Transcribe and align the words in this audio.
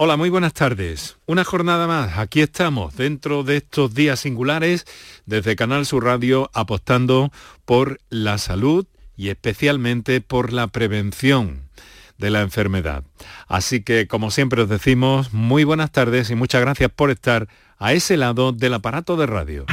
Hola, 0.00 0.16
muy 0.16 0.30
buenas 0.30 0.54
tardes. 0.54 1.16
Una 1.26 1.42
jornada 1.42 1.88
más. 1.88 2.18
Aquí 2.18 2.40
estamos 2.40 2.96
dentro 2.96 3.42
de 3.42 3.56
estos 3.56 3.94
días 3.94 4.20
singulares 4.20 4.84
desde 5.26 5.56
Canal 5.56 5.86
Sur 5.86 6.04
Radio 6.04 6.52
apostando 6.54 7.32
por 7.64 7.98
la 8.08 8.38
salud 8.38 8.86
y 9.16 9.30
especialmente 9.30 10.20
por 10.20 10.52
la 10.52 10.68
prevención 10.68 11.68
de 12.16 12.30
la 12.30 12.42
enfermedad. 12.42 13.02
Así 13.48 13.82
que, 13.82 14.06
como 14.06 14.30
siempre 14.30 14.62
os 14.62 14.68
decimos, 14.68 15.32
muy 15.32 15.64
buenas 15.64 15.90
tardes 15.90 16.30
y 16.30 16.36
muchas 16.36 16.60
gracias 16.60 16.92
por 16.94 17.10
estar 17.10 17.48
a 17.76 17.92
ese 17.92 18.16
lado 18.16 18.52
del 18.52 18.74
aparato 18.74 19.16
de 19.16 19.26
radio. 19.26 19.66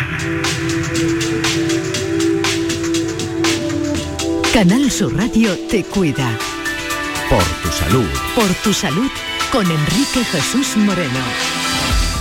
Canal 4.52 4.89
Sur 4.89 5.16
Radio 5.16 5.55
te 5.70 5.84
cuida. 5.84 6.36
Por 7.30 7.44
tu 7.62 7.70
salud. 7.70 8.10
Por 8.34 8.52
tu 8.64 8.73
salud 8.73 9.12
con 9.55 9.71
Enrique 9.71 10.21
Jesús 10.25 10.75
Moreno. 10.75 11.18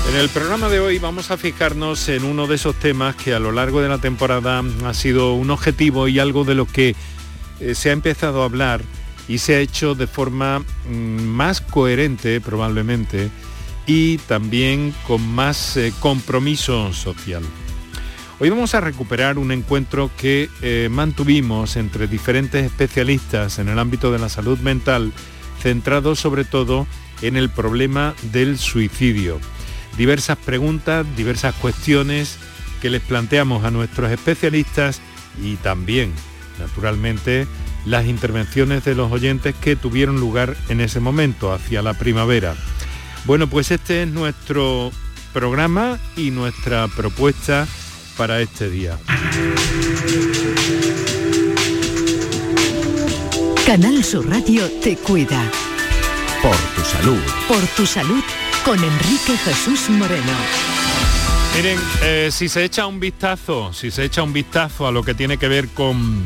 En 0.08 0.14
el 0.14 0.28
programa 0.28 0.68
de 0.68 0.78
hoy 0.78 1.00
vamos 1.00 1.32
a 1.32 1.36
fijarnos 1.36 2.08
en 2.08 2.22
uno 2.22 2.46
de 2.46 2.54
esos 2.54 2.76
temas 2.76 3.16
que 3.16 3.34
a 3.34 3.40
lo 3.40 3.50
largo 3.50 3.80
de 3.80 3.88
la 3.88 3.98
temporada 3.98 4.62
ha 4.84 4.94
sido 4.94 5.34
un 5.34 5.50
objetivo 5.50 6.06
y 6.06 6.20
algo 6.20 6.44
de 6.44 6.54
lo 6.54 6.64
que 6.66 6.94
eh, 7.58 7.74
se 7.74 7.90
ha 7.90 7.92
empezado 7.92 8.42
a 8.42 8.44
hablar 8.44 8.82
y 9.26 9.38
se 9.38 9.56
ha 9.56 9.58
hecho 9.58 9.96
de 9.96 10.06
forma 10.06 10.60
mm, 10.60 10.92
más 10.92 11.60
coherente 11.60 12.40
probablemente 12.40 13.30
y 13.84 14.18
también 14.18 14.94
con 15.04 15.26
más 15.26 15.76
eh, 15.76 15.92
compromiso 15.98 16.92
social. 16.92 17.42
Hoy 18.38 18.48
vamos 18.48 18.76
a 18.76 18.80
recuperar 18.80 19.38
un 19.38 19.50
encuentro 19.50 20.08
que 20.16 20.48
eh, 20.62 20.88
mantuvimos 20.88 21.74
entre 21.74 22.06
diferentes 22.06 22.64
especialistas 22.64 23.58
en 23.58 23.70
el 23.70 23.80
ámbito 23.80 24.12
de 24.12 24.20
la 24.20 24.28
salud 24.28 24.60
mental, 24.60 25.12
centrado 25.60 26.14
sobre 26.14 26.44
todo 26.44 26.86
en 27.22 27.36
el 27.36 27.50
problema 27.50 28.14
del 28.32 28.58
suicidio. 28.58 29.40
Diversas 29.96 30.36
preguntas, 30.38 31.06
diversas 31.16 31.54
cuestiones 31.54 32.38
que 32.80 32.90
les 32.90 33.02
planteamos 33.02 33.64
a 33.64 33.70
nuestros 33.70 34.10
especialistas 34.10 35.00
y 35.42 35.56
también, 35.56 36.12
naturalmente, 36.58 37.46
las 37.86 38.06
intervenciones 38.06 38.84
de 38.84 38.94
los 38.94 39.12
oyentes 39.12 39.54
que 39.54 39.76
tuvieron 39.76 40.20
lugar 40.20 40.56
en 40.68 40.80
ese 40.80 41.00
momento, 41.00 41.52
hacia 41.52 41.82
la 41.82 41.94
primavera. 41.94 42.54
Bueno, 43.24 43.48
pues 43.48 43.70
este 43.70 44.02
es 44.02 44.08
nuestro 44.08 44.90
programa 45.32 45.98
y 46.16 46.30
nuestra 46.30 46.88
propuesta 46.88 47.66
para 48.16 48.40
este 48.40 48.70
día. 48.70 48.98
Canal 53.66 54.04
Sur 54.04 54.28
Radio 54.28 54.70
te 54.82 54.96
cuida. 54.96 55.50
Por 56.44 56.56
tu 56.76 56.82
salud. 56.82 57.22
Por 57.48 57.66
tu 57.68 57.86
salud 57.86 58.22
con 58.66 58.74
Enrique 58.76 59.34
Jesús 59.46 59.88
Moreno. 59.88 60.32
Miren, 61.56 61.78
eh, 62.02 62.28
si 62.30 62.50
se 62.50 62.64
echa 62.64 62.86
un 62.86 63.00
vistazo, 63.00 63.72
si 63.72 63.90
se 63.90 64.04
echa 64.04 64.22
un 64.22 64.34
vistazo 64.34 64.86
a 64.86 64.92
lo 64.92 65.02
que 65.04 65.14
tiene 65.14 65.38
que 65.38 65.48
ver 65.48 65.68
con, 65.68 66.22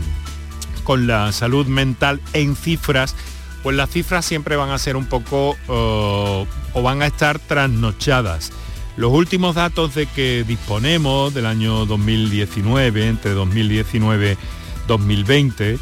con 0.83 1.07
la 1.07 1.31
salud 1.31 1.69
mental 1.69 2.21
en 2.33 2.57
cifras, 2.57 3.15
pues 3.63 3.77
las 3.77 3.91
cifras 3.91 4.25
siempre 4.25 4.57
van 4.57 4.71
a 4.71 4.79
ser 4.79 4.97
un 4.97 5.07
poco 5.07 5.57
eh, 5.69 6.47
o 6.73 6.83
van 6.83 7.01
a 7.03 7.07
estar 7.07 7.39
trasnochadas. 7.39 8.51
Los 8.97 9.13
últimos 9.13 9.55
datos 9.55 9.95
de 9.95 10.07
que 10.07 10.43
disponemos 10.43 11.33
del 11.33 11.47
año 11.47 11.87
2019, 11.87 13.07
entre 13.07 13.35
2019 13.35 14.37
2020, 14.89 15.79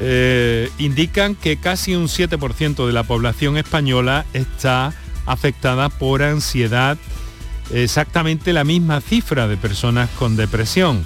eh, 0.00 0.70
indican 0.78 1.34
que 1.34 1.56
casi 1.56 1.94
un 1.94 2.06
7% 2.06 2.86
de 2.86 2.92
la 2.92 3.02
población 3.02 3.56
española 3.56 4.24
está 4.32 4.92
afectada 5.26 5.88
por 5.88 6.22
ansiedad, 6.22 6.96
exactamente 7.72 8.52
la 8.52 8.64
misma 8.64 9.00
cifra 9.00 9.48
de 9.48 9.56
personas 9.56 10.08
con 10.18 10.36
depresión. 10.36 11.04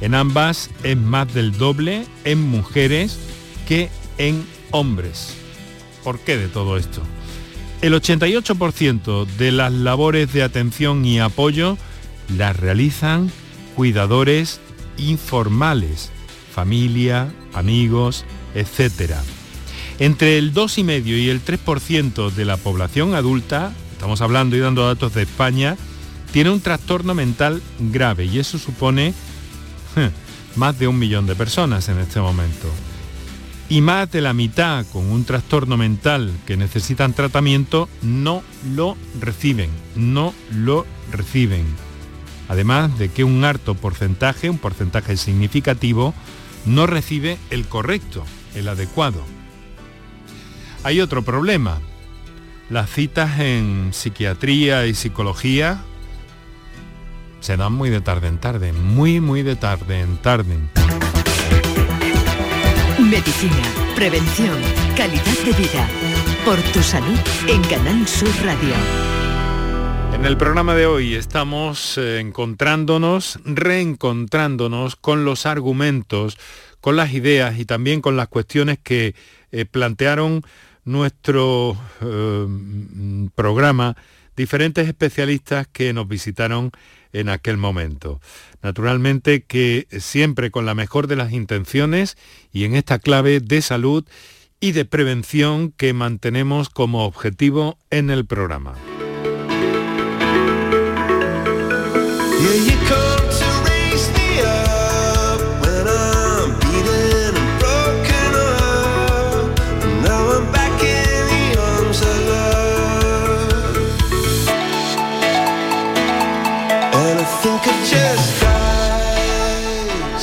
En 0.00 0.14
ambas 0.14 0.70
es 0.82 0.96
más 0.96 1.32
del 1.32 1.56
doble 1.56 2.04
en 2.24 2.40
mujeres 2.40 3.18
que 3.68 3.88
en 4.18 4.44
hombres. 4.72 5.34
¿Por 6.02 6.18
qué 6.18 6.36
de 6.36 6.48
todo 6.48 6.76
esto? 6.76 7.02
El 7.80 7.94
88% 7.94 9.26
de 9.26 9.52
las 9.52 9.72
labores 9.72 10.32
de 10.32 10.42
atención 10.42 11.04
y 11.04 11.20
apoyo 11.20 11.78
las 12.36 12.56
realizan 12.56 13.30
cuidadores 13.74 14.60
informales, 14.98 16.10
familia, 16.52 17.32
amigos, 17.52 18.24
etc. 18.54 19.14
Entre 19.98 20.38
el 20.38 20.52
2,5 20.52 21.06
y 21.06 21.28
el 21.28 21.44
3% 21.44 22.30
de 22.30 22.44
la 22.44 22.56
población 22.56 23.14
adulta, 23.14 23.72
estamos 23.92 24.20
hablando 24.20 24.56
y 24.56 24.60
dando 24.60 24.86
datos 24.86 25.14
de 25.14 25.22
España, 25.22 25.76
tiene 26.32 26.50
un 26.50 26.60
trastorno 26.60 27.14
mental 27.14 27.62
grave 27.78 28.24
y 28.24 28.38
eso 28.38 28.58
supone 28.58 29.14
más 30.56 30.78
de 30.78 30.88
un 30.88 30.98
millón 30.98 31.26
de 31.26 31.34
personas 31.34 31.88
en 31.88 31.98
este 31.98 32.20
momento. 32.20 32.68
Y 33.68 33.80
más 33.80 34.10
de 34.10 34.20
la 34.20 34.34
mitad 34.34 34.84
con 34.92 35.06
un 35.10 35.24
trastorno 35.24 35.76
mental 35.76 36.30
que 36.46 36.56
necesitan 36.56 37.14
tratamiento 37.14 37.88
no 38.02 38.42
lo 38.74 38.96
reciben, 39.20 39.70
no 39.94 40.34
lo 40.50 40.84
reciben. 41.10 41.64
Además 42.48 42.98
de 42.98 43.08
que 43.08 43.24
un 43.24 43.44
harto 43.44 43.74
porcentaje, 43.74 44.50
un 44.50 44.58
porcentaje 44.58 45.16
significativo, 45.16 46.12
no 46.66 46.86
recibe 46.86 47.38
el 47.50 47.66
correcto, 47.66 48.24
el 48.54 48.68
adecuado. 48.68 49.22
Hay 50.84 51.00
otro 51.00 51.22
problema. 51.22 51.80
Las 52.70 52.90
citas 52.90 53.38
en 53.38 53.90
psiquiatría 53.92 54.86
y 54.86 54.94
psicología 54.94 55.82
se 57.40 57.56
dan 57.56 57.72
muy 57.72 57.90
de 57.90 58.00
tarde 58.00 58.28
en 58.28 58.38
tarde, 58.38 58.72
muy, 58.72 59.20
muy 59.20 59.42
de 59.42 59.56
tarde 59.56 60.00
en 60.00 60.16
tarde. 60.16 60.56
Medicina, 62.98 63.62
prevención, 63.94 64.58
calidad 64.96 65.38
de 65.44 65.52
vida. 65.52 65.88
Por 66.44 66.58
tu 66.72 66.82
salud 66.82 67.18
en 67.48 67.62
Canal 67.64 68.06
Sur 68.06 68.30
Radio. 68.44 69.11
En 70.12 70.26
el 70.26 70.36
programa 70.36 70.74
de 70.74 70.86
hoy 70.86 71.14
estamos 71.14 71.98
eh, 71.98 72.20
encontrándonos, 72.20 73.40
reencontrándonos 73.44 74.94
con 74.96 75.24
los 75.24 75.46
argumentos, 75.46 76.38
con 76.80 76.96
las 76.96 77.12
ideas 77.12 77.58
y 77.58 77.64
también 77.64 78.00
con 78.00 78.16
las 78.16 78.28
cuestiones 78.28 78.78
que 78.78 79.14
eh, 79.50 79.64
plantearon 79.64 80.42
nuestro 80.84 81.76
eh, 82.00 82.46
programa 83.34 83.96
diferentes 84.36 84.86
especialistas 84.86 85.66
que 85.66 85.92
nos 85.92 86.06
visitaron 86.08 86.70
en 87.12 87.28
aquel 87.28 87.56
momento. 87.56 88.20
Naturalmente 88.62 89.42
que 89.42 89.86
siempre 89.98 90.50
con 90.50 90.66
la 90.66 90.74
mejor 90.74 91.06
de 91.06 91.16
las 91.16 91.32
intenciones 91.32 92.16
y 92.52 92.64
en 92.64 92.74
esta 92.74 92.98
clave 92.98 93.40
de 93.40 93.62
salud 93.62 94.04
y 94.60 94.72
de 94.72 94.84
prevención 94.84 95.72
que 95.72 95.92
mantenemos 95.92 96.70
como 96.70 97.04
objetivo 97.04 97.78
en 97.90 98.10
el 98.10 98.24
programa. 98.24 98.74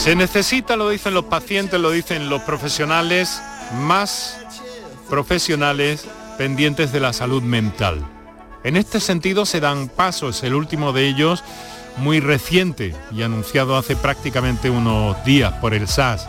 Se 0.10 0.16
necesita, 0.16 0.76
lo 0.76 0.90
dicen 0.90 1.14
los 1.14 1.26
pacientes, 1.26 1.80
lo 1.80 1.92
dicen 1.92 2.30
los 2.30 2.42
profesionales, 2.42 3.44
más 3.82 4.40
profesionales 5.08 6.08
pendientes 6.36 6.92
de 6.92 7.00
la 7.00 7.14
salud 7.14 7.44
mental. 7.44 8.04
En 8.64 8.76
este 8.76 9.02
sentido 9.02 9.46
se 9.46 9.60
dan 9.60 9.88
pasos, 9.88 10.42
el 10.42 10.56
último 10.56 10.94
de 10.94 11.08
ellos 11.08 11.44
muy 11.98 12.22
reciente 12.22 12.96
y 13.12 13.22
anunciado 13.22 13.78
hace 13.78 13.96
prácticamente 13.96 14.72
unos 14.72 15.24
días 15.26 15.54
por 15.62 15.76
el 15.76 15.88
SAS. 15.88 16.28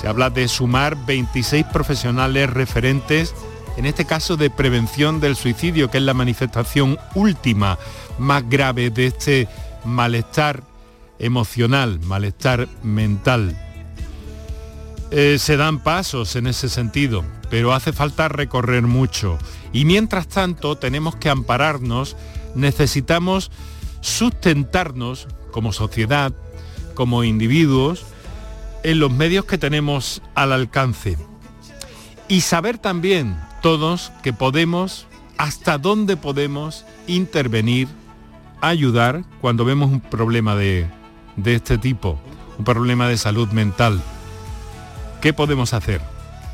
Se 0.00 0.08
habla 0.08 0.30
de 0.30 0.48
sumar 0.48 0.96
26 1.04 1.66
profesionales 1.66 2.48
referentes, 2.48 3.34
en 3.76 3.84
este 3.84 4.06
caso 4.06 4.38
de 4.38 4.48
prevención 4.48 5.20
del 5.20 5.36
suicidio, 5.36 5.90
que 5.90 5.98
es 5.98 6.04
la 6.04 6.14
manifestación 6.14 6.98
última 7.14 7.78
más 8.16 8.48
grave 8.48 8.88
de 8.88 9.08
este 9.08 9.48
malestar 9.84 10.62
emocional, 11.18 12.00
malestar 12.00 12.68
mental. 12.82 13.56
Eh, 15.10 15.38
se 15.38 15.56
dan 15.56 15.78
pasos 15.78 16.34
en 16.36 16.46
ese 16.46 16.68
sentido, 16.68 17.24
pero 17.50 17.72
hace 17.72 17.92
falta 17.92 18.28
recorrer 18.28 18.82
mucho. 18.82 19.38
Y 19.72 19.84
mientras 19.84 20.28
tanto 20.28 20.76
tenemos 20.76 21.16
que 21.16 21.30
ampararnos, 21.30 22.16
necesitamos 22.54 23.50
sustentarnos 24.00 25.28
como 25.52 25.72
sociedad, 25.72 26.32
como 26.94 27.24
individuos, 27.24 28.04
en 28.82 28.98
los 29.00 29.12
medios 29.12 29.44
que 29.44 29.58
tenemos 29.58 30.22
al 30.34 30.52
alcance. 30.52 31.16
Y 32.28 32.40
saber 32.40 32.78
también 32.78 33.38
todos 33.62 34.12
que 34.22 34.32
podemos 34.32 35.06
hasta 35.38 35.78
dónde 35.78 36.16
podemos 36.16 36.84
intervenir, 37.06 37.88
ayudar 38.60 39.24
cuando 39.40 39.64
vemos 39.64 39.90
un 39.90 40.00
problema 40.00 40.56
de, 40.56 40.86
de 41.36 41.54
este 41.54 41.78
tipo, 41.78 42.18
un 42.58 42.64
problema 42.64 43.08
de 43.08 43.18
salud 43.18 43.48
mental. 43.48 44.02
¿Qué 45.20 45.32
podemos 45.32 45.72
hacer? 45.74 46.00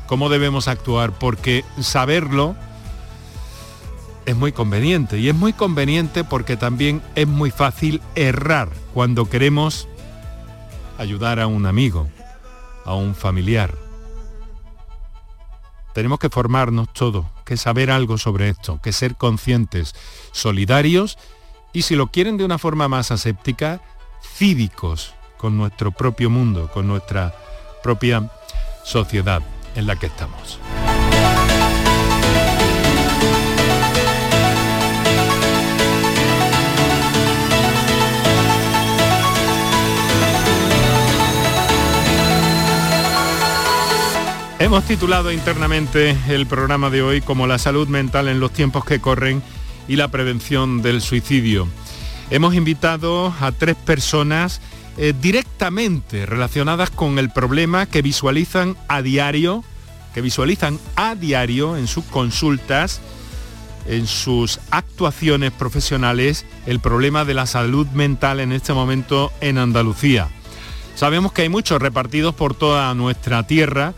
¿Cómo 0.07 0.29
debemos 0.29 0.67
actuar? 0.67 1.11
Porque 1.11 1.63
saberlo 1.79 2.55
es 4.25 4.35
muy 4.35 4.51
conveniente 4.51 5.19
y 5.19 5.29
es 5.29 5.35
muy 5.35 5.53
conveniente 5.53 6.23
porque 6.23 6.57
también 6.57 7.01
es 7.15 7.27
muy 7.27 7.51
fácil 7.51 8.01
errar 8.15 8.69
cuando 8.93 9.29
queremos 9.29 9.87
ayudar 10.97 11.39
a 11.39 11.47
un 11.47 11.65
amigo, 11.65 12.09
a 12.85 12.95
un 12.95 13.15
familiar. 13.15 13.75
Tenemos 15.93 16.19
que 16.19 16.29
formarnos 16.29 16.91
todos, 16.91 17.25
que 17.45 17.57
saber 17.57 17.91
algo 17.91 18.17
sobre 18.17 18.49
esto, 18.49 18.79
que 18.81 18.93
ser 18.93 19.15
conscientes, 19.15 19.93
solidarios 20.31 21.17
y 21.71 21.83
si 21.83 21.95
lo 21.95 22.07
quieren 22.07 22.37
de 22.37 22.45
una 22.45 22.57
forma 22.57 22.87
más 22.87 23.11
aséptica, 23.11 23.81
cívicos 24.23 25.13
con 25.37 25.57
nuestro 25.57 25.91
propio 25.91 26.29
mundo, 26.29 26.69
con 26.73 26.87
nuestra 26.87 27.35
propia 27.83 28.29
sociedad 28.83 29.41
en 29.75 29.87
la 29.87 29.95
que 29.95 30.07
estamos. 30.07 30.59
Hemos 44.63 44.85
titulado 44.85 45.33
internamente 45.33 46.15
el 46.29 46.47
programa 46.47 46.89
de 46.89 47.01
hoy 47.01 47.19
como 47.19 47.47
la 47.47 47.57
salud 47.57 47.89
mental 47.89 48.29
en 48.29 48.39
los 48.39 48.53
tiempos 48.53 48.85
que 48.85 49.01
corren 49.01 49.43
y 49.89 49.97
la 49.97 50.07
prevención 50.07 50.81
del 50.81 51.01
suicidio. 51.01 51.67
Hemos 52.33 52.55
invitado 52.55 53.31
a 53.41 53.51
tres 53.51 53.75
personas 53.75 54.59
eh, 54.97 55.13
directamente 55.21 56.25
relacionadas 56.25 56.89
con 56.89 57.19
el 57.19 57.29
problema 57.29 57.85
que 57.85 58.01
visualizan 58.01 58.75
a 58.87 59.03
diario, 59.03 59.63
que 60.15 60.21
visualizan 60.21 60.79
a 60.95 61.13
diario 61.13 61.77
en 61.77 61.85
sus 61.85 62.03
consultas, 62.05 63.01
en 63.85 64.07
sus 64.07 64.59
actuaciones 64.71 65.51
profesionales, 65.51 66.47
el 66.65 66.79
problema 66.79 67.23
de 67.23 67.35
la 67.35 67.45
salud 67.45 67.85
mental 67.89 68.39
en 68.39 68.51
este 68.51 68.73
momento 68.73 69.31
en 69.39 69.59
Andalucía. 69.59 70.27
Sabemos 70.95 71.33
que 71.33 71.43
hay 71.43 71.49
muchos 71.49 71.79
repartidos 71.79 72.33
por 72.33 72.55
toda 72.55 72.91
nuestra 72.95 73.45
tierra, 73.45 73.93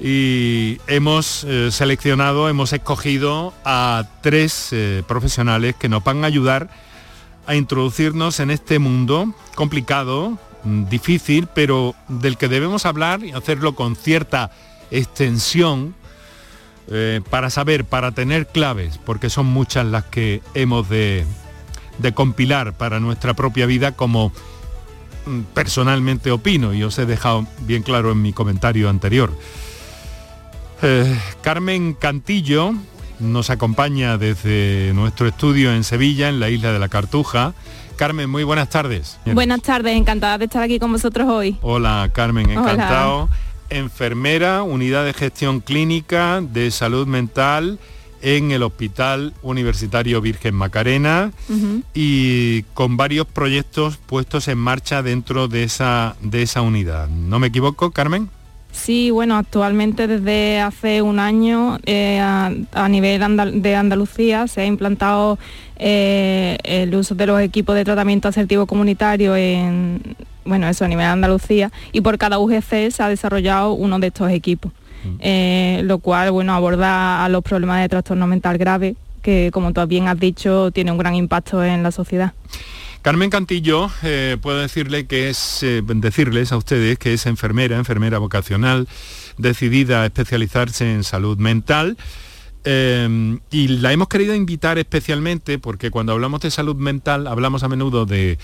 y 0.00 0.78
hemos 0.86 1.44
eh, 1.44 1.70
seleccionado, 1.70 2.48
hemos 2.48 2.72
escogido 2.72 3.52
a 3.66 4.04
tres 4.22 4.68
eh, 4.72 5.02
profesionales 5.06 5.74
que 5.78 5.90
nos 5.90 6.04
van 6.04 6.24
a 6.24 6.26
ayudar 6.26 6.70
a 7.46 7.54
introducirnos 7.54 8.40
en 8.40 8.50
este 8.50 8.78
mundo 8.78 9.34
complicado, 9.54 10.38
mm, 10.64 10.84
difícil, 10.88 11.48
pero 11.54 11.94
del 12.08 12.36
que 12.36 12.48
debemos 12.48 12.86
hablar 12.86 13.24
y 13.24 13.32
hacerlo 13.32 13.74
con 13.74 13.96
cierta 13.96 14.50
extensión 14.90 15.94
eh, 16.88 17.20
para 17.30 17.50
saber, 17.50 17.84
para 17.84 18.12
tener 18.12 18.46
claves, 18.46 18.98
porque 18.98 19.30
son 19.30 19.46
muchas 19.46 19.86
las 19.86 20.04
que 20.04 20.42
hemos 20.54 20.88
de, 20.88 21.24
de 21.98 22.14
compilar 22.14 22.74
para 22.74 23.00
nuestra 23.00 23.34
propia 23.34 23.66
vida 23.66 23.92
como 23.92 24.32
mm, 25.26 25.40
personalmente 25.54 26.30
opino 26.30 26.74
y 26.74 26.82
os 26.82 26.98
he 26.98 27.06
dejado 27.06 27.46
bien 27.60 27.82
claro 27.82 28.12
en 28.12 28.22
mi 28.22 28.32
comentario 28.32 28.88
anterior. 28.88 29.32
Eh, 30.82 31.18
Carmen 31.42 31.94
Cantillo 31.94 32.74
nos 33.20 33.50
acompaña 33.50 34.18
desde 34.18 34.92
nuestro 34.94 35.26
estudio 35.26 35.72
en 35.72 35.84
Sevilla, 35.84 36.28
en 36.28 36.40
la 36.40 36.50
isla 36.50 36.72
de 36.72 36.78
la 36.78 36.88
Cartuja. 36.88 37.54
Carmen, 37.96 38.28
muy 38.28 38.44
buenas 38.44 38.68
tardes. 38.68 39.18
Buenas 39.24 39.62
tardes, 39.62 39.96
encantada 39.96 40.38
de 40.38 40.44
estar 40.44 40.62
aquí 40.62 40.78
con 40.78 40.92
vosotros 40.92 41.26
hoy. 41.28 41.56
Hola 41.62 42.10
Carmen, 42.12 42.50
encantado. 42.50 43.28
Enfermera, 43.70 44.62
unidad 44.62 45.04
de 45.04 45.12
gestión 45.12 45.60
clínica 45.60 46.40
de 46.40 46.70
salud 46.70 47.06
mental 47.06 47.78
en 48.22 48.50
el 48.50 48.62
Hospital 48.62 49.34
Universitario 49.42 50.20
Virgen 50.20 50.54
Macarena 50.54 51.32
y 51.94 52.62
con 52.74 52.96
varios 52.96 53.26
proyectos 53.26 53.96
puestos 53.98 54.48
en 54.48 54.58
marcha 54.58 55.02
dentro 55.02 55.48
de 55.48 55.64
esa, 55.64 56.16
de 56.20 56.42
esa 56.42 56.60
unidad. 56.62 57.08
¿No 57.08 57.38
me 57.38 57.48
equivoco, 57.48 57.90
Carmen? 57.90 58.30
Sí, 58.76 59.10
bueno, 59.10 59.36
actualmente 59.36 60.06
desde 60.06 60.60
hace 60.60 61.00
un 61.00 61.18
año 61.18 61.78
eh, 61.86 62.20
a, 62.20 62.88
nivel 62.90 63.62
de 63.62 63.74
Andalucía 63.74 64.46
se 64.48 64.60
ha 64.60 64.66
implantado 64.66 65.38
eh, 65.76 66.58
el 66.62 66.94
uso 66.94 67.14
de 67.14 67.26
los 67.26 67.40
equipos 67.40 67.74
de 67.74 67.84
tratamiento 67.84 68.28
asertivo 68.28 68.66
comunitario 68.66 69.34
en, 69.34 70.02
bueno, 70.44 70.68
eso 70.68 70.84
a 70.84 70.88
nivel 70.88 71.06
de 71.06 71.10
Andalucía 71.10 71.72
y 71.90 72.02
por 72.02 72.18
cada 72.18 72.38
UGC 72.38 72.90
se 72.90 73.02
ha 73.02 73.08
desarrollado 73.08 73.72
uno 73.72 73.98
de 73.98 74.08
estos 74.08 74.30
equipos, 74.30 74.70
mm. 75.04 75.16
eh, 75.20 75.80
lo 75.84 75.98
cual, 75.98 76.30
bueno, 76.30 76.52
aborda 76.52 77.24
a 77.24 77.28
los 77.30 77.42
problemas 77.42 77.80
de 77.80 77.88
trastorno 77.88 78.26
mental 78.26 78.58
grave 78.58 78.94
que, 79.22 79.50
como 79.54 79.72
tú 79.72 79.84
bien 79.86 80.06
has 80.06 80.20
dicho, 80.20 80.70
tiene 80.70 80.92
un 80.92 80.98
gran 80.98 81.14
impacto 81.14 81.64
en 81.64 81.82
la 81.82 81.92
sociedad. 81.92 82.34
Carmen 83.06 83.30
Cantillo, 83.30 83.88
eh, 84.02 84.36
puedo 84.42 84.58
decirle 84.58 85.06
que 85.06 85.28
es, 85.28 85.62
eh, 85.62 85.80
decirles 85.86 86.50
a 86.50 86.56
ustedes 86.56 86.98
que 86.98 87.14
es 87.14 87.26
enfermera, 87.26 87.76
enfermera 87.76 88.18
vocacional, 88.18 88.88
decidida 89.38 90.02
a 90.02 90.06
especializarse 90.06 90.92
en 90.92 91.04
salud 91.04 91.38
mental. 91.38 91.96
Eh, 92.64 93.38
y 93.52 93.68
la 93.68 93.92
hemos 93.92 94.08
querido 94.08 94.34
invitar 94.34 94.78
especialmente 94.78 95.60
porque 95.60 95.92
cuando 95.92 96.14
hablamos 96.14 96.40
de 96.40 96.50
salud 96.50 96.74
mental 96.74 97.28
hablamos 97.28 97.62
a 97.62 97.68
menudo 97.68 98.06
de, 98.06 98.38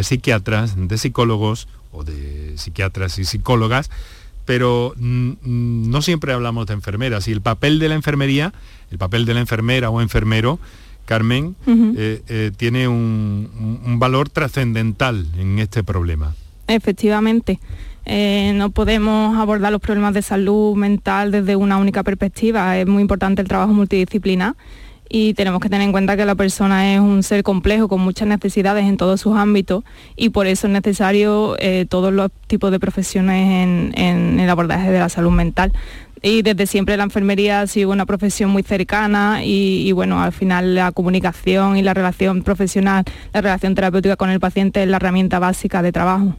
psiquiatras, 0.00 0.74
de 0.76 0.96
psicólogos 0.96 1.66
o 1.90 2.04
de 2.04 2.56
psiquiatras 2.58 3.18
y 3.18 3.24
psicólogas, 3.24 3.90
pero 4.44 4.94
no 4.96 6.02
siempre 6.02 6.32
hablamos 6.32 6.68
de 6.68 6.74
enfermeras 6.74 7.26
y 7.26 7.32
el 7.32 7.40
papel 7.40 7.80
de 7.80 7.88
la 7.88 7.96
enfermería, 7.96 8.52
el 8.92 8.98
papel 8.98 9.26
de 9.26 9.34
la 9.34 9.40
enfermera 9.40 9.90
o 9.90 10.00
enfermero 10.00 10.60
Carmen, 11.06 11.56
eh, 11.66 12.20
eh, 12.28 12.50
tiene 12.54 12.88
un, 12.88 13.96
valor 13.98 14.28
trascendental 14.28 15.26
en 15.38 15.58
este 15.58 15.82
problema. 15.82 16.34
Efectivamente. 16.66 17.58
Eh, 18.04 18.52
no 18.54 18.70
podemos 18.70 19.36
abordar 19.36 19.72
los 19.72 19.80
problemas 19.80 20.14
de 20.14 20.22
salud 20.22 20.76
mental 20.76 21.30
desde 21.30 21.56
una 21.56 21.78
única 21.78 22.02
perspectiva. 22.02 22.76
Es 22.76 22.86
muy 22.86 23.00
importante 23.00 23.40
el 23.40 23.48
trabajo 23.48 23.72
multidisciplinar 23.72 24.54
y 25.08 25.34
tenemos 25.34 25.60
que 25.60 25.68
tener 25.68 25.84
en 25.84 25.92
cuenta 25.92 26.16
que 26.16 26.24
la 26.24 26.34
persona 26.34 26.94
es 26.94 27.00
un 27.00 27.22
ser 27.22 27.42
complejo 27.42 27.88
con 27.88 28.00
muchas 28.00 28.28
necesidades 28.28 28.84
en 28.84 28.96
todos 28.96 29.20
sus 29.20 29.36
ámbitos 29.36 29.84
y 30.16 30.30
por 30.30 30.46
eso 30.48 30.66
es 30.66 30.72
necesario 30.72 31.56
todos 31.88 32.12
los 32.12 32.30
tipos 32.48 32.72
de 32.72 32.80
profesiones 32.80 33.92
en, 33.94 34.40
el 34.40 34.50
abordaje 34.50 34.90
de 34.90 34.98
la 34.98 35.08
salud 35.08 35.30
mental 35.30 35.72
y 36.22 36.42
desde 36.42 36.66
siempre 36.66 36.96
la 36.96 37.04
enfermería 37.04 37.60
ha 37.60 37.66
sido 37.66 37.90
una 37.90 38.06
profesión 38.06 38.50
muy 38.50 38.62
cercana 38.62 39.44
y, 39.44 39.90
bueno, 39.92 40.20
al 40.20 40.32
final 40.32 40.74
la 40.74 40.92
comunicación 40.92 41.76
y 41.76 41.82
la 41.82 41.94
relación 41.94 42.42
profesional, 42.42 43.04
la 43.32 43.40
relación 43.40 43.74
terapéutica 43.74 44.16
con 44.16 44.30
el 44.30 44.40
paciente 44.40 44.82
es 44.82 44.88
la 44.88 44.96
herramienta 44.96 45.38
básica 45.38 45.82
de 45.82 45.92
trabajo. 45.92 46.36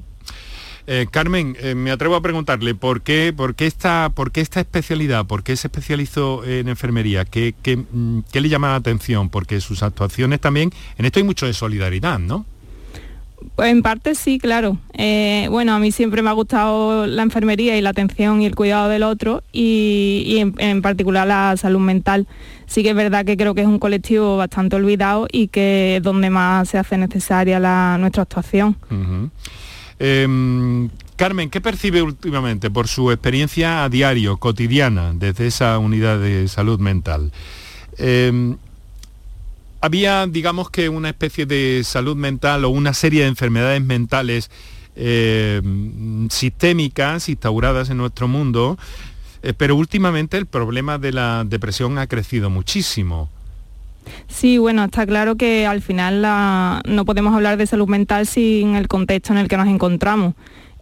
Eh, 0.90 1.06
Carmen, 1.12 1.58
eh, 1.60 1.76
me 1.76 1.92
atrevo 1.92 2.16
a 2.16 2.22
preguntarle, 2.22 2.74
¿por 2.74 3.02
qué, 3.02 3.34
por, 3.36 3.56
qué 3.56 3.68
esta, 3.68 4.10
¿por 4.16 4.32
qué 4.32 4.40
esta 4.40 4.62
especialidad? 4.62 5.26
¿Por 5.26 5.44
qué 5.44 5.58
se 5.58 5.68
especializó 5.68 6.46
en 6.46 6.70
enfermería? 6.70 7.26
¿Qué, 7.26 7.54
qué, 7.62 7.76
mm, 7.76 8.22
qué 8.32 8.40
le 8.40 8.48
llama 8.48 8.70
la 8.70 8.76
atención? 8.76 9.30
Porque 9.30 9.60
sus 9.60 9.84
actuaciones 9.84 10.40
también, 10.40 10.72
en 10.98 11.06
esto 11.06 11.20
hay 11.20 11.26
mucho 11.26 11.46
de 11.46 11.52
solidaridad, 11.52 12.20
¿no? 12.20 12.46
En 13.58 13.82
parte 13.82 14.16
sí, 14.16 14.40
claro. 14.40 14.78
Eh, 14.94 15.48
bueno, 15.50 15.74
a 15.74 15.80
mí 15.80 15.92
siempre 15.92 16.22
me 16.22 16.30
ha 16.30 16.34
gustado 16.34 17.08
la 17.08 17.24
enfermería 17.24 17.78
y 17.78 17.82
la 17.82 17.90
atención 17.90 18.42
y 18.42 18.46
el 18.46 18.56
cuidado 18.56 18.90
del 18.90 19.04
otro 19.04 19.44
y, 19.52 20.38
en, 20.58 20.82
particular 20.82 21.28
la 21.28 21.56
salud 21.58 21.80
mental. 21.80 22.28
Sí 22.66 22.84
que 22.84 22.90
es 22.90 22.96
verdad 22.96 23.26
que 23.26 23.38
creo 23.38 23.56
que 23.56 23.62
es 23.62 23.68
un 23.68 23.80
colectivo 23.80 24.38
bastante 24.38 24.76
olvidado 24.76 25.28
y 25.32 25.48
que 25.48 25.98
es 25.98 26.04
donde 26.04 26.30
más 26.30 26.70
se 26.70 26.78
hace 26.78 26.98
necesaria 26.98 27.60
nuestra 27.98 28.24
actuación. 28.24 28.76
Em, 30.00 30.90
Carmen, 31.16 31.50
¿qué 31.50 31.62
percibe 31.62 32.02
últimamente 32.02 32.70
por 32.70 32.88
su 32.88 33.12
experiencia 33.12 33.84
a 33.84 33.90
diario, 33.90 34.38
cotidiana, 34.38 35.14
desde 35.16 35.48
esa 35.48 35.80
unidad 35.80 36.20
de 36.20 36.48
salud 36.48 36.80
mental? 36.80 37.32
Em, 37.98 38.58
había, 39.82 40.26
digamos 40.28 40.70
que 40.70 40.90
una 40.90 41.10
especie 41.10 41.46
de 41.46 41.82
salud 41.84 42.16
mental 42.16 42.66
o 42.66 42.70
una 42.70 42.94
serie 42.94 43.22
de 43.22 43.28
enfermedades 43.28 43.82
mentales 43.82 44.50
eh, 44.96 45.62
sistémicas 46.30 47.30
instauradas 47.30 47.90
en 47.90 47.98
nuestro 47.98 48.28
mundo, 48.28 48.78
eh, 49.44 49.54
pero 49.56 49.76
últimamente 49.76 50.38
el 50.38 50.48
problema 50.48 50.98
de 50.98 51.14
la 51.14 51.44
depresión 51.46 51.98
ha 52.00 52.08
crecido 52.08 52.50
muchísimo. 52.50 53.30
Sí, 54.28 54.58
bueno, 54.58 54.86
está 54.86 55.06
claro 55.06 55.36
que 55.36 55.66
al 55.68 55.82
final 55.82 56.22
no 56.86 57.06
podemos 57.06 57.36
hablar 57.36 57.58
de 57.58 57.68
salud 57.68 57.88
mental 57.88 58.26
sin 58.26 58.76
el 58.76 58.88
contexto 58.88 59.34
en 59.34 59.40
el 59.40 59.48
que 59.48 59.58
nos 59.58 59.68
encontramos. 59.68 60.34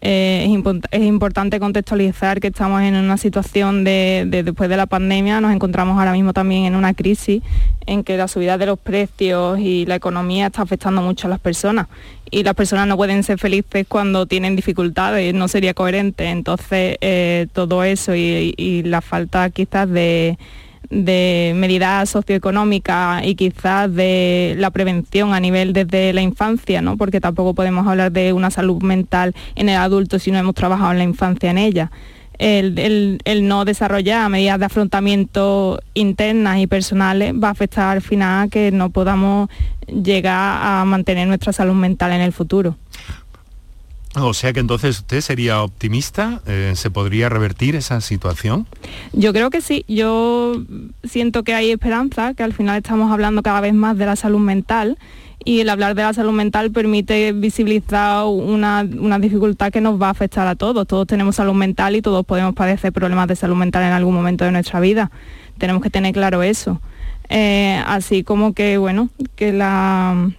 Eh, 0.07 0.47
es, 0.91 1.01
importante 1.01 1.59
contextualizar 1.59 2.39
que 2.39 2.49
estamos 2.49 2.83
en 2.83 2.93
una 2.93 3.17
situación 3.17 3.83
de, 3.83 4.27
después 4.29 4.69
de 4.69 4.77
la 4.77 4.85
pandemia, 4.85 5.41
nos 5.41 5.51
encontramos 5.51 5.97
ahora 5.97 6.11
mismo 6.11 6.31
también 6.31 6.65
en 6.65 6.75
una 6.75 6.93
crisis 6.93 7.41
en 7.87 8.03
que 8.03 8.15
la 8.15 8.27
subida 8.27 8.59
de 8.59 8.67
los 8.67 8.77
precios 8.77 9.57
y 9.57 9.87
la 9.87 9.95
economía 9.95 10.45
está 10.45 10.61
afectando 10.61 11.01
mucho 11.01 11.25
a 11.25 11.31
las 11.31 11.39
personas 11.39 11.87
y 12.29 12.43
las 12.43 12.53
personas 12.53 12.87
no 12.87 12.97
pueden 12.97 13.23
ser 13.23 13.39
felices 13.39 13.87
cuando 13.89 14.27
tienen 14.27 14.55
dificultades, 14.55 15.33
no 15.33 15.47
sería 15.47 15.73
coherente. 15.73 16.25
Entonces, 16.29 16.97
eh, 17.01 17.47
todo 17.51 17.83
eso 17.83 18.13
y 18.13 18.83
la 18.85 19.01
falta 19.01 19.49
quizás 19.49 19.89
de 19.89 20.37
de 20.89 21.53
medidas 21.55 22.09
socioeconómicas 22.09 23.25
y 23.25 23.35
quizás 23.35 23.93
de 23.93 24.55
la 24.57 24.71
prevención 24.71 25.33
a 25.33 25.39
nivel 25.39 25.73
desde 25.73 26.13
la 26.13 26.21
infancia, 26.21 26.81
¿no? 26.81 26.97
porque 26.97 27.21
tampoco 27.21 27.53
podemos 27.53 27.87
hablar 27.87 28.11
de 28.11 28.33
una 28.33 28.51
salud 28.51 28.81
mental 28.81 29.35
en 29.55 29.69
el 29.69 29.77
adulto 29.77 30.19
si 30.19 30.31
no 30.31 30.37
hemos 30.37 30.55
trabajado 30.55 30.91
en 30.91 30.97
la 30.97 31.03
infancia 31.03 31.51
en 31.51 31.57
ella. 31.57 31.91
El, 32.37 33.19
no 33.43 33.63
desarrollar 33.63 34.29
medidas 34.29 34.59
de 34.59 34.65
afrontamiento 34.65 35.79
internas 35.93 36.59
y 36.59 36.67
personales 36.67 37.33
va 37.33 37.47
a 37.47 37.51
afectar 37.51 37.95
al 37.95 38.01
final 38.01 38.47
a 38.47 38.49
que 38.49 38.71
no 38.71 38.89
podamos 38.89 39.49
llegar 39.87 40.59
a 40.61 40.83
mantener 40.85 41.27
nuestra 41.27 41.53
salud 41.53 41.75
mental 41.75 42.11
en 42.11 42.21
el 42.21 42.33
futuro. 42.33 42.75
O 44.17 44.33
sea 44.33 44.53
que 44.53 44.59
entonces 44.59 44.99
usted 44.99 45.21
sería 45.21 45.61
optimista, 45.61 46.41
eh, 46.45 46.73
¿se 46.75 46.89
podría 46.89 47.27
revertir 47.29 47.75
esa 47.75 47.99
situación? 48.01 48.67
Yo 49.11 49.33
creo 49.33 49.49
que 49.49 49.61
sí, 49.61 49.83
yo 49.87 50.63
siento 51.03 51.43
que 51.43 51.53
hay 51.53 51.71
esperanza, 51.71 52.33
que 52.33 52.43
al 52.43 52.53
final 52.53 52.77
estamos 52.77 53.11
hablando 53.11 53.43
cada 53.43 53.61
vez 53.61 53.73
más 53.73 53.97
de 53.97 54.05
la 54.05 54.15
salud 54.15 54.39
mental 54.39 54.97
y 55.43 55.59
el 55.59 55.69
hablar 55.69 55.95
de 55.95 56.03
la 56.03 56.13
salud 56.13 56.31
mental 56.31 56.71
permite 56.71 57.31
visibilizar 57.31 58.25
una, 58.25 58.83
dificultad 59.19 59.71
que 59.71 59.81
nos 59.81 60.01
va 60.01 60.07
a 60.07 60.11
afectar 60.11 60.47
a 60.47 60.55
todos. 60.55 60.87
Todos 60.87 61.05
tenemos 61.05 61.35
salud 61.35 61.53
mental 61.53 61.95
y 61.95 62.01
todos 62.01 62.25
podemos 62.25 62.55
padecer 62.55 62.91
problemas 62.91 63.27
de 63.27 63.35
salud 63.35 63.55
mental 63.55 63.83
en 63.83 63.91
algún 63.91 64.15
momento 64.15 64.43
de 64.43 64.51
nuestra 64.51 64.79
vida. 64.79 65.11
Tenemos 65.57 65.83
que 65.83 65.89
tener 65.89 66.13
claro 66.13 66.41
eso. 66.41 66.81
Eh, 67.29 67.81
así 67.85 68.23
como 68.23 68.53
que, 68.53 68.77
bueno, 68.77 69.09
que 69.35 69.53
la, 69.53 70.31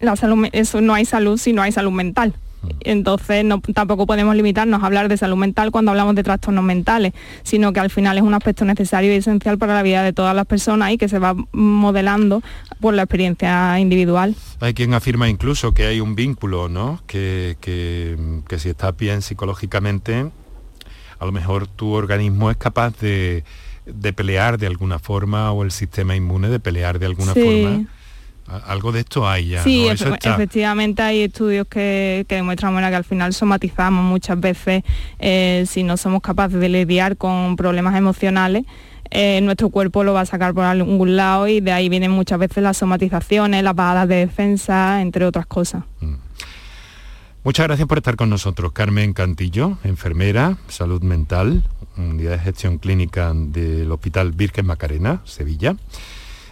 la 0.00 0.16
salud, 0.16 0.46
eso 0.52 0.80
no 0.80 0.92
hay 0.92 1.04
salud 1.04 1.38
si 1.38 1.52
no 1.52 1.62
hay 1.62 1.72
salud 1.72 1.92
mental. 1.92 2.34
Entonces 2.80 3.44
tampoco 3.74 4.06
podemos 4.06 4.34
limitarnos 4.36 4.82
a 4.82 4.86
hablar 4.86 5.08
de 5.08 5.16
salud 5.16 5.36
mental 5.36 5.70
cuando 5.70 5.90
hablamos 5.90 6.14
de 6.14 6.22
trastornos 6.22 6.64
mentales, 6.64 7.12
sino 7.42 7.72
que 7.72 7.80
al 7.80 7.90
final 7.90 8.16
es 8.16 8.22
un 8.22 8.34
aspecto 8.34 8.64
necesario 8.64 9.12
y 9.12 9.16
esencial 9.16 9.58
para 9.58 9.74
la 9.74 9.82
vida 9.82 10.02
de 10.02 10.12
todas 10.12 10.34
las 10.34 10.46
personas 10.46 10.92
y 10.92 10.98
que 10.98 11.08
se 11.08 11.18
va 11.18 11.34
modelando 11.52 12.42
por 12.80 12.94
la 12.94 13.02
experiencia 13.02 13.78
individual. 13.78 14.34
Hay 14.60 14.74
quien 14.74 14.94
afirma 14.94 15.28
incluso 15.28 15.72
que 15.72 15.86
hay 15.86 16.00
un 16.00 16.14
vínculo, 16.14 16.68
¿no? 16.68 17.00
Que, 17.06 17.56
que 17.60 18.58
si 18.58 18.68
estás 18.68 18.96
bien 18.96 19.22
psicológicamente, 19.22 20.30
a 21.18 21.24
lo 21.24 21.32
mejor 21.32 21.66
tu 21.66 21.92
organismo 21.92 22.50
es 22.50 22.56
capaz 22.56 22.98
de, 22.98 23.44
de 23.86 24.12
pelear 24.12 24.58
de 24.58 24.66
alguna 24.66 24.98
forma 24.98 25.52
o 25.52 25.62
el 25.62 25.70
sistema 25.70 26.16
inmune 26.16 26.48
de 26.48 26.60
pelear 26.60 26.98
de 26.98 27.06
alguna 27.06 27.32
forma 27.34 27.86
algo 28.48 28.92
de 28.92 29.00
esto 29.00 29.28
hay 29.28 29.48
ya. 29.48 29.62
Sí, 29.62 29.86
efectivamente 29.88 31.02
hay 31.02 31.22
estudios 31.22 31.66
que, 31.66 32.24
demuestran 32.28 32.76
que 32.76 32.94
al 32.94 33.04
final 33.04 33.32
somatizamos 33.32 34.04
muchas 34.04 34.38
veces 34.38 34.84
eh, 35.18 35.64
si 35.68 35.82
no 35.82 35.96
somos 35.96 36.22
capaces 36.22 36.60
de 36.60 36.68
lidiar 36.68 37.16
con 37.16 37.56
problemas 37.56 37.96
emocionales. 37.96 38.64
Eh, 39.10 39.40
nuestro 39.42 39.70
cuerpo 39.70 40.02
lo 40.02 40.14
va 40.14 40.22
a 40.22 40.26
sacar 40.26 40.52
por 40.52 40.64
algún 40.64 41.16
lado 41.16 41.46
y 41.46 41.60
de 41.60 41.72
ahí 41.72 41.88
vienen 41.88 42.10
muchas 42.10 42.38
veces 42.38 42.62
las 42.62 42.76
somatizaciones, 42.76 43.62
las 43.62 43.74
bajadas 43.74 44.08
de 44.08 44.16
defensa, 44.16 45.00
entre 45.00 45.24
otras 45.24 45.46
cosas. 45.46 45.84
Mm. 46.00 46.14
Muchas 47.44 47.66
gracias 47.66 47.86
por 47.86 47.98
estar 47.98 48.16
con 48.16 48.28
nosotros. 48.28 48.72
Carmen 48.72 49.12
Cantillo, 49.12 49.78
enfermera, 49.84 50.58
salud 50.66 51.00
mental, 51.02 51.62
unidad 51.96 52.32
de 52.32 52.38
gestión 52.40 52.78
clínica 52.78 53.32
del 53.32 53.90
Hospital 53.92 54.32
Virgen 54.32 54.66
Macarena, 54.66 55.20
Sevilla. 55.24 55.76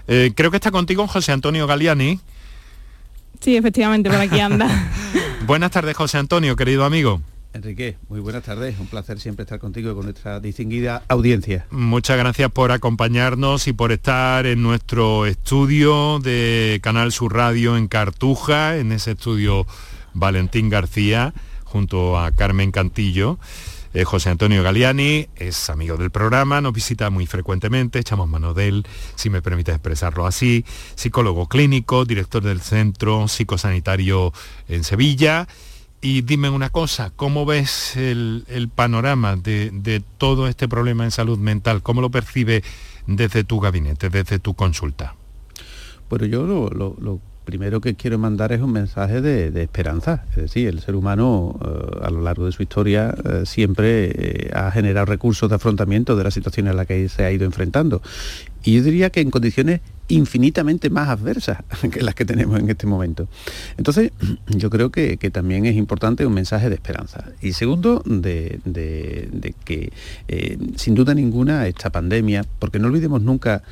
Eh, 0.08 0.32
creo 0.34 0.50
que 0.50 0.56
está 0.56 0.70
contigo 0.70 1.06
José 1.06 1.32
Antonio 1.32 1.66
Galiani. 1.66 2.20
Sí, 3.40 3.56
efectivamente, 3.56 4.10
por 4.10 4.18
aquí 4.18 4.40
anda. 4.40 4.68
buenas 5.46 5.70
tardes, 5.70 5.96
José 5.96 6.18
Antonio, 6.18 6.56
querido 6.56 6.84
amigo. 6.84 7.20
Enrique, 7.54 7.96
muy 8.08 8.18
buenas 8.18 8.42
tardes. 8.42 8.80
Un 8.80 8.88
placer 8.88 9.20
siempre 9.20 9.44
estar 9.44 9.60
contigo 9.60 9.92
y 9.92 9.94
con 9.94 10.04
nuestra 10.04 10.40
distinguida 10.40 11.04
audiencia. 11.06 11.66
Muchas 11.70 12.18
gracias 12.18 12.50
por 12.50 12.72
acompañarnos 12.72 13.68
y 13.68 13.72
por 13.72 13.92
estar 13.92 14.44
en 14.46 14.60
nuestro 14.60 15.24
estudio 15.24 16.18
de 16.18 16.80
Canal 16.82 17.12
Sur 17.12 17.34
Radio 17.34 17.76
en 17.76 17.86
Cartuja, 17.86 18.76
en 18.76 18.90
ese 18.90 19.12
estudio 19.12 19.68
Valentín 20.14 20.68
García, 20.68 21.32
junto 21.62 22.18
a 22.18 22.32
Carmen 22.32 22.72
Cantillo. 22.72 23.38
Eh, 23.94 24.02
José 24.02 24.28
Antonio 24.28 24.60
Galiani 24.64 25.28
es 25.36 25.70
amigo 25.70 25.96
del 25.96 26.10
programa, 26.10 26.60
nos 26.60 26.72
visita 26.72 27.10
muy 27.10 27.26
frecuentemente, 27.26 28.00
echamos 28.00 28.28
mano 28.28 28.52
de 28.52 28.66
él, 28.66 28.86
si 29.14 29.30
me 29.30 29.40
permite 29.40 29.70
expresarlo 29.70 30.26
así, 30.26 30.64
psicólogo 30.96 31.48
clínico, 31.48 32.04
director 32.04 32.42
del 32.42 32.60
Centro 32.60 33.28
Psicosanitario 33.28 34.32
en 34.66 34.82
Sevilla. 34.82 35.46
Y 36.00 36.22
dime 36.22 36.50
una 36.50 36.70
cosa, 36.70 37.12
¿cómo 37.14 37.46
ves 37.46 37.96
el, 37.96 38.68
panorama 38.74 39.36
de, 39.36 40.02
todo 40.18 40.48
este 40.48 40.66
problema 40.66 41.04
en 41.04 41.12
salud 41.12 41.38
mental? 41.38 41.80
¿Cómo 41.80 42.00
lo 42.00 42.10
percibe 42.10 42.64
desde 43.06 43.44
tu 43.44 43.60
gabinete, 43.60 44.10
desde 44.10 44.40
tu 44.40 44.54
consulta? 44.54 45.14
Bueno, 46.10 46.26
yo 46.26 46.44
lo 46.44 47.20
primero 47.44 47.80
que 47.80 47.94
quiero 47.94 48.18
mandar 48.18 48.52
es 48.52 48.60
un 48.60 48.72
mensaje 48.72 49.20
de, 49.20 49.62
esperanza. 49.62 50.24
Es 50.30 50.36
decir, 50.36 50.68
el 50.68 50.80
ser 50.80 50.94
humano 50.94 51.58
eh, 51.64 51.98
a 52.02 52.10
lo 52.10 52.22
largo 52.22 52.46
de 52.46 52.52
su 52.52 52.62
historia 52.62 53.14
eh, 53.24 53.42
siempre 53.44 54.10
eh, 54.14 54.50
ha 54.54 54.70
generado 54.70 55.06
recursos 55.06 55.48
de 55.48 55.56
afrontamiento 55.56 56.16
de 56.16 56.24
las 56.24 56.34
situaciones 56.34 56.72
a 56.72 56.76
las 56.76 56.86
que 56.86 57.08
se 57.08 57.24
ha 57.24 57.30
ido 57.30 57.44
enfrentando. 57.44 58.02
Y 58.64 58.74
yo 58.76 58.82
diría 58.82 59.10
que 59.10 59.20
en 59.20 59.30
condiciones 59.30 59.82
infinitamente 60.08 60.90
más 60.90 61.08
adversas 61.08 61.58
que 61.92 62.02
las 62.02 62.14
que 62.14 62.24
tenemos 62.24 62.58
en 62.58 62.68
este 62.68 62.86
momento. 62.86 63.28
Entonces, 63.76 64.12
yo 64.48 64.70
creo 64.70 64.90
que, 64.90 65.16
también 65.32 65.66
es 65.66 65.76
importante 65.76 66.26
un 66.26 66.34
mensaje 66.34 66.68
de 66.68 66.74
esperanza. 66.74 67.24
Y 67.40 67.52
segundo, 67.52 68.02
de, 68.04 68.60
que 69.64 69.92
sin 70.76 70.94
duda 70.94 71.14
ninguna 71.14 71.66
esta 71.66 71.90
pandemia, 71.90 72.44
porque 72.58 72.78
no 72.78 72.88
olvidemos 72.88 73.22
nunca 73.22 73.62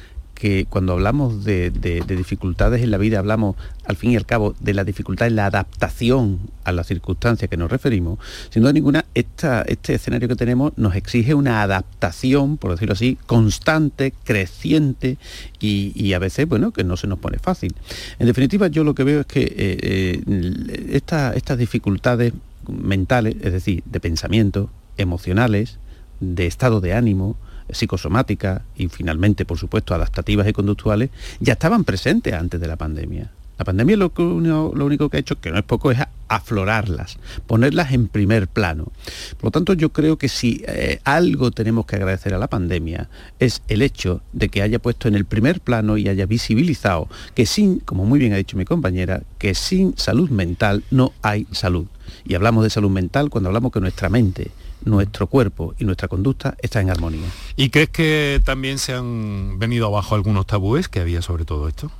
que 0.42 0.66
cuando 0.68 0.94
hablamos 0.94 1.44
de, 1.44 1.70
dificultades 2.04 2.82
en 2.82 2.90
la 2.90 2.98
vida, 2.98 3.20
hablamos 3.20 3.54
al 3.84 3.94
fin 3.94 4.10
y 4.10 4.16
al 4.16 4.26
cabo 4.26 4.56
de 4.58 4.74
la 4.74 4.82
dificultad 4.82 5.28
en 5.28 5.36
la 5.36 5.46
adaptación 5.46 6.40
a 6.64 6.72
las 6.72 6.88
circunstancias 6.88 7.48
que 7.48 7.56
nos 7.56 7.70
referimos, 7.70 8.18
sin 8.50 8.62
duda 8.62 8.72
ninguna, 8.72 9.04
este 9.14 9.94
escenario 9.94 10.26
que 10.26 10.34
tenemos 10.34 10.72
nos 10.74 10.96
exige 10.96 11.34
una 11.34 11.62
adaptación, 11.62 12.56
por 12.56 12.72
decirlo 12.72 12.94
así, 12.94 13.18
constante, 13.26 14.12
creciente 14.24 15.16
y, 15.60 16.12
a 16.12 16.18
veces, 16.18 16.48
bueno, 16.48 16.72
que 16.72 16.82
no 16.82 16.96
se 16.96 17.06
nos 17.06 17.20
pone 17.20 17.38
fácil. 17.38 17.76
En 18.18 18.26
definitiva, 18.26 18.66
yo 18.66 18.82
lo 18.82 18.96
que 18.96 19.04
veo 19.04 19.20
es 19.20 19.26
que 19.26 19.42
eh, 19.42 20.22
eh, 20.26 21.00
estas 21.00 21.56
dificultades 21.56 22.32
mentales, 22.66 23.36
es 23.42 23.52
decir, 23.52 23.84
de 23.86 24.00
pensamiento, 24.00 24.70
emocionales, 24.96 25.78
de 26.18 26.48
estado 26.48 26.80
de 26.80 26.94
ánimo, 26.94 27.36
psicosomáticas 27.70 28.62
y 28.76 28.88
finalmente, 28.88 29.44
por 29.44 29.58
supuesto, 29.58 29.94
adaptativas 29.94 30.48
y 30.48 30.52
conductuales, 30.52 31.10
ya 31.40 31.54
estaban 31.54 31.84
presentes 31.84 32.34
antes 32.34 32.60
de 32.60 32.66
la 32.66 32.76
pandemia. 32.76 33.30
La 33.58 33.64
pandemia 33.64 33.96
lo, 33.96 34.12
lo 34.16 34.86
único 34.86 35.08
que 35.08 35.18
ha 35.18 35.20
hecho, 35.20 35.40
que 35.40 35.50
no 35.50 35.58
es 35.58 35.62
poco, 35.62 35.92
es 35.92 35.98
aflorarlas, 36.26 37.18
ponerlas 37.46 37.92
en 37.92 38.08
primer 38.08 38.48
plano. 38.48 38.90
Por 39.36 39.44
lo 39.44 39.50
tanto, 39.50 39.74
yo 39.74 39.90
creo 39.90 40.16
que 40.16 40.28
si 40.28 40.64
eh, 40.66 40.98
algo 41.04 41.50
tenemos 41.50 41.84
que 41.86 41.96
agradecer 41.96 42.32
a 42.34 42.38
la 42.38 42.48
pandemia 42.48 43.08
es 43.38 43.62
el 43.68 43.82
hecho 43.82 44.22
de 44.32 44.48
que 44.48 44.62
haya 44.62 44.78
puesto 44.78 45.08
en 45.08 45.14
el 45.14 45.26
primer 45.26 45.60
plano 45.60 45.98
y 45.98 46.08
haya 46.08 46.26
visibilizado 46.26 47.08
que 47.34 47.44
sin, 47.44 47.80
como 47.80 48.06
muy 48.06 48.18
bien 48.18 48.32
ha 48.32 48.36
dicho 48.36 48.56
mi 48.56 48.64
compañera, 48.64 49.22
que 49.38 49.54
sin 49.54 49.96
salud 49.96 50.30
mental 50.30 50.82
no 50.90 51.12
hay 51.20 51.46
salud. 51.52 51.86
Y 52.24 52.34
hablamos 52.34 52.64
de 52.64 52.70
salud 52.70 52.90
mental 52.90 53.30
cuando 53.30 53.50
hablamos 53.50 53.70
que 53.70 53.80
nuestra 53.80 54.08
mente 54.08 54.50
nuestro 54.84 55.26
cuerpo 55.26 55.74
y 55.78 55.84
nuestra 55.84 56.08
conducta 56.08 56.56
está 56.60 56.80
en 56.80 56.90
armonía. 56.90 57.28
¿Y 57.56 57.70
crees 57.70 57.90
que 57.90 58.40
también 58.44 58.78
se 58.78 58.94
han 58.94 59.58
venido 59.58 59.86
abajo 59.86 60.14
algunos 60.14 60.46
tabúes 60.46 60.88
que 60.88 61.00
había 61.00 61.22
sobre 61.22 61.44
todo 61.44 61.68
esto? 61.68 61.90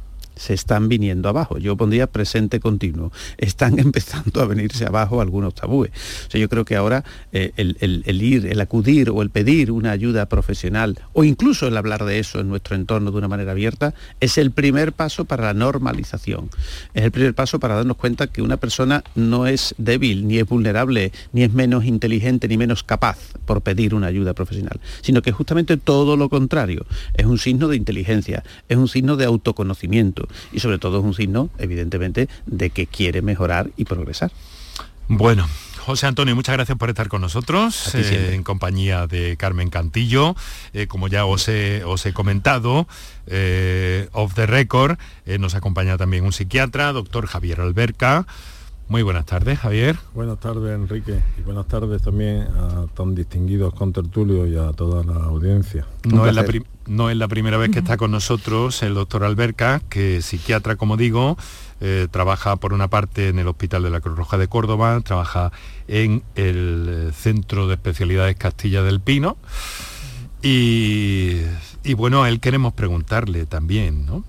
Se 0.42 0.54
están 0.54 0.88
viniendo 0.88 1.28
abajo. 1.28 1.58
Yo 1.58 1.76
pondría 1.76 2.08
presente 2.08 2.58
continuo. 2.58 3.12
Están 3.38 3.78
empezando 3.78 4.40
a 4.40 4.46
venirse 4.46 4.84
abajo 4.84 5.20
algunos 5.20 5.54
tabúes. 5.54 5.92
O 6.34 6.36
yo 6.36 6.48
creo 6.48 6.64
que 6.64 6.74
ahora 6.74 7.04
eh, 7.30 7.52
el, 7.56 8.22
ir, 8.22 8.46
el 8.46 8.60
acudir 8.60 9.10
o 9.10 9.22
el 9.22 9.30
pedir 9.30 9.70
una 9.70 9.92
ayuda 9.92 10.26
profesional 10.26 10.98
o 11.12 11.22
incluso 11.22 11.68
el 11.68 11.76
hablar 11.76 12.04
de 12.04 12.18
eso 12.18 12.40
en 12.40 12.48
nuestro 12.48 12.74
entorno 12.74 13.12
de 13.12 13.18
una 13.18 13.28
manera 13.28 13.52
abierta 13.52 13.94
es 14.18 14.36
el 14.36 14.50
primer 14.50 14.92
paso 14.92 15.26
para 15.26 15.44
la 15.44 15.54
normalización. 15.54 16.50
Es 16.92 17.04
el 17.04 17.12
primer 17.12 17.34
paso 17.34 17.60
para 17.60 17.76
darnos 17.76 17.96
cuenta 17.96 18.26
que 18.26 18.42
una 18.42 18.56
persona 18.56 19.04
no 19.14 19.46
es 19.46 19.76
débil, 19.78 20.26
ni 20.26 20.38
es 20.38 20.48
vulnerable, 20.48 21.12
ni 21.32 21.44
es 21.44 21.52
menos 21.52 21.84
inteligente, 21.84 22.48
ni 22.48 22.56
menos 22.56 22.82
capaz 22.82 23.18
por 23.44 23.60
pedir 23.60 23.94
una 23.94 24.08
ayuda 24.08 24.34
profesional, 24.34 24.80
sino 25.02 25.22
que 25.22 25.30
justamente 25.30 25.76
todo 25.76 26.16
lo 26.16 26.28
contrario. 26.28 26.84
Es 27.14 27.26
un 27.26 27.38
signo 27.38 27.68
de 27.68 27.76
inteligencia, 27.76 28.42
es 28.68 28.76
un 28.76 28.88
signo 28.88 29.16
de 29.16 29.26
autoconocimiento 29.26 30.26
y 30.52 30.60
sobre 30.60 30.78
todo 30.78 30.98
es 30.98 31.04
un 31.04 31.14
signo, 31.14 31.50
evidentemente, 31.58 32.28
de 32.46 32.70
que 32.70 32.86
quiere 32.86 33.22
mejorar 33.22 33.70
y 33.76 33.84
progresar. 33.84 34.30
Bueno, 35.08 35.46
José 35.84 36.06
Antonio, 36.06 36.36
muchas 36.36 36.54
gracias 36.54 36.78
por 36.78 36.90
estar 36.90 37.08
con 37.08 37.20
nosotros, 37.20 37.92
eh, 37.96 38.34
en 38.34 38.44
compañía 38.44 39.08
de 39.08 39.36
Carmen 39.36 39.68
Cantillo. 39.68 40.36
Eh, 40.72 40.86
como 40.86 41.08
ya 41.08 41.24
os 41.26 41.48
he, 41.48 41.82
os 41.84 42.06
he 42.06 42.12
comentado, 42.12 42.86
eh, 43.26 44.08
off 44.12 44.34
the 44.34 44.46
record, 44.46 44.96
nos 45.40 45.56
acompaña 45.56 45.98
también 45.98 46.24
un 46.24 46.32
psiquiatra, 46.32 46.92
doctor 46.92 47.26
Javier 47.26 47.60
Alberca. 47.60 48.26
Muy 48.92 49.00
buenas 49.00 49.24
tardes, 49.24 49.58
Javier. 49.58 49.96
Buenas 50.12 50.38
tardes, 50.38 50.74
Enrique, 50.74 51.18
y 51.38 51.40
buenas 51.40 51.66
tardes 51.66 52.02
también 52.02 52.42
a 52.42 52.84
tan 52.94 53.14
distinguidos 53.14 53.72
contertulios 53.72 54.50
y 54.50 54.58
a 54.58 54.70
toda 54.74 55.02
la 55.02 55.24
audiencia. 55.24 55.86
No 56.04 56.26
es 56.26 56.34
la, 56.34 56.44
no 56.84 57.08
es 57.08 57.16
la 57.16 57.26
primera 57.26 57.56
vez 57.56 57.70
que 57.70 57.78
está 57.78 57.96
con 57.96 58.10
nosotros 58.10 58.82
el 58.82 58.92
doctor 58.92 59.24
Alberca, 59.24 59.80
que 59.88 60.18
es 60.18 60.26
psiquiatra, 60.26 60.76
como 60.76 60.98
digo, 60.98 61.38
eh, 61.80 62.06
trabaja 62.10 62.56
por 62.56 62.74
una 62.74 62.88
parte 62.88 63.28
en 63.28 63.38
el 63.38 63.48
Hospital 63.48 63.82
de 63.82 63.88
la 63.88 64.02
Cruz 64.02 64.14
Roja 64.14 64.36
de 64.36 64.48
Córdoba, 64.48 65.00
trabaja 65.00 65.52
en 65.88 66.22
el 66.34 66.86
eh, 67.08 67.12
Centro 67.14 67.68
de 67.68 67.76
Especialidades 67.76 68.36
Castilla 68.36 68.82
del 68.82 69.00
Pino. 69.00 69.38
Y, 70.42 71.44
bueno, 71.96 72.24
a 72.24 72.28
él 72.28 72.40
queremos 72.40 72.74
preguntarle 72.74 73.46
también, 73.46 74.04
¿no? 74.04 74.22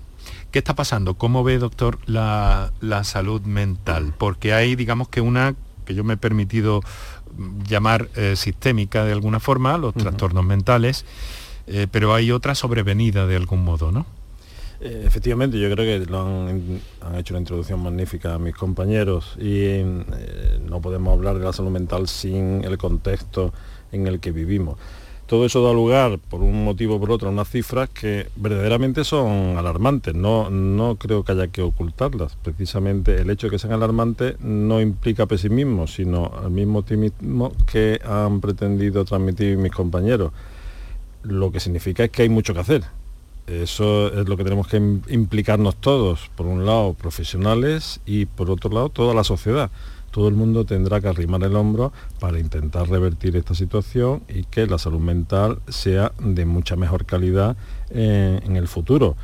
¿Qué 0.54 0.60
está 0.60 0.76
pasando? 0.76 1.14
¿Cómo 1.14 1.42
ve, 1.42 1.58
doctor, 1.58 1.98
la, 2.06 2.70
salud 3.02 3.40
mental? 3.42 4.14
Porque 4.16 4.54
hay, 4.54 4.76
digamos 4.76 5.08
que 5.08 5.20
una 5.20 5.56
que 5.84 5.96
yo 5.96 6.04
me 6.04 6.14
he 6.14 6.16
permitido 6.16 6.80
llamar 7.68 8.08
eh, 8.14 8.36
sistémica 8.36 9.04
de 9.04 9.10
alguna 9.10 9.40
forma, 9.40 9.76
los 9.78 9.94
trastornos 9.94 10.44
mentales, 10.44 11.06
pero 11.90 12.14
hay 12.14 12.30
otra 12.30 12.54
sobrevenida 12.54 13.26
de 13.26 13.34
algún 13.34 13.64
modo, 13.64 13.90
¿no? 13.90 14.06
Eh, 14.80 15.02
efectivamente, 15.04 15.58
yo 15.58 15.68
creo 15.72 15.84
que 15.84 16.06
lo 16.08 16.20
han, 16.20 16.80
hecho 17.16 17.34
una 17.34 17.40
introducción 17.40 17.82
magnífica 17.82 18.34
a 18.34 18.38
mis 18.38 18.54
compañeros 18.54 19.34
y 19.38 19.58
eh, 19.58 20.60
no 20.68 20.80
podemos 20.80 21.14
hablar 21.14 21.38
de 21.38 21.46
la 21.46 21.52
salud 21.52 21.70
mental 21.70 22.06
sin 22.06 22.62
el 22.62 22.78
contexto 22.78 23.52
en 23.90 24.06
el 24.06 24.20
que 24.20 24.30
vivimos. 24.30 24.78
Todo 25.34 25.46
eso 25.46 25.64
da 25.64 25.72
lugar, 25.72 26.20
por 26.30 26.42
un 26.42 26.62
motivo 26.62 26.94
o 26.94 27.00
por 27.00 27.10
otro, 27.10 27.26
a 27.26 27.32
unas 27.32 27.48
cifras 27.48 27.90
que 27.90 28.28
verdaderamente 28.36 29.02
son 29.02 29.58
alarmantes. 29.58 30.14
No, 30.14 30.48
no 30.48 30.94
creo 30.94 31.24
que 31.24 31.32
haya 31.32 31.48
que 31.48 31.60
ocultarlas. 31.60 32.36
Precisamente 32.36 33.20
el 33.20 33.28
hecho 33.30 33.48
de 33.48 33.50
que 33.50 33.58
sean 33.58 33.72
alarmantes 33.72 34.38
no 34.38 34.80
implica 34.80 35.26
pesimismo, 35.26 35.88
sino 35.88 36.30
el 36.44 36.52
mismo 36.52 36.78
optimismo 36.78 37.50
que 37.66 38.00
han 38.04 38.40
pretendido 38.40 39.04
transmitir 39.04 39.56
mis 39.56 39.72
compañeros. 39.72 40.30
Lo 41.24 41.50
que 41.50 41.58
significa 41.58 42.04
es 42.04 42.10
que 42.10 42.22
hay 42.22 42.28
mucho 42.28 42.54
que 42.54 42.60
hacer 42.60 42.84
eso 43.48 44.10
es 44.18 44.26
lo 44.26 44.36
que 44.36 44.44
tenemos 44.44 44.68
que 44.68 44.76
implicarnos 44.76 45.76
todos, 45.76 46.30
por 46.34 46.46
un 46.46 46.64
lado 46.64 46.94
profesionales 46.94 48.00
y 48.06 48.24
por 48.24 48.50
otro 48.50 48.70
lado 48.70 48.88
toda 48.88 49.14
la 49.14 49.24
sociedad. 49.24 49.70
Todo 50.14 50.28
el 50.28 50.36
mundo 50.36 50.64
tendrá 50.64 51.00
que 51.00 51.08
arrimar 51.08 51.42
el 51.42 51.56
hombro 51.56 51.92
para 52.20 52.38
intentar 52.38 52.88
revertir 52.88 53.34
esta 53.34 53.52
situación 53.52 54.22
y 54.28 54.44
que 54.44 54.64
la 54.68 54.78
salud 54.78 55.00
mental 55.00 55.58
sea 55.66 56.12
de 56.20 56.46
mucha 56.46 56.76
mejor 56.76 57.04
calidad 57.04 57.56
eh, 57.90 58.38
en 58.44 58.54
el 58.54 58.68
futuro. 58.68 59.16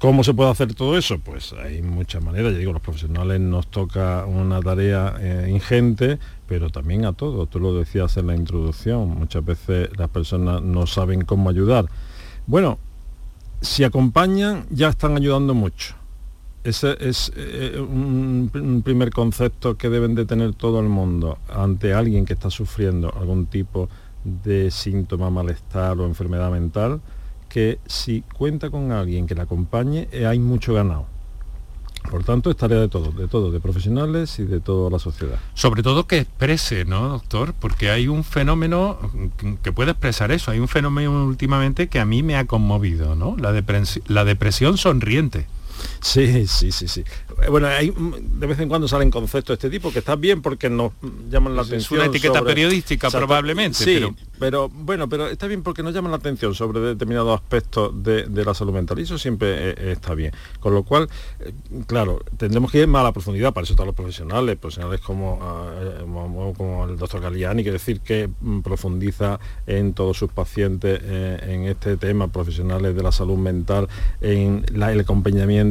¿Cómo 0.00 0.24
se 0.24 0.34
puede 0.34 0.50
hacer 0.50 0.74
todo 0.74 0.98
eso? 0.98 1.20
Pues 1.20 1.52
hay 1.52 1.80
muchas 1.80 2.24
maneras, 2.24 2.54
ya 2.54 2.58
digo, 2.58 2.72
los 2.72 2.82
profesionales 2.82 3.38
nos 3.38 3.68
toca 3.68 4.26
una 4.26 4.60
tarea 4.60 5.14
eh, 5.20 5.48
ingente, 5.48 6.18
pero 6.48 6.70
también 6.70 7.04
a 7.04 7.12
todos. 7.12 7.48
Tú 7.48 7.60
lo 7.60 7.78
decías 7.78 8.16
en 8.16 8.26
la 8.26 8.34
introducción, 8.34 9.08
muchas 9.08 9.44
veces 9.44 9.90
las 9.96 10.08
personas 10.08 10.60
no 10.60 10.88
saben 10.88 11.20
cómo 11.20 11.50
ayudar. 11.50 11.86
Bueno, 12.48 12.80
si 13.60 13.84
acompañan 13.84 14.66
ya 14.70 14.88
están 14.88 15.16
ayudando 15.16 15.54
mucho. 15.54 15.94
Ese 16.66 16.96
es 16.98 17.30
eh, 17.36 17.78
un, 17.78 18.82
primer 18.84 19.10
concepto 19.10 19.76
que 19.76 19.88
deben 19.88 20.16
de 20.16 20.26
tener 20.26 20.52
todo 20.52 20.80
el 20.80 20.88
mundo 20.88 21.38
ante 21.48 21.94
alguien 21.94 22.24
que 22.24 22.32
está 22.32 22.50
sufriendo 22.50 23.14
algún 23.16 23.46
tipo 23.46 23.88
de 24.24 24.72
síntoma, 24.72 25.30
malestar 25.30 25.96
o 26.00 26.06
enfermedad 26.06 26.50
mental, 26.50 27.00
que 27.48 27.78
si 27.86 28.22
cuenta 28.22 28.68
con 28.68 28.90
alguien 28.90 29.28
que 29.28 29.36
la 29.36 29.44
acompañe, 29.44 30.08
eh, 30.10 30.26
hay 30.26 30.40
mucho 30.40 30.74
ganado. 30.74 31.06
Por 32.10 32.24
tanto, 32.24 32.50
es 32.50 32.56
tarea 32.56 32.80
de 32.80 32.88
todos, 32.88 33.16
de 33.16 33.28
todos, 33.28 33.52
de 33.52 33.60
profesionales 33.60 34.36
y 34.40 34.44
de 34.44 34.58
toda 34.58 34.90
la 34.90 34.98
sociedad. 34.98 35.38
Sobre 35.54 35.84
todo 35.84 36.08
que 36.08 36.18
exprese, 36.18 36.84
¿no, 36.84 37.10
doctor? 37.10 37.54
Porque 37.54 37.90
hay 37.90 38.08
un 38.08 38.24
fenómeno 38.24 38.98
que 39.62 39.70
puede 39.70 39.92
expresar 39.92 40.32
eso. 40.32 40.50
Hay 40.50 40.58
un 40.58 40.68
fenómeno 40.68 41.26
últimamente 41.26 41.86
que 41.86 42.00
a 42.00 42.04
mí 42.04 42.24
me 42.24 42.36
ha 42.36 42.46
conmovido, 42.46 43.14
¿no? 43.14 43.36
La 43.38 43.52
depresión 44.24 44.78
sonriente. 44.78 45.46
Sí, 46.00 46.46
sí, 46.46 46.72
sí, 46.72 46.88
sí. 46.88 47.04
Eh, 47.42 47.48
bueno, 47.50 47.66
hay, 47.66 47.90
mm, 47.90 48.38
de 48.38 48.46
vez 48.46 48.58
en 48.60 48.68
cuando 48.68 48.88
salen 48.88 49.10
conceptos 49.10 49.48
de 49.48 49.66
este 49.66 49.70
tipo 49.70 49.92
que 49.92 49.98
está 49.98 50.16
bien 50.16 50.40
porque 50.40 50.70
nos 50.70 50.92
llaman 51.30 51.56
la 51.56 51.62
atención. 51.62 52.00
Es 52.00 52.06
una 52.06 52.16
etiqueta 52.16 52.42
periodística 52.42 53.10
probablemente. 53.10 53.84
Sí, 53.84 54.00
pero... 54.38 54.68
bueno, 54.68 55.08
pero 55.08 55.28
está 55.28 55.46
bien 55.46 55.62
porque 55.62 55.82
nos 55.82 55.92
llaman 55.94 56.10
la 56.10 56.18
atención 56.18 56.54
sobre 56.54 56.80
determinados 56.80 57.38
aspectos 57.38 57.92
de, 58.02 58.26
la 58.44 58.54
salud 58.54 58.72
mental 58.72 58.98
y 59.00 59.02
eso 59.02 59.18
siempre 59.18 59.70
eh, 59.70 59.92
está 59.92 60.14
bien. 60.14 60.32
Con 60.60 60.74
lo 60.74 60.84
cual, 60.84 61.08
eh, 61.40 61.52
claro, 61.86 62.20
tendremos 62.36 62.70
que 62.70 62.78
ir 62.78 62.86
más 62.86 63.00
a 63.00 63.04
la 63.04 63.12
profundidad, 63.12 63.52
para 63.52 63.64
eso 63.64 63.72
están 63.72 63.86
los 63.86 63.94
profesionales, 63.94 64.56
profesionales 64.56 65.00
como, 65.00 65.38
como, 66.56 66.84
el 66.84 66.96
doctor 66.96 67.20
Galiani, 67.20 67.64
que 67.64 67.72
decir 67.72 68.00
que 68.00 68.28
mm, 68.40 68.60
profundiza 68.60 69.40
en 69.66 69.92
todos 69.92 70.16
sus 70.16 70.30
pacientes 70.30 71.00
en 71.02 71.64
este 71.64 71.96
tema, 71.96 72.28
profesionales 72.28 72.94
de 72.94 73.02
la 73.02 73.12
salud 73.12 73.36
mental, 73.36 73.88
en 74.20 74.64
el 74.68 75.00
acompañamiento, 75.00 75.65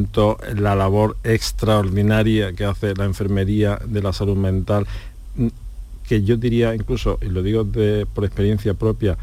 la 0.56 0.74
labor 0.74 1.16
extra 1.24 1.36
extraordinaria 1.36 2.52
que 2.52 2.64
hace 2.64 2.94
la 2.94 3.04
enfermería 3.04 3.78
de 3.84 4.02
la 4.02 4.12
salud 4.12 4.36
mental, 4.36 4.86
que 6.06 6.22
yo 6.22 6.36
diría 6.36 6.74
incluso, 6.74 7.18
y 7.22 7.26
lo 7.26 7.42
digo 7.42 7.66
por 8.14 8.24
experiencia 8.24 8.74
propia, 8.74 9.16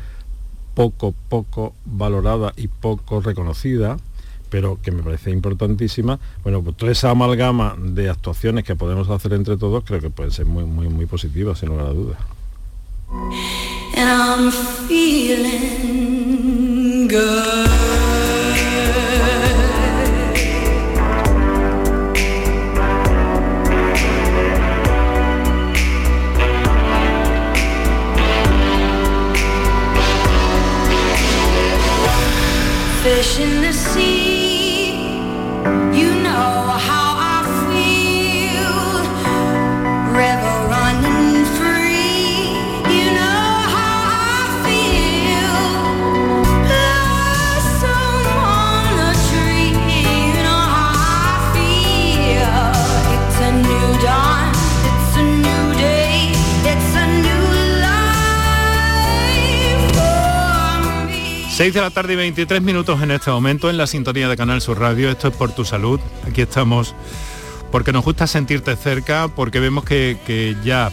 poco, 0.73 1.13
poco 1.29 1.73
valorada 1.85 2.53
y 2.57 2.67
poco 2.67 3.21
reconocida, 3.21 3.97
pero 4.49 4.79
que 4.81 4.91
me 4.91 5.01
parece 5.03 5.31
importantísima, 5.31 6.19
bueno, 6.43 6.61
pues 6.61 6.77
toda 6.77 6.91
esa 6.91 7.09
amalgama 7.09 7.75
de 7.79 8.09
actuaciones 8.09 8.63
que 8.63 8.75
podemos 8.75 9.09
hacer 9.09 9.33
entre 9.33 9.57
todos 9.57 9.83
creo 9.83 9.99
que 9.99 10.09
pueden 10.09 10.31
ser 10.31 10.45
muy, 10.45 10.63
muy, 10.63 10.89
muy 10.89 11.05
positivas, 11.05 11.59
sin 11.59 11.69
lugar 11.69 11.87
a 11.87 11.93
dudas. 11.93 12.17
in 17.03 17.07
the 17.07 18.12
sea. 33.23 33.62
6 61.63 61.73
de 61.75 61.79
la 61.79 61.91
tarde 61.91 62.11
y 62.11 62.15
23 62.17 62.61
minutos 62.61 63.01
en 63.01 63.11
este 63.11 63.31
momento 63.31 63.69
en 63.69 63.77
la 63.77 63.87
sintonía 63.87 64.27
de 64.27 64.35
Canal 64.35 64.59
Sur 64.59 64.81
Radio. 64.81 65.09
Esto 65.09 65.29
es 65.29 65.33
por 65.33 65.55
tu 65.55 65.63
salud. 65.63 65.97
Aquí 66.27 66.41
estamos 66.41 66.93
porque 67.71 67.93
nos 67.93 68.03
gusta 68.03 68.27
sentirte 68.27 68.75
cerca, 68.75 69.29
porque 69.29 69.61
vemos 69.61 69.85
que, 69.85 70.57
ya 70.61 70.91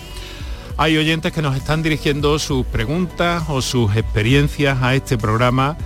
hay 0.76 0.96
oyentes 0.96 1.32
que 1.32 1.42
nos 1.42 1.56
están 1.56 1.82
dirigiendo 1.82 2.38
sus 2.38 2.64
preguntas 2.66 3.46
o 3.48 3.62
sus 3.62 3.96
experiencias 3.96 4.80
a 4.80 4.94
este 4.94 5.18
programa 5.18 5.76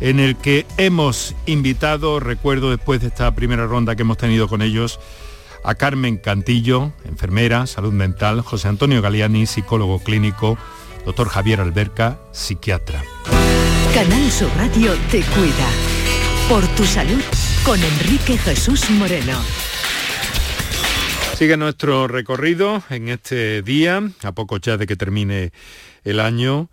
en 0.00 0.20
el 0.20 0.36
que 0.36 0.64
hemos 0.78 1.34
invitado, 1.44 2.18
recuerdo 2.18 2.70
después 2.70 3.02
de 3.02 3.08
esta 3.08 3.34
primera 3.34 3.66
ronda 3.66 3.94
que 3.94 4.04
hemos 4.04 4.16
tenido 4.16 4.48
con 4.48 4.62
ellos, 4.62 5.00
a 5.64 5.74
Carmen 5.74 6.16
Cantillo, 6.16 6.92
enfermera, 7.04 7.66
salud 7.66 7.92
mental, 7.92 8.40
José 8.40 8.68
Antonio 8.68 9.02
Galiani, 9.02 9.44
psicólogo 9.44 9.98
clínico, 9.98 10.56
doctor 11.04 11.28
Javier 11.28 11.60
Alberca, 11.60 12.18
psiquiatra. 12.32 13.02
Canal 13.94 14.30
Sur 14.30 14.48
Radio 14.56 14.92
te 15.10 15.20
cuida. 15.20 15.68
Por 16.48 16.64
tu 16.76 16.84
salud 16.84 17.22
con 17.64 17.76
Enrique 17.82 18.38
Jesús 18.38 18.88
Moreno. 18.90 19.36
Sigue 21.34 21.56
nuestro 21.56 22.06
recorrido 22.06 22.84
en 22.88 23.08
este 23.08 23.62
día, 23.62 24.00
a 24.22 24.32
poco 24.32 24.58
ya 24.58 24.76
de 24.76 24.86
que 24.86 24.94
termine 24.94 25.50
el 26.04 26.20
año, 26.20 26.68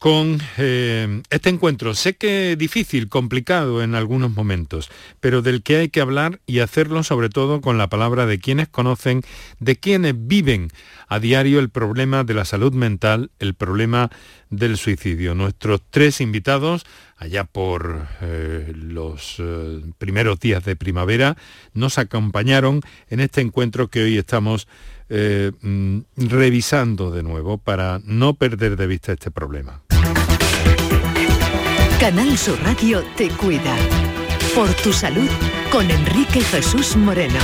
con 0.00 0.40
eh, 0.56 1.22
este 1.28 1.50
encuentro. 1.50 1.94
Sé 1.94 2.16
que 2.16 2.56
difícil, 2.56 3.10
complicado 3.10 3.82
en 3.82 3.94
algunos 3.94 4.34
momentos, 4.34 4.90
pero 5.20 5.42
del 5.42 5.62
que 5.62 5.76
hay 5.76 5.88
que 5.90 6.00
hablar 6.00 6.40
y 6.46 6.60
hacerlo 6.60 7.02
sobre 7.02 7.28
todo 7.28 7.60
con 7.60 7.76
la 7.76 7.90
palabra 7.90 8.24
de 8.24 8.38
quienes 8.38 8.66
conocen, 8.66 9.20
de 9.58 9.76
quienes 9.76 10.14
viven 10.16 10.70
a 11.06 11.20
diario 11.20 11.60
el 11.60 11.68
problema 11.68 12.24
de 12.24 12.32
la 12.32 12.46
salud 12.46 12.72
mental, 12.72 13.30
el 13.40 13.52
problema 13.52 14.10
del 14.48 14.78
suicidio. 14.78 15.34
Nuestros 15.34 15.82
tres 15.90 16.22
invitados, 16.22 16.86
allá 17.18 17.44
por 17.44 18.08
eh, 18.22 18.72
los 18.74 19.36
eh, 19.38 19.82
primeros 19.98 20.40
días 20.40 20.64
de 20.64 20.76
primavera, 20.76 21.36
nos 21.74 21.98
acompañaron 21.98 22.80
en 23.10 23.20
este 23.20 23.42
encuentro 23.42 23.88
que 23.88 24.04
hoy 24.04 24.16
estamos 24.16 24.66
mm, 25.10 25.98
revisando 26.16 27.10
de 27.10 27.22
nuevo 27.22 27.58
para 27.58 28.00
no 28.04 28.32
perder 28.32 28.76
de 28.76 28.86
vista 28.86 29.12
este 29.12 29.30
problema. 29.30 29.82
Canal 32.00 32.38
Sur 32.38 32.58
Radio 32.62 33.04
te 33.14 33.28
cuida. 33.28 33.76
Por 34.54 34.72
tu 34.72 34.90
salud 34.90 35.28
con 35.70 35.90
Enrique 35.90 36.40
Jesús 36.40 36.96
Moreno. 36.96 37.38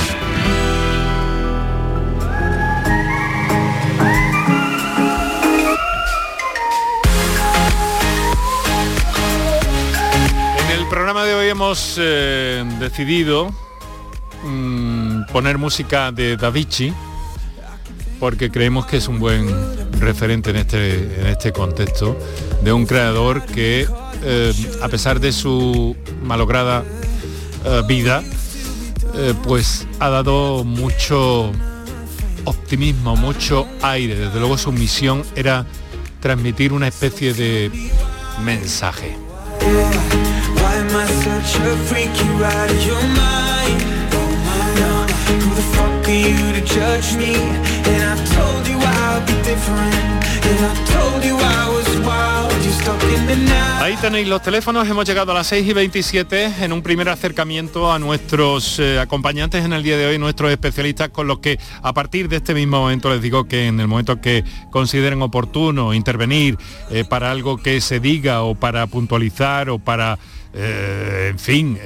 En 10.71 10.81
el 10.81 10.89
programa 10.89 11.25
de 11.27 11.35
hoy 11.35 11.49
hemos 11.51 11.97
eh, 11.99 12.65
decidido 12.81 13.51
mm, 14.43 15.25
poner 15.33 15.59
música 15.59 16.11
de 16.13 16.39
Davichi 16.39 16.95
porque 18.19 18.51
creemos 18.51 18.87
que 18.87 18.97
es 18.97 19.07
un 19.07 19.19
buen 19.19 19.47
referente 20.01 20.49
en 20.49 20.57
este, 20.57 21.21
en 21.21 21.27
este 21.27 21.53
contexto 21.53 22.17
de 22.63 22.73
un 22.73 22.87
creador 22.87 23.45
que 23.45 23.87
eh, 24.23 24.53
a 24.83 24.89
pesar 24.89 25.21
de 25.21 25.33
su 25.33 25.97
malograda 26.23 26.85
eh, 27.65 27.83
vida, 27.87 28.23
eh, 29.15 29.35
pues 29.45 29.87
ha 29.99 30.09
dado 30.11 30.65
mucho 30.65 31.53
optimismo, 32.45 33.17
mucho 33.17 33.67
aire. 33.83 34.15
Desde 34.17 34.39
luego 34.39 34.59
su 34.59 34.73
misión 34.73 35.23
era 35.35 35.67
transmitir 36.21 36.73
una 36.73 36.89
especie 36.89 37.35
de 37.35 37.71
mensaje. 38.45 39.17
Ahí 53.81 53.97
tenéis 53.97 54.27
los 54.27 54.43
teléfonos, 54.43 54.89
hemos 54.89 55.07
llegado 55.07 55.33
a 55.33 55.35
las 55.35 55.47
6 55.49 55.69
y 55.69 55.73
27 55.73 56.65
en 56.65 56.73
un 56.73 56.83
primer 56.83 57.09
acercamiento 57.09 57.93
a 57.93 57.99
nuestros 57.99 58.79
eh, 58.79 58.99
acompañantes 58.99 59.65
en 59.65 59.73
el 59.73 59.83
día 59.83 59.97
de 59.97 60.07
hoy, 60.07 60.19
nuestros 60.19 60.51
especialistas, 60.51 61.11
con 61.11 61.27
los 61.27 61.41
que 61.41 61.59
a 61.83 61.93
partir 61.93 62.29
de 62.29 62.37
este 62.37 62.55
mismo 62.55 62.81
momento 62.81 63.11
les 63.11 63.21
digo 63.21 63.47
que 63.47 63.67
en 63.67 63.79
el 63.79 63.89
momento 63.89 64.21
que 64.21 64.45
consideren 64.71 65.23
oportuno 65.23 65.95
intervenir 65.95 66.57
eh, 66.91 67.05
para 67.09 67.31
algo 67.31 67.59
que 67.59 67.81
se 67.81 68.01
diga 68.01 68.43
o 68.43 68.55
para 68.55 68.87
puntualizar 68.87 69.69
o 69.69 69.79
para, 69.79 70.19
eh, 70.55 71.29
en 71.31 71.39
fin, 71.39 71.79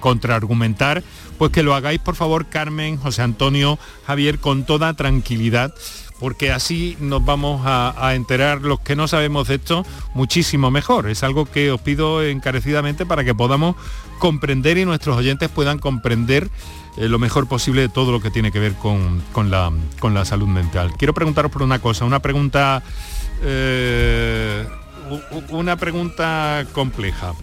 contraargumentar, 0.00 1.02
pues 1.38 1.50
que 1.50 1.62
lo 1.62 1.74
hagáis 1.74 2.00
por 2.00 2.14
favor 2.14 2.46
Carmen, 2.46 2.96
José 2.96 3.22
Antonio, 3.22 3.78
Javier, 4.06 4.38
con 4.38 4.64
toda 4.64 4.94
tranquilidad 4.94 5.74
porque 6.18 6.50
así 6.50 6.96
nos 7.00 7.24
vamos 7.24 7.62
a, 7.64 8.14
enterar 8.14 8.62
los 8.62 8.80
que 8.80 8.96
no 8.96 9.08
sabemos 9.08 9.48
de 9.48 9.56
esto 9.56 9.84
muchísimo 10.14 10.70
mejor. 10.70 11.08
Es 11.08 11.22
algo 11.22 11.46
que 11.46 11.70
os 11.70 11.80
pido 11.80 12.24
encarecidamente 12.24 13.04
para 13.04 13.24
que 13.24 13.34
podamos 13.34 13.76
comprender 14.18 14.78
y 14.78 14.84
nuestros 14.84 15.16
oyentes 15.16 15.48
puedan 15.50 15.78
comprender 15.78 16.48
eh, 16.96 17.08
lo 17.08 17.18
mejor 17.18 17.46
posible 17.48 17.82
de 17.82 17.88
todo 17.88 18.12
lo 18.12 18.20
que 18.20 18.30
tiene 18.30 18.50
que 18.50 18.58
ver 18.58 18.74
con, 18.74 19.22
la, 19.50 19.70
con 20.00 20.14
la, 20.14 20.24
salud 20.24 20.48
mental. 20.48 20.92
Quiero 20.96 21.12
preguntaros 21.12 21.50
por 21.50 21.62
una 21.62 21.80
cosa, 21.80 22.04
una 22.04 22.20
pregunta, 22.20 22.82
eh, 23.42 24.66
una 25.50 25.76
pregunta 25.76 26.66
compleja. 26.72 27.34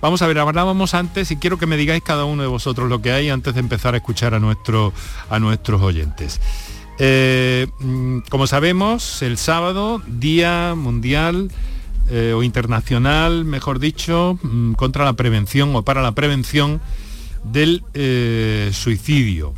Vamos 0.00 0.20
a 0.22 0.26
ver, 0.26 0.38
hablábamos 0.38 0.94
antes 0.94 1.30
y 1.30 1.36
quiero 1.36 1.58
que 1.58 1.66
me 1.66 1.76
digáis 1.76 2.02
cada 2.02 2.24
uno 2.24 2.42
de 2.42 2.48
vosotros 2.48 2.88
lo 2.88 3.00
que 3.00 3.12
hay 3.12 3.30
antes 3.30 3.54
de 3.54 3.60
empezar 3.60 3.94
a 3.94 3.98
escuchar 3.98 4.34
a, 4.34 4.40
a 5.30 5.38
nuestros 5.38 5.82
oyentes. 5.82 6.40
Eh, 6.98 7.66
mm, 7.78 8.20
como 8.28 8.46
sabemos, 8.46 9.22
el 9.22 9.38
sábado, 9.38 10.02
Día 10.06 10.74
Mundial 10.76 11.50
eh, 12.10 12.32
o 12.36 12.42
Internacional, 12.42 13.44
mejor 13.44 13.78
dicho, 13.78 14.38
mm, 14.42 14.72
contra 14.74 15.04
la 15.04 15.14
prevención 15.14 15.74
o 15.74 15.82
para 15.82 16.02
la 16.02 16.12
prevención 16.12 16.80
del 17.44 17.82
eh, 17.94 18.70
suicidio. 18.72 19.54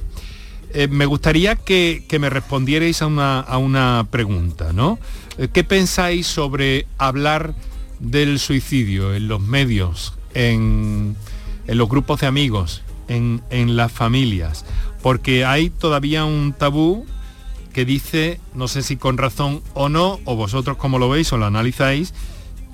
me 0.91 1.07
gustaría 1.07 1.55
que, 1.55 2.05
me 2.19 2.31
respondierais 2.31 3.01
a 3.01 3.07
una, 3.07 3.39
a 3.39 3.59
una 3.59 4.09
pregunta, 4.11 4.73
¿no? 4.73 4.99
¿Qué 5.53 5.63
pensáis 5.63 6.27
sobre 6.27 6.87
hablar 6.99 7.55
del 8.01 8.41
suicidio 8.41 9.15
en 9.15 9.29
los 9.29 9.41
medios 9.41 10.15
en, 10.35 11.17
los 11.67 11.89
grupos 11.89 12.21
de 12.21 12.27
amigos, 12.27 12.83
en, 13.09 13.41
las 13.77 13.91
familias, 13.91 14.65
porque 15.03 15.45
hay 15.45 15.71
todavía 15.71 16.25
un 16.25 16.53
tabú 16.53 17.07
que 17.75 17.85
dice, 17.85 18.41
no 18.55 18.69
sé 18.69 18.83
si 18.83 18.97
con 18.97 19.19
razón 19.19 19.61
o 19.75 19.91
no, 19.91 20.21
o 20.25 20.37
vosotros 20.37 20.79
como 20.79 20.99
lo 20.99 21.11
veis 21.11 21.31
o 21.33 21.37
lo 21.37 21.45
analizáis, 21.45 22.15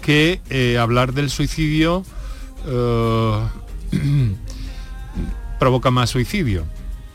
que 0.02 0.40
eh, 0.50 0.78
hablar 0.78 1.14
del 1.14 1.30
suicidio 1.30 2.04
eh, 2.66 3.40
provoca 5.58 5.90
más 5.90 6.10
suicidio. 6.10 6.64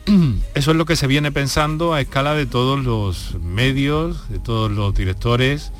Eso 0.56 0.72
es 0.72 0.78
lo 0.78 0.86
que 0.86 0.96
se 0.96 1.08
viene 1.08 1.32
pensando 1.32 1.94
a 1.94 2.02
escala 2.02 2.34
de 2.34 2.48
todos 2.48 2.84
los 2.84 3.36
medios, 3.42 4.28
de 4.30 4.40
todos 4.40 4.72
los 4.72 4.94
directores, 4.96 5.72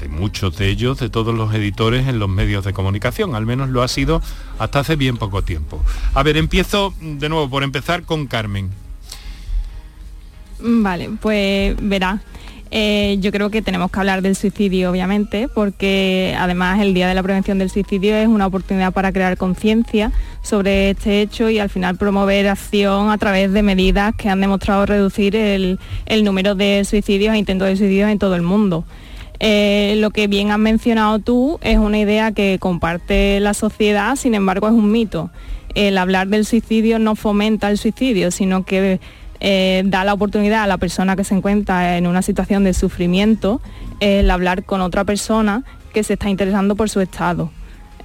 de 0.00 0.08
muchos 0.08 0.56
de 0.56 0.68
ellos, 0.68 0.98
de 0.98 1.10
todos 1.10 1.34
los 1.34 1.52
editores 1.52 2.06
en 2.06 2.20
los 2.20 2.28
medios 2.28 2.64
de 2.64 2.72
comunicación, 2.72 3.34
al 3.34 3.44
menos 3.44 3.70
lo 3.70 3.82
ha 3.82 3.88
sido 3.88 4.22
hasta 4.58 4.80
hace 4.80 4.94
bien 4.94 5.16
poco 5.16 5.42
tiempo. 5.42 5.82
A 6.14 6.22
ver, 6.22 6.36
empiezo 6.36 6.94
de 7.00 7.28
nuevo 7.28 7.50
por 7.50 7.64
empezar 7.64 8.04
con 8.04 8.28
Carmen. 8.28 8.70
Vale, 10.62 11.10
pues 11.20 11.76
verá. 11.80 12.22
Eh, 12.74 13.18
yo 13.20 13.32
creo 13.32 13.50
que 13.50 13.60
tenemos 13.60 13.90
que 13.90 14.00
hablar 14.00 14.22
del 14.22 14.34
suicidio, 14.34 14.90
obviamente, 14.90 15.46
porque 15.46 16.34
además 16.38 16.80
el 16.80 16.94
Día 16.94 17.06
de 17.06 17.14
la 17.14 17.22
Prevención 17.22 17.58
del 17.58 17.68
Suicidio 17.68 18.16
es 18.16 18.26
una 18.28 18.46
oportunidad 18.46 18.94
para 18.94 19.12
crear 19.12 19.36
conciencia 19.36 20.10
sobre 20.40 20.90
este 20.90 21.20
hecho 21.20 21.50
y 21.50 21.58
al 21.58 21.68
final 21.68 21.98
promover 21.98 22.48
acción 22.48 23.10
a 23.10 23.18
través 23.18 23.52
de 23.52 23.62
medidas 23.62 24.14
que 24.16 24.30
han 24.30 24.40
demostrado 24.40 24.86
reducir 24.86 25.36
el, 25.36 25.78
el 26.06 26.24
número 26.24 26.54
de 26.54 26.82
suicidios 26.86 27.34
e 27.34 27.38
intentos 27.38 27.68
de 27.68 27.76
suicidios 27.76 28.08
en 28.08 28.18
todo 28.18 28.36
el 28.36 28.42
mundo. 28.42 28.86
Eh, 29.38 29.96
lo 29.98 30.10
que 30.10 30.26
bien 30.28 30.50
has 30.50 30.58
mencionado 30.58 31.18
tú 31.18 31.58
es 31.62 31.76
una 31.76 31.98
idea 31.98 32.32
que 32.32 32.58
comparte 32.58 33.38
la 33.40 33.52
sociedad, 33.52 34.16
sin 34.16 34.34
embargo 34.34 34.68
es 34.68 34.72
un 34.72 34.90
mito. 34.90 35.30
El 35.74 35.98
hablar 35.98 36.28
del 36.28 36.46
suicidio 36.46 36.98
no 36.98 37.16
fomenta 37.16 37.68
el 37.68 37.76
suicidio, 37.76 38.30
sino 38.30 38.64
que 38.64 39.00
eh, 39.44 39.82
da 39.84 40.04
la 40.04 40.14
oportunidad 40.14 40.62
a 40.62 40.66
la 40.68 40.78
persona 40.78 41.16
que 41.16 41.24
se 41.24 41.34
encuentra 41.34 41.98
en 41.98 42.06
una 42.06 42.22
situación 42.22 42.62
de 42.62 42.74
sufrimiento 42.74 43.60
el 43.98 44.30
hablar 44.30 44.62
con 44.62 44.80
otra 44.80 45.02
persona 45.04 45.64
que 45.92 46.04
se 46.04 46.12
está 46.12 46.30
interesando 46.30 46.76
por 46.76 46.88
su 46.88 47.00
estado. 47.00 47.50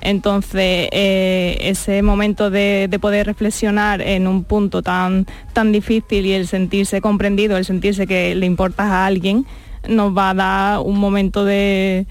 Entonces, 0.02 0.89
eh, 0.91 1.58
ese 1.62 2.02
momento 2.02 2.50
de, 2.50 2.89
poder 3.00 3.28
reflexionar 3.28 4.02
en 4.02 4.26
un 4.26 4.43
punto 4.45 4.82
tan, 4.82 5.28
tan 5.54 5.71
difícil 5.71 6.26
y 6.26 6.34
el 6.34 6.47
sentirse 6.47 7.02
comprendido, 7.02 7.56
el 7.56 7.65
sentirse 7.65 8.08
que 8.08 8.34
le 8.34 8.47
importas 8.47 8.88
a 8.88 9.06
alguien, 9.06 9.45
nos 9.88 10.17
va 10.17 10.32
a 10.32 10.34
dar 10.34 10.80
un 10.80 10.97
momento 11.00 11.45
de, 11.45 12.08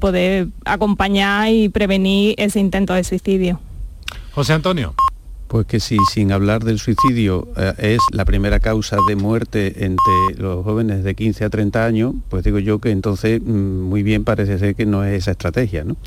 poder 0.00 0.48
acompañar 0.64 1.48
y 1.50 1.68
prevenir 1.68 2.36
ese 2.38 2.60
intento 2.60 2.94
de 2.94 3.02
suicidio. 3.02 3.58
José 4.34 4.52
Antonio. 4.52 4.94
Pues 5.52 5.66
que 5.66 5.80
si 5.80 5.98
sin 6.10 6.32
hablar 6.32 6.64
del 6.64 6.78
suicidio 6.78 7.46
eh, 7.58 7.74
es 7.76 8.00
la 8.10 8.24
primera 8.24 8.58
causa 8.58 8.96
de 9.06 9.16
muerte 9.16 9.84
entre 9.84 10.42
los 10.42 10.64
jóvenes 10.64 11.04
de 11.04 11.14
15 11.14 11.44
a 11.44 11.50
30 11.50 11.84
años, 11.84 12.14
pues 12.30 12.42
digo 12.42 12.58
yo 12.58 12.78
que 12.78 12.90
entonces 12.90 13.38
mm, 13.44 13.82
muy 13.82 14.02
bien 14.02 14.24
parece 14.24 14.58
ser 14.58 14.74
que 14.74 14.86
no 14.86 15.04
es 15.04 15.12
esa 15.12 15.32
estrategia. 15.32 15.84
¿no? 15.84 15.98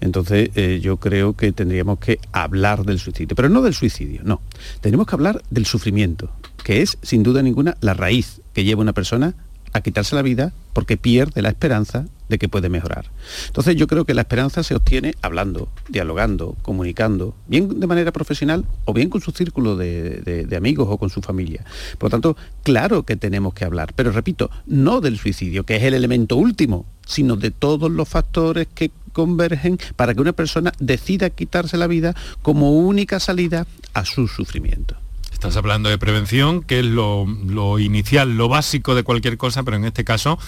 Entonces 0.00 0.50
eh, 0.56 0.80
yo 0.82 0.96
creo 0.96 1.34
que 1.34 1.52
tendríamos 1.52 2.00
que 2.00 2.18
hablar 2.32 2.84
del 2.84 2.98
suicidio, 2.98 3.36
pero 3.36 3.48
no 3.48 3.62
del 3.62 3.72
suicidio, 3.72 4.22
no. 4.24 4.40
Tenemos 4.80 5.06
que 5.06 5.14
hablar 5.14 5.42
del 5.48 5.64
sufrimiento, 5.64 6.32
que 6.64 6.82
es 6.82 6.98
sin 7.00 7.22
duda 7.22 7.40
ninguna 7.40 7.76
la 7.80 7.94
raíz 7.94 8.40
que 8.52 8.64
lleva 8.64 8.82
una 8.82 8.94
persona 8.94 9.34
a 9.74 9.80
quitarse 9.80 10.16
la 10.16 10.22
vida 10.22 10.52
porque 10.72 10.96
pierde 10.96 11.40
la 11.40 11.50
esperanza 11.50 12.06
de 12.28 12.38
que 12.38 12.48
puede 12.48 12.68
mejorar. 12.68 13.10
Entonces 13.46 13.76
yo 13.76 13.86
creo 13.86 14.04
que 14.04 14.14
la 14.14 14.22
esperanza 14.22 14.62
se 14.62 14.74
obtiene 14.74 15.14
hablando, 15.22 15.68
dialogando, 15.88 16.56
comunicando, 16.62 17.34
bien 17.46 17.80
de 17.80 17.86
manera 17.86 18.12
profesional 18.12 18.64
o 18.84 18.92
bien 18.92 19.08
con 19.08 19.20
su 19.20 19.30
círculo 19.30 19.76
de, 19.76 20.46
amigos 20.56 20.88
o 20.90 20.98
con 20.98 21.10
su 21.10 21.22
familia. 21.22 21.64
Por 21.98 22.08
lo 22.08 22.10
tanto, 22.10 22.36
claro 22.62 23.04
que 23.04 23.16
tenemos 23.16 23.54
que 23.54 23.64
hablar, 23.64 23.92
pero 23.94 24.12
repito, 24.12 24.50
no 24.66 25.00
del 25.00 25.18
suicidio, 25.18 25.64
que 25.64 25.76
es 25.76 25.82
el 25.82 25.94
elemento 25.94 26.36
último, 26.36 26.86
sino 27.06 27.36
de 27.36 27.50
todos 27.50 27.90
los 27.90 28.08
factores 28.08 28.68
que 28.74 28.90
convergen 29.12 29.78
para 29.96 30.14
que 30.14 30.20
una 30.20 30.32
persona 30.32 30.72
decida 30.78 31.30
quitarse 31.30 31.76
la 31.76 31.86
vida 31.86 32.14
como 32.42 32.72
única 32.72 33.18
salida 33.20 33.66
a 33.94 34.04
su 34.04 34.28
sufrimiento. 34.28 34.96
Estás 35.32 35.56
hablando 35.56 35.88
de 35.88 35.98
prevención, 35.98 36.62
que 36.62 36.80
es 36.80 36.84
lo, 36.84 37.24
lo 37.24 37.78
inicial, 37.78 38.36
lo 38.36 38.48
básico 38.48 38.96
de 38.96 39.04
cualquier 39.04 39.38
cosa, 39.38 39.62
pero 39.62 39.76
en 39.76 39.84
este 39.84 40.04
caso 40.04 40.38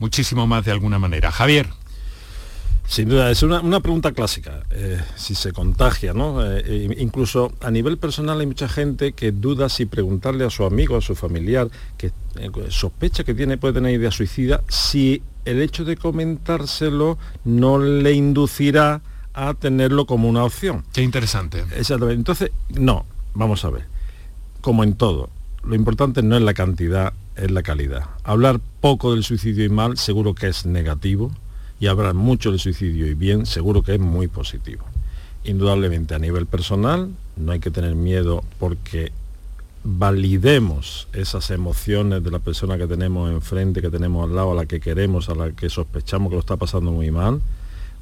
muchísimo 0.00 0.46
más 0.48 0.64
de 0.64 0.72
alguna 0.72 0.98
manera. 0.98 1.30
Javier. 1.30 1.68
Sin 2.90 3.08
duda, 3.08 3.30
es 3.30 3.44
una, 3.44 3.78
pregunta 3.78 4.10
clásica, 4.10 4.64
eh, 4.70 5.00
si 5.14 5.36
se 5.36 5.52
contagia, 5.52 6.12
¿no? 6.12 6.44
Eh, 6.44 6.60
eh, 6.66 6.96
incluso 6.98 7.52
a 7.60 7.70
nivel 7.70 7.98
personal 7.98 8.40
hay 8.40 8.46
mucha 8.46 8.68
gente 8.68 9.12
que 9.12 9.30
duda 9.30 9.68
si 9.68 9.86
preguntarle 9.86 10.44
a 10.44 10.50
su 10.50 10.64
amigo, 10.64 10.96
a 10.96 11.00
su 11.00 11.14
familiar, 11.14 11.70
que 11.96 12.10
sospecha 12.68 13.22
que 13.22 13.32
tiene, 13.32 13.58
puede 13.58 13.74
tener 13.74 13.94
idea 13.94 14.10
suicida, 14.10 14.62
si 14.68 15.22
el 15.44 15.62
hecho 15.62 15.84
de 15.84 15.96
comentárselo 15.96 17.16
no 17.44 17.78
le 17.78 18.12
inducirá 18.12 19.02
a 19.34 19.54
tenerlo 19.54 20.06
como 20.06 20.28
una 20.28 20.42
opción. 20.42 20.84
Qué 20.92 21.02
interesante. 21.02 21.64
Exactamente. 21.76 22.18
Entonces, 22.18 22.50
no, 22.70 23.06
vamos 23.34 23.64
a 23.64 23.70
ver. 23.70 23.84
Como 24.62 24.82
en 24.82 24.94
todo, 24.94 25.30
lo 25.62 25.76
importante 25.76 26.24
no 26.24 26.36
es 26.36 26.42
la 26.42 26.54
cantidad, 26.54 27.12
es 27.40 27.50
la 27.50 27.62
calidad. 27.62 28.02
Hablar 28.24 28.60
poco 28.80 29.14
del 29.14 29.24
suicidio 29.24 29.64
y 29.64 29.68
mal 29.68 29.96
seguro 29.98 30.34
que 30.34 30.48
es 30.48 30.66
negativo 30.66 31.30
y 31.78 31.86
hablar 31.86 32.14
mucho 32.14 32.50
del 32.50 32.60
suicidio 32.60 33.06
y 33.06 33.14
bien 33.14 33.46
seguro 33.46 33.82
que 33.82 33.94
es 33.94 34.00
muy 34.00 34.28
positivo. 34.28 34.84
Indudablemente 35.44 36.14
a 36.14 36.18
nivel 36.18 36.46
personal 36.46 37.10
no 37.36 37.52
hay 37.52 37.60
que 37.60 37.70
tener 37.70 37.94
miedo 37.94 38.44
porque 38.58 39.12
validemos 39.82 41.08
esas 41.14 41.50
emociones 41.50 42.22
de 42.22 42.30
la 42.30 42.38
persona 42.38 42.76
que 42.76 42.86
tenemos 42.86 43.30
enfrente, 43.30 43.80
que 43.80 43.88
tenemos 43.88 44.28
al 44.28 44.36
lado, 44.36 44.52
a 44.52 44.54
la 44.54 44.66
que 44.66 44.80
queremos, 44.80 45.30
a 45.30 45.34
la 45.34 45.52
que 45.52 45.70
sospechamos 45.70 46.28
que 46.28 46.34
lo 46.34 46.40
está 46.40 46.56
pasando 46.56 46.92
muy 46.92 47.10
mal, 47.10 47.40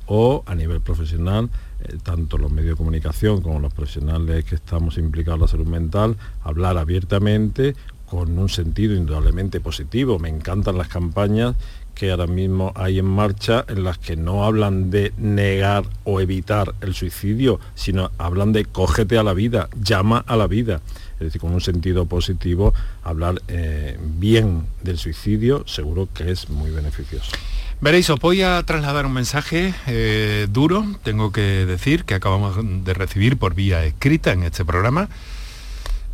o 0.06 0.42
a 0.46 0.54
nivel 0.54 0.80
profesional, 0.80 1.50
eh, 1.84 1.96
tanto 2.02 2.38
los 2.38 2.50
medios 2.50 2.70
de 2.70 2.76
comunicación 2.76 3.42
como 3.42 3.60
los 3.60 3.72
profesionales 3.72 4.44
que 4.44 4.56
estamos 4.56 4.98
implicados 4.98 5.36
en 5.36 5.42
la 5.42 5.48
salud 5.48 5.66
mental, 5.66 6.16
hablar 6.42 6.78
abiertamente, 6.78 7.76
con 8.10 8.38
un 8.38 8.48
sentido 8.48 8.94
indudablemente 8.94 9.60
positivo. 9.60 10.18
Me 10.18 10.28
encantan 10.28 10.78
las 10.78 10.88
campañas 10.88 11.54
que 11.94 12.12
ahora 12.12 12.28
mismo 12.28 12.72
hay 12.76 13.00
en 13.00 13.06
marcha 13.06 13.64
en 13.68 13.82
las 13.82 13.98
que 13.98 14.16
no 14.16 14.44
hablan 14.44 14.90
de 14.90 15.12
negar 15.18 15.84
o 16.04 16.20
evitar 16.20 16.74
el 16.80 16.94
suicidio, 16.94 17.58
sino 17.74 18.12
hablan 18.18 18.52
de 18.52 18.64
cógete 18.64 19.18
a 19.18 19.24
la 19.24 19.34
vida, 19.34 19.68
llama 19.82 20.24
a 20.26 20.36
la 20.36 20.46
vida. 20.46 20.80
Es 21.14 21.26
decir, 21.26 21.40
con 21.40 21.52
un 21.52 21.60
sentido 21.60 22.06
positivo, 22.06 22.72
hablar 23.02 23.42
eh, 23.48 23.98
bien 24.00 24.66
del 24.82 24.96
suicidio 24.96 25.66
seguro 25.66 26.08
que 26.14 26.30
es 26.30 26.48
muy 26.48 26.70
beneficioso. 26.70 27.32
Veréis, 27.80 28.10
os 28.10 28.20
voy 28.20 28.42
a 28.42 28.62
trasladar 28.64 29.06
un 29.06 29.12
mensaje 29.12 29.74
eh, 29.88 30.46
duro, 30.50 30.84
tengo 31.02 31.32
que 31.32 31.66
decir, 31.66 32.04
que 32.04 32.14
acabamos 32.14 32.56
de 32.84 32.94
recibir 32.94 33.36
por 33.38 33.54
vía 33.54 33.84
escrita 33.84 34.32
en 34.32 34.44
este 34.44 34.64
programa. 34.64 35.08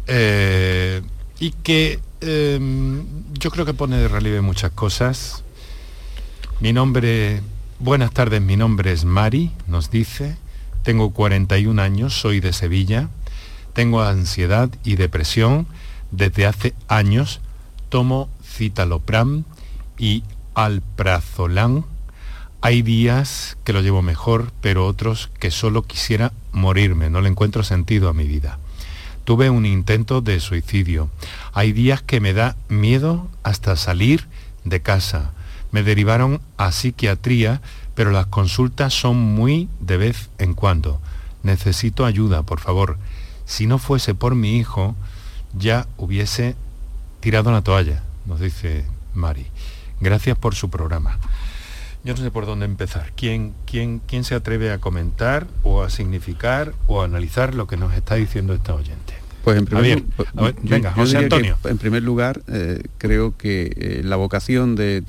Eh, 0.07 1.03
y 1.39 1.51
que 1.51 2.01
em, 2.21 3.05
yo 3.35 3.51
creo 3.51 3.67
que 3.67 3.75
pone 3.75 3.99
de 3.99 4.09
relieve 4.09 4.41
muchas 4.41 4.71
cosas. 4.73 5.45
Mi 6.61 6.73
nombre, 6.73 7.43
buenas 7.79 8.13
tardes, 8.13 8.41
mi 8.41 8.57
nombre 8.57 8.93
es 8.93 9.05
Mari, 9.05 9.51
nos 9.67 9.91
dice, 9.91 10.37
tengo 10.83 11.11
41 11.11 11.81
años, 11.81 12.15
soy 12.15 12.41
de 12.41 12.53
Sevilla, 12.53 13.09
tengo 13.73 14.03
ansiedad 14.03 14.71
y 14.85 14.97
depresión 14.97 15.67
desde 16.11 16.47
hace 16.47 16.75
años, 16.89 17.41
tomo 17.89 18.29
citalopram 18.43 19.45
y 19.99 20.23
alprazolam. 20.55 21.85
Hay 22.61 22.83
días 22.83 23.59
que 23.65 23.73
lo 23.73 23.83
llevo 23.83 24.01
mejor, 24.01 24.53
pero 24.61 24.87
otros 24.87 25.31
que 25.39 25.51
solo 25.51 25.83
quisiera 25.83 26.33
morirme, 26.53 27.11
no 27.11 27.21
le 27.21 27.29
encuentro 27.29 27.63
sentido 27.63 28.09
a 28.09 28.15
mi 28.15 28.25
vida. 28.25 28.59
Tuve 29.25 29.51
un 29.51 29.65
intento 29.65 30.21
de 30.21 30.39
suicidio. 30.41 31.11
Hay 31.53 31.73
días 31.73 32.03
que 32.03 32.21
me 32.21 32.33
da 32.35 32.57
miedo 32.69 33.29
hasta 33.43 33.77
salir 33.77 34.27
de 34.65 34.81
casa. 34.81 35.33
Me 35.73 35.83
derivaron 35.83 36.41
a 36.57 36.73
psiquiatría, 36.73 37.61
pero 37.95 38.11
las 38.11 38.27
consultas 38.27 38.93
son 38.93 39.17
muy 39.17 39.69
de 39.81 39.97
vez 39.97 40.29
en 40.39 40.55
cuando. 40.55 41.01
Necesito 41.43 42.05
ayuda, 42.05 42.43
por 42.43 42.61
favor. 42.61 42.99
Si 43.47 43.67
no 43.67 43.79
fuese 43.79 44.15
por 44.15 44.35
mi 44.35 44.57
hijo, 44.59 44.95
ya 45.57 45.87
hubiese 45.97 46.57
tirado 47.21 47.51
la 47.51 47.63
toalla, 47.63 48.03
nos 48.27 48.41
dice 48.41 48.85
Mari. 49.15 49.47
Gracias 50.01 50.37
por 50.37 50.55
su 50.55 50.69
programa. 50.69 51.19
Yo 52.05 52.13
no 52.13 52.21
sé 52.21 52.31
por 52.31 52.45
dónde 52.45 52.67
empezar. 52.67 53.13
¿Quién, 53.17 53.55
quién, 53.65 54.01
quién 54.07 54.25
se 54.25 54.35
atreve 54.35 54.71
a 54.71 54.79
comentar 54.79 55.47
o 55.63 55.83
a 55.83 55.89
significar 55.89 56.75
o 56.87 57.01
a 57.01 57.07
analizar 57.07 57.55
lo 57.55 57.67
que 57.67 57.79
nos 57.79 57.95
está 57.95 58.17
diciendo 58.17 58.53
esta 58.53 58.75
oyente? 58.75 59.24
Pues 59.45 59.59
en 59.59 59.67
primer, 59.67 60.03
venga, 60.63 60.93
José 60.93 61.19
Antonio. 61.19 61.59
en 61.65 61.77
primer 61.77 62.03
lugar, 62.03 62.41
eh, 62.49 62.81
creo 62.97 63.37
que 63.37 63.75
eh, 63.77 64.01
la 64.03 64.17
vocación 64.17 64.75
de, 64.75 65.03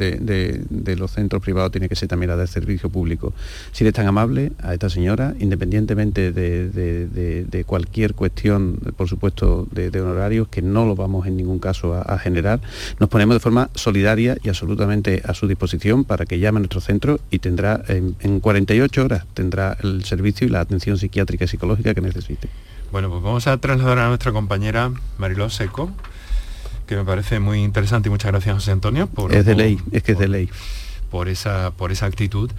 los 0.97 1.11
centros 1.11 1.41
privados 1.41 1.71
tiene 1.71 1.87
que 1.87 1.95
ser 1.95 2.09
también 2.09 2.31
la 2.31 2.35
del 2.35 2.49
servicio 2.49 2.89
público. 2.89 3.33
Si 3.71 3.85
eres 3.85 3.93
tan 3.93 4.07
amable 4.07 4.51
a 4.61 4.73
esta 4.73 4.89
señora, 4.89 5.35
independientemente 5.39 6.33
de, 6.33 7.63
cualquier 7.65 8.13
cuestión, 8.13 8.77
por 8.97 9.07
supuesto, 9.07 9.69
de, 9.71 10.01
honorarios, 10.01 10.49
que 10.49 10.61
no 10.61 10.85
lo 10.85 10.97
vamos 10.97 11.27
en 11.27 11.37
ningún 11.37 11.59
caso 11.59 11.93
a, 11.93 12.19
generar, 12.19 12.59
nos 12.99 13.07
ponemos 13.07 13.37
de 13.37 13.39
forma 13.39 13.69
solidaria 13.73 14.37
y 14.43 14.49
absolutamente 14.49 15.21
a 15.25 15.33
su 15.33 15.47
disposición 15.47 16.03
para 16.03 16.25
que 16.25 16.39
llame 16.39 16.57
a 16.57 16.59
nuestro 16.59 16.81
centro 16.81 17.21
y 17.31 17.39
tendrá, 17.39 17.81
en, 17.87 18.17
en 18.19 18.41
48 18.41 19.05
horas, 19.05 19.25
tendrá 19.33 19.77
el 19.81 20.03
servicio 20.03 20.45
y 20.45 20.49
la 20.49 20.59
atención 20.59 20.97
psiquiátrica 20.97 21.45
y 21.45 21.47
psicológica 21.47 21.93
que 21.93 22.01
necesite. 22.01 22.49
Bueno, 22.95 23.09
pues 23.09 23.23
vamos 23.23 23.45
a 23.47 23.57
trasladar 23.57 23.99
a 23.99 24.07
nuestra 24.07 24.31
compañera 24.31 24.89
Mariló 25.17 25.49
Seco, 25.49 25.91
que 26.87 26.95
me 26.95 27.03
parece 27.03 27.41
muy 27.41 27.61
interesante 27.61 28.07
y 28.07 28.09
muchas 28.09 28.31
gracias 28.31 28.55
José 28.55 28.71
Antonio 28.71 29.07
por... 29.07 29.35
Es 29.35 29.45
de 29.45 29.53
ley, 29.53 29.81
es 29.91 30.01
que 30.01 30.13
es 30.13 30.17
de 30.17 30.29
ley. 30.29 30.49
Por 31.11 31.27
esa, 31.27 31.71
por 31.71 31.91
esa 31.91 32.05
actitud. 32.05 32.49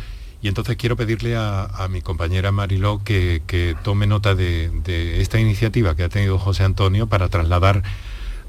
Y 0.42 0.49
entonces 0.49 0.77
quiero 0.77 0.94
pedirle 0.94 1.37
a, 1.38 1.88
mi 1.88 2.03
compañera 2.03 2.53
Mariló 2.53 3.01
que, 3.03 3.77
tome 3.83 4.07
nota 4.07 4.35
de, 4.35 5.22
esta 5.22 5.40
iniciativa 5.40 5.96
que 5.96 6.03
ha 6.03 6.11
tenido 6.11 6.38
José 6.38 6.64
Antonio 6.64 7.07
para 7.07 7.31
trasladar 7.31 7.83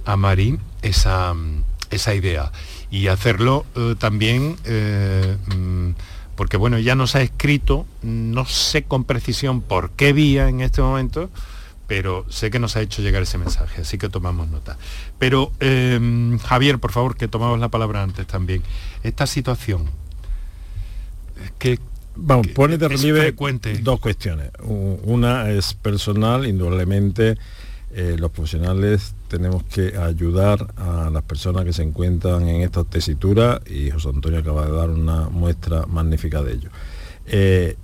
a 0.03 0.17
Mari 0.17 0.59
esa, 0.81 1.35
esa 1.89 2.13
idea 2.13 2.51
y 2.91 3.07
hacerlo 3.07 3.65
eh, 3.77 3.95
también 3.97 4.57
eh, 4.65 5.37
mm, 5.55 5.91
porque 6.35 6.57
bueno, 6.57 6.79
ya 6.79 6.95
nos 6.95 7.15
ha 7.15 7.21
escrito, 7.21 7.85
no 8.01 8.43
sé 8.43 8.83
con 8.83 9.05
precisión 9.05 9.61
por 9.61 9.91
qué 9.91 10.11
vía 10.11 10.49
en 10.49 10.59
este 10.59 10.81
momento, 10.81 11.29
pero 11.87 12.25
sé 12.29 12.51
que 12.51 12.59
nos 12.59 12.75
ha 12.75 12.81
hecho 12.81 13.01
llegar 13.01 13.23
ese 13.23 13.37
mensaje, 13.37 13.81
así 13.81 13.97
que 13.97 14.09
tomamos 14.09 14.49
nota. 14.49 14.77
Pero 15.17 15.51
em, 15.59 16.37
Javier, 16.39 16.79
por 16.79 16.91
favor, 16.91 17.15
que 17.15 17.27
tomamos 17.27 17.59
la 17.59 17.69
palabra 17.69 18.03
antes 18.03 18.27
también. 18.27 18.61
Esta 19.03 19.25
situación, 19.25 19.89
que 21.57 21.79
Vamos, 22.19 22.47
pone 22.47 22.77
de 22.77 22.87
relieve 22.87 23.33
dos 23.81 23.99
cuestiones. 23.99 24.49
Una 24.59 25.49
es 25.51 25.73
personal, 25.75 26.47
indudablemente 26.47 27.37
eh, 27.93 28.15
los 28.19 28.31
profesionales 28.31 29.13
tenemos 29.27 29.63
que 29.63 29.97
ayudar 29.97 30.73
a 30.77 31.09
las 31.11 31.23
personas 31.23 31.63
que 31.63 31.73
se 31.73 31.83
encuentran 31.83 32.47
en 32.47 32.61
esta 32.61 32.83
tesitura 32.83 33.61
y 33.65 33.91
José 33.91 34.09
Antonio 34.09 34.39
acaba 34.39 34.65
de 34.65 34.71
dar 34.71 34.89
una 34.89 35.29
muestra 35.29 35.85
magnífica 35.85 36.43
de 36.43 36.53
ello. 36.53 36.69
Eh, 37.27 37.77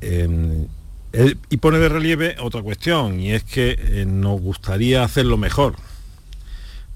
y 1.49 1.57
pone 1.57 1.77
de 1.77 1.89
relieve 1.89 2.35
otra 2.41 2.63
cuestión, 2.63 3.19
y 3.19 3.31
es 3.31 3.43
que 3.43 3.77
eh, 3.77 4.05
nos 4.07 4.41
gustaría 4.41 5.03
hacerlo 5.03 5.37
mejor. 5.37 5.75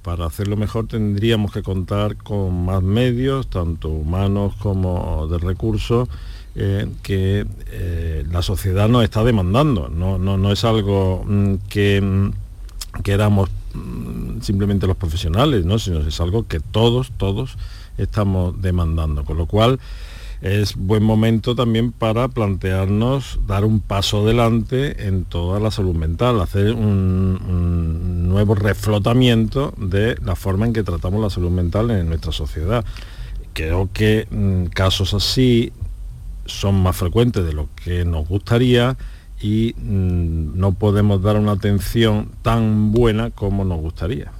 Para 0.01 0.25
hacerlo 0.25 0.57
mejor 0.57 0.87
tendríamos 0.87 1.51
que 1.51 1.61
contar 1.61 2.15
con 2.15 2.65
más 2.65 2.81
medios, 2.81 3.47
tanto 3.47 3.89
humanos 3.89 4.55
como 4.57 5.27
de 5.27 5.37
recursos, 5.37 6.09
eh, 6.55 6.87
que 7.03 7.45
eh, 7.67 8.25
la 8.31 8.41
sociedad 8.41 8.89
nos 8.89 9.03
está 9.03 9.23
demandando. 9.23 9.89
No, 9.89 10.17
no, 10.17 10.51
es 10.51 10.63
algo 10.63 11.23
mm, 11.27 11.55
que 11.69 12.01
mm, 12.01 12.31
queramos 13.03 13.49
mm, 13.75 14.41
simplemente 14.41 14.87
los 14.87 14.97
profesionales, 14.97 15.65
¿no? 15.65 15.77
sino 15.77 15.99
es 15.99 16.19
algo 16.19 16.47
que 16.47 16.59
todos, 16.59 17.11
todos 17.17 17.57
estamos 17.99 18.59
demandando. 18.59 19.23
Con 19.25 19.37
lo 19.37 19.45
cual, 19.45 19.79
es 20.41 20.75
buen 20.75 21.03
momento 21.03 21.55
también 21.55 21.91
para 21.91 22.27
plantearnos 22.27 23.39
dar 23.47 23.65
un 23.65 23.79
paso 23.79 24.21
adelante 24.21 25.07
en 25.07 25.25
toda 25.25 25.59
la 25.59 25.71
salud 25.71 25.95
mental, 25.95 26.39
hacer 26.41 26.73
un, 26.73 28.27
nuevo 28.27 28.53
reflotamiento 28.55 29.73
de 29.77 30.15
la 30.23 30.35
forma 30.35 30.67
en 30.67 30.73
que 30.73 30.83
tratamos 30.83 31.21
la 31.21 31.29
salud 31.29 31.49
mental 31.49 31.89
en 31.89 32.07
nuestra 32.07 32.31
sociedad. 32.31 32.85
Creo 33.53 33.89
que 33.91 34.27
mm, 34.29 34.65
casos 34.65 35.13
así 35.15 35.71
son 36.45 36.81
más 36.81 36.95
frecuentes 36.95 37.43
de 37.45 37.53
lo 37.53 37.67
que 37.83 38.05
nos 38.05 38.27
gustaría 38.27 38.95
y 39.41 39.73
mm, 39.77 40.57
no 40.57 40.73
podemos 40.73 41.21
dar 41.23 41.37
una 41.37 41.53
atención 41.53 42.29
tan 42.43 42.91
buena 42.91 43.31
como 43.31 43.65
nos 43.65 43.79
gustaría. 43.79 44.31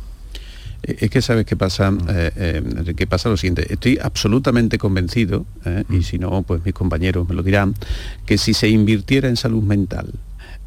Eh, 0.84 0.98
es 1.02 1.10
que 1.10 1.22
sabes 1.22 1.46
qué 1.46 1.56
pasa, 1.56 1.92
mm. 1.92 2.00
eh, 2.10 2.32
eh, 2.36 2.94
qué 2.96 3.08
pasa 3.08 3.30
lo 3.30 3.38
siguiente. 3.38 3.72
Estoy 3.72 4.00
absolutamente 4.02 4.78
convencido, 4.78 5.46
y 5.90 5.98
mm. 5.98 6.04
si 6.04 6.20
no, 6.20 6.44
pues 6.44 6.64
mis 6.66 6.74
compañeros 6.74 7.28
me 7.28 7.36
lo 7.36 7.44
dirán, 7.44 7.76
que 8.26 8.38
si 8.38 8.54
se 8.54 8.70
invirtiera 8.70 9.30
en 9.30 9.38
salud 9.38 9.64
mental 9.64 10.14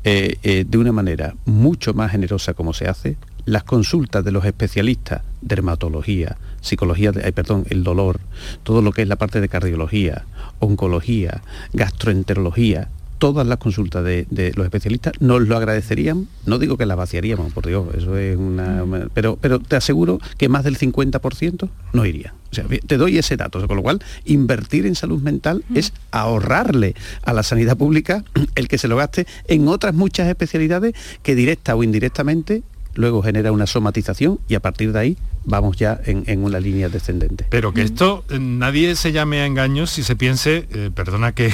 de 0.03 0.79
una 0.79 0.93
manera 0.93 1.35
mucho 1.45 1.93
más 1.93 2.11
generosa 2.11 2.55
como 2.55 2.73
se 2.73 2.89
hace, 2.89 3.19
las 3.45 3.65
consultas 3.65 4.25
de 4.25 4.33
los 4.33 4.47
especialistas, 4.47 5.21
dermatología, 5.43 6.39
psicología, 6.63 7.13
perdón, 7.13 7.67
el 7.69 7.85
dolor, 7.85 8.19
todo 8.63 8.81
lo 8.81 8.93
que 8.93 9.03
es 9.03 9.09
la 9.09 9.17
parte 9.17 9.43
de 9.43 9.51
cardiología, 9.51 10.25
oncología, 10.59 11.43
gastroenterología, 11.75 12.89
todas 13.21 13.47
las 13.47 13.59
consultas 13.59 14.03
de, 14.03 14.27
los 14.57 14.65
especialistas 14.65 15.13
nos 15.21 15.43
lo 15.43 15.57
agradecerían, 15.57 16.27
no 16.47 16.59
digo 16.59 16.79
que 16.79 16.87
las 16.87 16.97
vaciaríamos, 16.97 17.53
por 17.53 17.67
Dios, 17.67 17.87
eso 17.95 18.17
es 18.17 18.37
una... 18.37 18.83
Pero, 19.13 19.39
pero 19.41 19.61
te 19.61 19.77
aseguro 19.77 20.19
que 20.39 20.49
más 20.49 20.65
del 20.65 20.79
50% 20.79 21.69
no 21.93 22.07
iría. 22.07 22.35
O 22.51 22.55
sea, 22.55 22.65
te 22.65 22.97
doy 22.97 23.19
ese 23.19 23.37
dato, 23.37 23.65
con 23.69 23.77
lo 23.77 23.83
cual 23.83 24.03
invertir 24.25 24.87
en 24.87 24.97
salud 24.97 25.21
mental 25.21 25.63
es 25.75 25.93
ahorrarle 26.11 26.97
a 27.23 27.33
la 27.33 27.43
sanidad 27.43 27.77
pública 27.77 28.25
el 28.57 28.67
que 28.67 28.79
se 28.79 28.89
lo 28.89 28.97
gaste 28.97 29.27
en 29.47 29.69
otras 29.69 29.95
muchas 29.95 30.27
especialidades 30.27 30.95
que 31.23 31.37
directa 31.37 31.77
o 31.77 31.85
indirectamente 31.85 32.65
luego 32.95 33.23
genera 33.23 33.53
una 33.53 33.67
somatización 33.67 34.41
y 34.49 34.55
a 34.55 34.61
partir 34.61 34.93
de 34.93 34.99
ahí 34.99 35.17
vamos 35.45 35.77
ya 35.77 35.99
en, 36.05 36.45
una 36.45 36.61
línea 36.61 36.89
descendente. 36.89 37.47
Pero 37.51 37.73
que 37.73 37.83
esto 37.83 38.25
eh, 38.29 38.39
nadie 38.39 38.95
se 38.97 39.13
llame 39.13 39.41
a 39.41 39.47
engaños 39.47 39.91
si 39.91 40.03
se 40.03 40.17
piense, 40.17 40.67
eh, 40.71 40.91
perdona 40.95 41.33
que, 41.35 41.53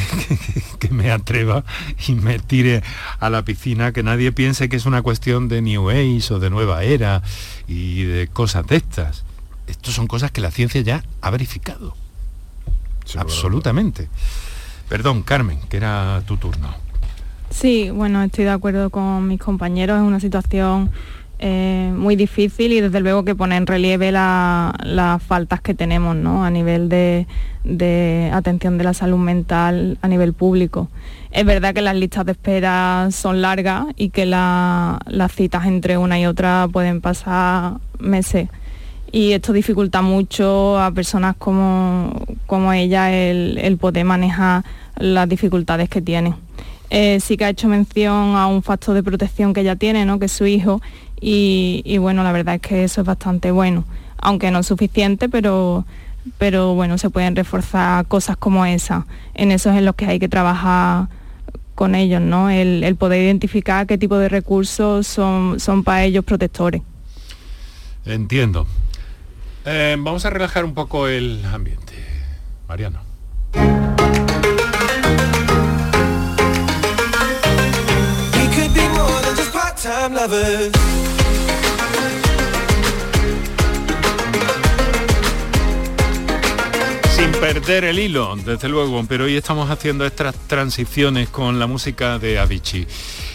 me 0.91 1.11
atreva 1.11 1.65
y 2.07 2.13
me 2.15 2.39
tire 2.39 2.83
a 3.19 3.29
la 3.29 3.45
piscina, 3.45 3.93
que 3.93 4.03
nadie 4.03 4.33
piense 4.33 4.69
que 4.69 4.77
es 4.77 4.87
una 4.87 5.03
cuestión 5.03 5.49
de 5.49 5.63
New 5.63 5.91
Age 5.91 6.35
o 6.35 6.39
de 6.39 6.51
nueva 6.51 6.85
era 6.85 7.23
y 7.69 8.05
de 8.05 8.29
cosas 8.29 8.67
de 8.67 8.77
estas. 8.77 9.25
Estas 9.67 9.95
son 9.95 10.07
cosas 10.07 10.31
que 10.31 10.41
la 10.41 10.51
ciencia 10.51 10.81
ya 10.81 11.05
ha 11.21 11.31
verificado. 11.31 11.95
Absolutamente. 13.17 14.09
Perdón, 14.89 15.23
Carmen, 15.23 15.59
que 15.69 15.77
era 15.77 16.23
tu 16.27 16.37
turno. 16.37 16.75
Sí, 17.51 17.91
bueno, 17.91 18.23
estoy 18.23 18.45
de 18.45 18.51
acuerdo 18.51 18.91
con 18.91 19.27
mis 19.29 19.41
compañeros, 19.41 19.99
es 19.99 20.07
una 20.07 20.21
situación 20.21 20.91
eh, 21.39 21.93
muy 21.95 22.17
difícil 22.17 22.73
y 22.73 22.81
desde 22.81 23.01
luego 23.01 23.25
que 23.25 23.35
pone 23.35 23.57
en 23.57 23.67
relieve 23.67 24.11
las 24.13 25.23
faltas 25.23 25.61
que 25.61 25.75
tenemos 25.75 26.17
a 26.17 26.51
nivel 26.51 26.89
de, 26.89 27.27
atención 28.33 28.79
de 28.79 28.85
la 28.85 28.95
salud 28.95 29.19
mental 29.19 29.99
a 30.03 30.09
nivel 30.09 30.33
público. 30.33 30.89
Es 31.31 31.45
verdad 31.45 31.75
que 31.75 31.83
las 31.83 31.97
listas 31.97 32.25
de 32.25 32.33
espera 32.33 33.09
son 33.11 33.43
largas 33.43 33.87
y 33.97 34.11
que 34.11 34.27
las 34.27 35.33
citas 35.33 35.67
entre 35.67 35.99
una 35.99 36.19
y 36.19 36.27
otra 36.27 36.69
pueden 36.73 37.01
pasar 37.01 37.75
meses 37.99 38.49
y 39.13 39.33
esto 39.33 39.53
dificulta 39.53 40.03
mucho 40.03 40.79
a 40.79 40.91
personas 40.91 41.37
como, 41.39 42.13
como 42.47 42.73
ella 42.73 43.13
el, 43.13 43.77
poder 43.79 44.05
manejar 44.05 44.65
las 44.97 45.29
dificultades 45.29 45.89
que 45.89 46.03
tiene. 46.03 46.35
Eh, 46.91 47.19
sí 47.21 47.37
que 47.37 47.45
ha 47.45 47.49
hecho 47.49 47.67
mención 47.69 48.37
a 48.37 48.47
un 48.47 48.63
factor 48.63 48.95
de 48.95 49.03
protección 49.03 49.53
que 49.53 49.63
ella 49.63 49.77
tiene, 49.77 50.05
¿no? 50.05 50.19
que 50.19 50.27
es 50.27 50.33
su 50.33 50.47
hijo, 50.47 50.81
y, 51.21 51.99
bueno, 51.99 52.23
la 52.23 52.33
verdad 52.33 52.57
es 52.57 52.61
que 52.61 52.85
eso 52.85 53.01
es 53.01 53.07
bastante 53.07 53.51
bueno, 53.51 53.85
aunque 54.19 54.51
no 54.51 54.61
es 54.61 54.67
suficiente, 54.67 55.29
pero, 55.29 55.85
pero 56.39 56.75
bueno, 56.75 56.99
se 56.99 57.11
pueden 57.11 57.37
reforzar 57.37 58.07
cosas 58.07 58.37
como 58.37 58.65
esa. 58.67 59.07
En 59.35 59.51
eso 59.51 59.71
es 59.71 59.77
en 59.77 59.85
lo 59.85 59.95
que 59.95 60.07
hay 60.07 60.19
que 60.19 60.29
trabajar 60.29 61.09
con 61.75 61.95
ellos, 61.95 62.21
¿no? 62.21 62.51
El, 62.51 62.97
poder 62.97 63.23
identificar 63.23 63.87
qué 63.87 63.99
tipo 63.99 64.17
de 64.19 64.29
recursos 64.29 65.07
son, 65.07 65.61
son 65.61 65.85
para 65.85 66.05
ellos 66.05 66.25
protectores. 66.25 66.83
Entiendo. 68.05 68.67
Eh, 69.65 69.97
vamos 69.99 70.25
a 70.25 70.31
relajar 70.31 70.65
un 70.65 70.75
poco 70.75 71.09
el 71.09 71.45
ambiente. 71.45 71.95
Mariano. 72.69 73.01
Perder 87.41 87.85
el 87.85 87.99
hilo, 87.99 88.37
desde 88.37 88.69
luego, 88.69 89.05
pero 89.09 89.25
hoy 89.25 89.37
estamos 89.37 89.71
haciendo 89.71 90.07
estas 90.07 90.35
transiciones 90.47 91.29
con 91.29 91.59
la 91.59 91.67
música 91.67 92.19
de 92.19 92.39
Avicii. 92.39 92.87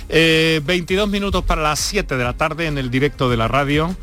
22 0.09 1.07
eh, 1.07 1.11
minutos 1.11 1.43
para 1.43 1.61
las 1.61 1.79
7 1.79 2.17
de 2.17 2.23
la 2.23 2.33
tarde 2.33 2.67
en 2.67 2.77
el 2.77 2.89
directo 2.89 3.29
de 3.29 3.37
la 3.37 3.47
radio. 3.47 3.95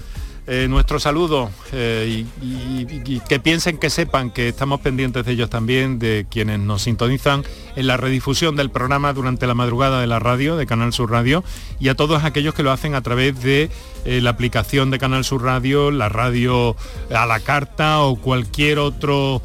Eh, 0.51 0.67
nuestro 0.67 0.99
saludo 0.99 1.51
eh, 1.73 2.25
y, 2.41 3.21
que 3.29 3.39
piensen 3.39 3.77
que 3.77 3.91
sepan 3.91 4.31
que 4.31 4.49
estamos 4.49 4.81
pendientes 4.81 5.27
de 5.27 5.33
ellos 5.33 5.51
también, 5.51 5.99
de 5.99 6.27
quienes 6.31 6.59
nos 6.59 6.81
sintonizan 6.81 7.45
en 7.77 7.87
la 7.87 7.99
redifusión 7.99 8.57
del 8.57 8.71
programa 8.71 9.13
durante 9.13 9.47
la 9.47 9.53
madrugada 9.53 10.01
de 10.01 10.07
la 10.07 10.21
radio, 10.21 10.57
de 10.57 10.65
Canal 10.65 10.95
Sur 10.95 11.11
Radio, 11.11 11.45
y 11.79 11.91
a 11.91 11.97
todos 11.97 12.25
aquellos 12.25 12.55
que 12.55 12.63
lo 12.63 12.73
hacen 12.73 12.95
a 12.95 13.03
través 13.03 13.43
de 13.43 13.69
eh, 14.07 14.23
la 14.23 14.31
aplicación 14.31 14.91
de 14.91 14.99
Canal 14.99 15.23
Sur 15.23 15.43
Radio, 15.43 15.91
la 15.91 16.09
radio 16.09 16.77
a 17.15 17.27
la 17.27 17.41
carta 17.41 18.01
o 18.01 18.17
cualquier 18.17 18.79
otro 18.79 19.43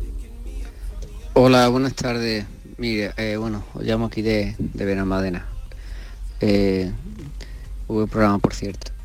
Hola, 1.37 1.67
buenas 1.67 1.93
tardes. 1.95 2.45
Mire, 2.77 3.11
eh, 3.17 3.35
bueno, 3.37 3.63
os 3.73 3.83
llamo 3.83 4.05
aquí 4.05 4.21
de, 4.21 4.55
de 4.57 4.85
Benalmádena. 4.85 5.45
Eh, 6.39 6.91
hubo 7.87 8.07
programa, 8.07 8.39
por 8.39 8.53
cierto 8.53 8.95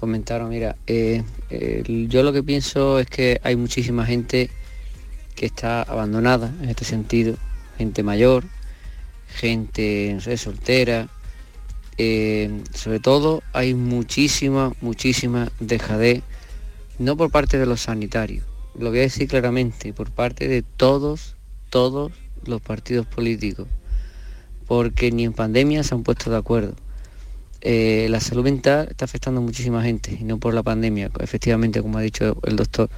comentaron, 0.00 0.48
mira, 0.48 0.76
eh, 0.86 1.22
yo 2.08 2.22
lo 2.22 2.32
que 2.32 2.42
pienso 2.42 2.98
es 2.98 3.06
que 3.06 3.38
hay 3.42 3.54
muchísima 3.54 4.06
gente 4.06 4.48
que 5.34 5.44
está 5.44 5.82
abandonada 5.82 6.54
en 6.62 6.70
este 6.70 6.86
sentido, 6.86 7.36
gente 7.76 8.02
mayor, 8.02 8.44
gente, 9.28 10.12
no 10.14 10.22
sé, 10.22 10.38
soltera, 10.38 11.08
eh, 11.98 12.62
sobre 12.72 12.98
todo 12.98 13.42
hay 13.52 13.74
muchísima, 13.74 14.72
muchísima 14.80 15.52
dejadez, 15.60 16.22
no 16.98 17.14
por 17.14 17.30
parte 17.30 17.58
de 17.58 17.66
los 17.66 17.82
sanitarios, 17.82 18.46
lo 18.78 18.88
voy 18.88 19.00
a 19.00 19.02
decir 19.02 19.28
claramente, 19.28 19.92
por 19.92 20.10
parte 20.12 20.48
de 20.48 20.62
todos, 20.62 21.36
todos 21.70 22.12
los 22.44 22.60
partidos 22.60 23.06
políticos, 23.06 23.66
porque 24.66 25.10
ni 25.10 25.24
en 25.24 25.32
pandemia 25.32 25.82
se 25.82 25.94
han 25.94 26.02
puesto 26.02 26.30
de 26.30 26.36
acuerdo 26.36 26.74
eh, 27.62 28.06
la 28.08 28.20
salud 28.20 28.42
mental 28.42 28.88
está 28.90 29.04
afectando 29.04 29.40
a 29.40 29.44
muchísima 29.44 29.82
gente 29.82 30.16
y 30.18 30.24
no 30.24 30.38
por 30.38 30.54
la 30.54 30.62
pandemia, 30.62 31.10
efectivamente, 31.20 31.82
como 31.82 31.98
ha 31.98 32.02
dicho 32.02 32.38
el 32.44 32.56
doctor. 32.56 32.88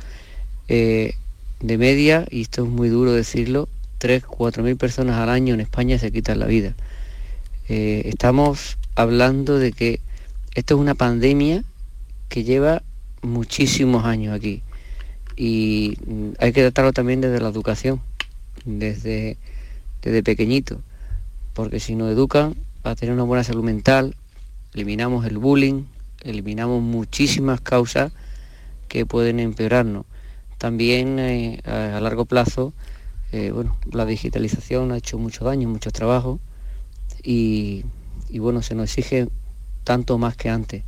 Eh, 0.68 1.14
de 1.60 1.78
media, 1.78 2.26
y 2.30 2.42
esto 2.42 2.64
es 2.64 2.68
muy 2.68 2.88
duro 2.88 3.12
decirlo, 3.12 3.68
3, 3.98 4.24
4 4.24 4.64
mil 4.64 4.76
personas 4.76 5.16
al 5.16 5.30
año 5.30 5.54
en 5.54 5.60
España 5.60 5.98
se 5.98 6.10
quitan 6.10 6.40
la 6.40 6.46
vida. 6.46 6.74
Eh, 7.68 8.02
estamos 8.06 8.78
hablando 8.96 9.58
de 9.58 9.72
que 9.72 10.00
esto 10.54 10.74
es 10.74 10.80
una 10.80 10.94
pandemia 10.94 11.62
que 12.28 12.42
lleva 12.42 12.82
muchísimos 13.22 14.04
años 14.04 14.34
aquí 14.34 14.62
y 15.36 15.96
hay 16.38 16.52
que 16.52 16.62
tratarlo 16.62 16.92
también 16.92 17.20
desde 17.20 17.40
la 17.40 17.48
educación, 17.48 18.00
desde, 18.64 19.36
desde 20.02 20.22
pequeñito, 20.22 20.80
porque 21.54 21.80
si 21.80 21.94
nos 21.94 22.10
educan 22.10 22.54
a 22.82 22.94
tener 22.94 23.14
una 23.14 23.24
buena 23.24 23.44
salud 23.44 23.62
mental, 23.62 24.16
eliminamos 24.74 25.26
el 25.26 25.38
bullying, 25.38 25.84
eliminamos 26.22 26.82
muchísimas 26.82 27.60
causas 27.60 28.12
que 28.88 29.06
pueden 29.06 29.40
empeorarnos. 29.40 30.04
También 30.58 31.18
eh, 31.18 31.60
a, 31.64 32.00
largo 32.00 32.24
plazo, 32.24 32.72
eh, 33.32 33.50
bueno, 33.52 33.76
la 33.90 34.06
digitalización 34.06 34.92
ha 34.92 34.98
hecho 34.98 35.18
mucho 35.18 35.44
daño, 35.44 35.68
mucho 35.68 35.90
trabajo 35.90 36.40
y, 37.22 37.84
bueno, 38.34 38.62
se 38.62 38.74
nos 38.74 38.84
exige 38.84 39.28
tanto 39.84 40.18
más 40.18 40.36
que 40.36 40.48
antes. 40.48 40.84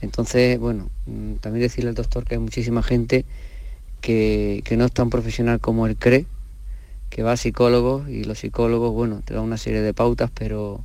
Entonces, 0.00 0.58
bueno, 0.58 0.90
mm, 1.06 1.34
también 1.34 1.62
decirle 1.62 1.90
al 1.90 1.96
doctor 1.96 2.24
que 2.24 2.36
hay 2.36 2.40
muchísima 2.40 2.82
gente 2.82 3.24
que, 4.00 4.62
que 4.64 4.76
no 4.76 4.84
es 4.84 4.92
tan 4.92 5.10
profesional 5.10 5.58
como 5.60 5.86
él 5.86 5.96
cree 5.96 6.26
que 7.10 7.22
va 7.22 7.32
a 7.32 7.36
psicólogos 7.36 8.08
y 8.08 8.24
los 8.24 8.38
psicólogos, 8.38 8.92
bueno, 8.92 9.22
te 9.24 9.34
dan 9.34 9.44
una 9.44 9.56
serie 9.56 9.80
de 9.80 9.94
pautas, 9.94 10.30
pero 10.32 10.84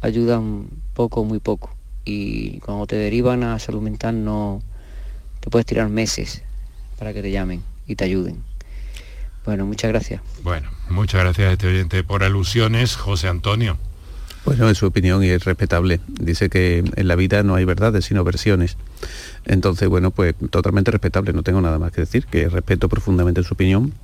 ayudan 0.00 0.68
poco, 0.94 1.24
muy 1.24 1.38
poco. 1.38 1.74
Y 2.04 2.58
cuando 2.60 2.86
te 2.86 2.96
derivan 2.96 3.42
a 3.44 3.58
salud 3.58 3.80
mental 3.80 4.24
no 4.24 4.62
te 5.40 5.50
puedes 5.50 5.66
tirar 5.66 5.88
meses 5.88 6.42
para 6.98 7.12
que 7.12 7.22
te 7.22 7.30
llamen 7.30 7.62
y 7.86 7.96
te 7.96 8.04
ayuden. 8.04 8.42
Bueno, 9.44 9.66
muchas 9.66 9.90
gracias. 9.90 10.22
Bueno, 10.42 10.70
muchas 10.88 11.20
gracias 11.20 11.48
a 11.48 11.52
este 11.52 11.66
oyente 11.66 12.02
por 12.02 12.24
alusiones, 12.24 12.96
José 12.96 13.28
Antonio. 13.28 13.78
Bueno, 14.44 14.68
es 14.68 14.76
su 14.76 14.86
opinión 14.86 15.24
y 15.24 15.28
es 15.28 15.44
respetable. 15.44 16.00
Dice 16.06 16.50
que 16.50 16.84
en 16.96 17.08
la 17.08 17.16
vida 17.16 17.42
no 17.42 17.54
hay 17.54 17.64
verdades, 17.64 18.04
sino 18.04 18.24
versiones. 18.24 18.76
Entonces, 19.46 19.88
bueno, 19.88 20.10
pues 20.10 20.34
totalmente 20.50 20.90
respetable, 20.90 21.32
no 21.32 21.42
tengo 21.42 21.60
nada 21.62 21.78
más 21.78 21.92
que 21.92 22.02
decir, 22.02 22.26
que 22.26 22.48
respeto 22.48 22.88
profundamente 22.88 23.42
su 23.42 23.54
opinión, 23.54 23.94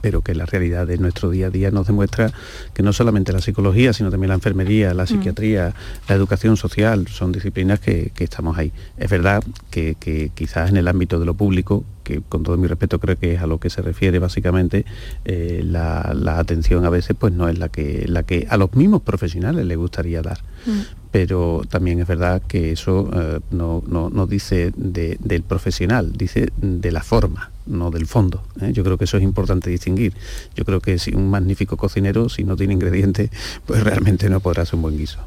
pero 0.00 0.22
que 0.22 0.34
la 0.34 0.46
realidad 0.46 0.86
de 0.86 0.98
nuestro 0.98 1.30
día 1.30 1.48
a 1.48 1.50
día 1.50 1.70
nos 1.70 1.86
demuestra 1.86 2.32
que 2.74 2.82
no 2.82 2.92
solamente 2.92 3.32
la 3.32 3.40
psicología, 3.40 3.92
sino 3.92 4.10
también 4.10 4.28
la 4.28 4.34
enfermería, 4.34 4.94
la 4.94 5.04
mm. 5.04 5.06
psiquiatría, 5.06 5.74
la 6.08 6.14
educación 6.14 6.56
social, 6.56 7.08
son 7.08 7.32
disciplinas 7.32 7.80
que, 7.80 8.12
estamos 8.18 8.58
ahí. 8.58 8.72
Es 8.96 9.10
verdad 9.10 9.42
que, 9.70 9.96
quizás 10.34 10.70
en 10.70 10.76
el 10.76 10.88
ámbito 10.88 11.18
de 11.18 11.26
lo 11.26 11.34
público, 11.34 11.84
que 12.04 12.22
con 12.26 12.42
todo 12.42 12.56
mi 12.56 12.66
respeto 12.66 12.98
creo 12.98 13.16
que 13.16 13.34
es 13.34 13.42
a 13.42 13.46
lo 13.46 13.58
que 13.58 13.70
se 13.70 13.82
refiere 13.82 14.18
básicamente, 14.18 14.84
eh, 15.24 15.62
la, 15.64 16.38
atención 16.38 16.84
a 16.84 16.90
veces 16.90 17.16
pues 17.18 17.32
no 17.32 17.48
es 17.48 17.58
la 17.58 17.68
que, 17.68 18.06
la 18.08 18.22
que 18.22 18.46
a 18.48 18.56
los 18.56 18.74
mismos 18.74 19.02
profesionales 19.02 19.66
les 19.66 19.76
gustaría 19.76 20.22
dar. 20.22 20.38
Mm. 20.66 21.07
Pero 21.18 21.62
también 21.68 21.98
es 21.98 22.06
verdad 22.06 22.40
que 22.46 22.70
eso 22.70 23.10
eh, 23.12 23.40
no, 23.50 23.82
no, 23.88 24.26
dice 24.28 24.72
del 24.76 25.42
profesional, 25.42 26.12
dice 26.12 26.52
de 26.58 26.92
la 26.92 27.02
forma 27.02 27.50
no 27.66 27.90
del 27.90 28.06
fondo. 28.06 28.44
¿eh? 28.60 28.70
Yo 28.72 28.84
creo 28.84 28.96
que 28.96 29.04
eso 29.04 29.16
es 29.16 29.24
importante 29.24 29.68
distinguir. 29.68 30.14
Yo 30.54 30.64
creo 30.64 30.80
que 30.80 30.96
si 31.00 31.16
un 31.16 31.28
magnífico 31.28 31.76
cocinero, 31.76 32.28
si 32.28 32.44
no 32.44 32.54
tiene 32.54 32.74
ingredientes, 32.74 33.30
pues 33.66 33.82
realmente 33.82 34.30
no 34.30 34.38
podrá 34.38 34.64
ser 34.64 34.76
un 34.76 34.82
buen 34.82 34.96
guiso. 34.96 35.18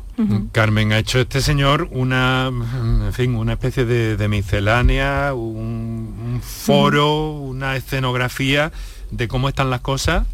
Carmen, 0.54 0.94
ha 0.94 1.00
hecho 1.00 1.20
este 1.20 1.42
señor 1.42 1.90
una, 1.92 2.48
en 2.48 3.12
fin, 3.12 3.36
una 3.36 3.52
especie 3.52 3.84
de, 3.84 4.28
miscelánea, 4.30 5.34
un, 5.34 6.40
foro, 6.42 7.32
una 7.32 7.76
escenografía 7.76 8.72
de 9.12 9.28
cómo 9.28 9.50
están 9.50 9.70
las 9.70 9.82
cosas 9.82 10.26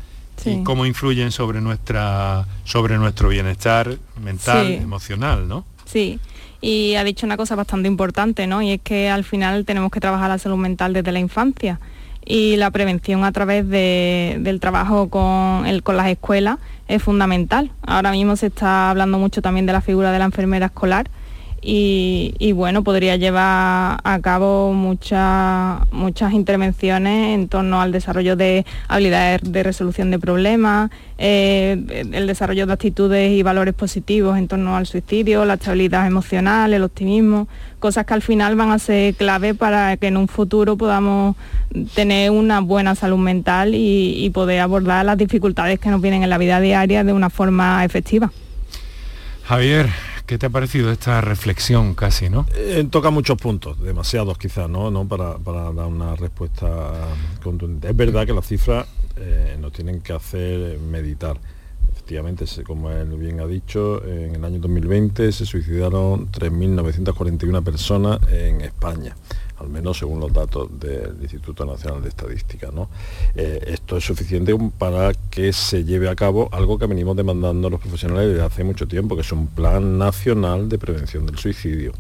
y 0.45 0.63
cómo 0.63 0.85
influyen 0.85 1.31
sobre 1.31 1.61
nuestra 1.61 2.45
sobre 2.63 2.97
nuestro 2.97 3.29
bienestar 3.29 3.97
mental, 4.21 4.67
emocional, 4.71 5.47
¿no? 5.47 5.65
Sí 5.85 6.19
y 6.61 6.95
ha 6.95 7.03
dicho 7.03 7.25
una 7.25 7.38
cosa 7.38 7.55
bastante 7.55 7.88
importante, 7.88 8.47
¿no? 8.47 8.61
Y 8.61 8.71
es 8.71 8.81
que 8.81 9.09
al 9.09 9.23
final 9.23 9.65
tenemos 9.65 9.91
que 9.91 9.99
trabajar 9.99 10.29
la 10.29 10.38
salud 10.38 10.57
mental 10.57 10.93
desde 10.93 11.11
la 11.11 11.19
infancia 11.19 11.79
y 12.25 12.57
la 12.57 12.71
prevención 12.71 13.23
a 13.23 13.31
través 13.31 13.67
del 13.69 14.59
trabajo 14.59 15.09
con, 15.09 15.65
el, 15.65 15.83
con 15.83 15.95
las 15.95 16.07
escuelas 16.07 16.57
es 16.88 17.01
fundamental. 17.01 17.71
Ahora 17.85 18.11
mismo 18.11 18.35
se 18.35 18.47
está 18.47 18.89
hablando 18.89 19.17
mucho 19.17 19.41
también 19.41 19.65
de 19.65 19.73
la 19.73 19.81
figura 19.81 20.11
de 20.11 20.19
la 20.19 20.25
enfermera 20.25 20.67
escolar 20.67 21.09
y, 21.61 22.51
bueno, 22.53 22.83
podría 22.83 23.15
llevar 23.15 23.99
a 24.03 24.19
cabo 24.21 24.73
muchas 24.73 25.79
muchas 25.91 26.33
intervenciones 26.33 27.35
en 27.35 27.47
torno 27.47 27.81
al 27.81 27.91
desarrollo 27.91 28.35
de 28.35 28.65
habilidades 28.87 29.41
de 29.43 29.63
resolución 29.63 30.11
de 30.11 30.19
problemas, 30.19 30.91
eh, 31.17 32.05
el 32.13 32.27
desarrollo 32.27 32.67
de 32.67 32.73
actitudes 32.73 33.31
y 33.31 33.43
valores 33.43 33.73
positivos 33.73 34.37
en 34.37 34.47
torno 34.47 34.77
al 34.77 34.85
suicidio, 34.85 35.45
la 35.45 35.55
estabilidad 35.55 36.07
emocional, 36.07 36.73
el 36.73 36.83
optimismo, 36.83 37.47
cosas 37.79 38.05
que 38.05 38.13
al 38.13 38.21
final 38.21 38.55
van 38.55 38.71
a 38.71 38.79
ser 38.79 39.15
clave 39.15 39.53
para 39.53 39.97
que 39.97 40.07
en 40.07 40.17
un 40.17 40.27
futuro 40.27 40.77
podamos 40.77 41.35
tener 41.95 42.31
una 42.31 42.61
buena 42.61 42.95
salud 42.95 43.17
mental 43.17 43.71
y 43.73 44.29
poder 44.33 44.61
abordar 44.61 45.05
las 45.05 45.17
dificultades 45.17 45.79
que 45.79 45.89
nos 45.89 46.01
vienen 46.01 46.23
en 46.23 46.29
la 46.29 46.37
vida 46.37 46.61
diaria 46.61 47.03
de 47.03 47.13
una 47.13 47.29
forma 47.29 47.83
efectiva. 47.83 48.31
Javier, 49.47 49.87
¿Qué 50.28 50.38
te 50.38 50.47
ha 50.47 50.49
parecido 50.49 50.91
esta 50.91 51.21
reflexión 51.21 51.95
casi, 51.95 52.30
no? 52.30 52.45
Eh, 52.53 52.86
toca 52.91 53.11
muchos 53.11 53.38
puntos, 53.38 53.82
demasiados 53.82 54.38
quizás, 54.38 54.69
¿no? 54.69 54.91
¿no? 54.91 55.07
Para, 55.07 55.38
dar 55.38 55.88
una 55.88 56.17
respuesta 56.17 56.67
contundente. 57.41 57.89
Es 57.89 57.95
verdad 57.95 58.25
que 58.25 58.34
las 58.34 58.45
cifras 58.45 58.86
eh, 59.15 59.55
nos 59.57 59.71
tienen 59.71 60.01
que 60.01 60.11
hacer 60.11 60.80
meditar. 60.80 61.38
Efectivamente, 61.93 62.43
como 62.65 62.91
él 62.91 63.07
bien 63.17 63.39
ha 63.39 63.47
dicho, 63.47 64.03
en 64.05 64.36
el 64.36 64.43
año 64.43 64.59
2020 64.59 65.32
se 65.32 65.45
suicidaron 65.45 66.30
3.941 66.30 67.63
personas 67.63 68.19
en 68.30 68.59
España 68.59 69.15
al 69.59 69.69
menos 69.69 69.97
según 69.97 70.19
los 70.19 70.31
datos 70.31 70.67
del 70.79 71.17
Instituto 71.21 71.65
Nacional 71.65 72.01
de 72.01 72.09
Estadística. 72.09 72.69
¿no? 72.71 72.89
Eh, 73.35 73.63
esto 73.67 73.97
es 73.97 74.05
suficiente 74.05 74.55
para 74.77 75.13
que 75.31 75.53
se 75.53 75.83
lleve 75.83 76.09
a 76.09 76.15
cabo 76.15 76.49
algo 76.51 76.77
que 76.77 76.85
venimos 76.85 77.15
demandando 77.15 77.69
los 77.69 77.79
profesionales 77.79 78.29
desde 78.29 78.43
hace 78.43 78.63
mucho 78.63 78.87
tiempo, 78.87 79.15
que 79.15 79.21
es 79.21 79.31
un 79.31 79.47
plan 79.47 79.97
nacional 79.97 80.69
de 80.69 80.77
prevención 80.77 81.25
del 81.25 81.37
suicidio. 81.37 81.93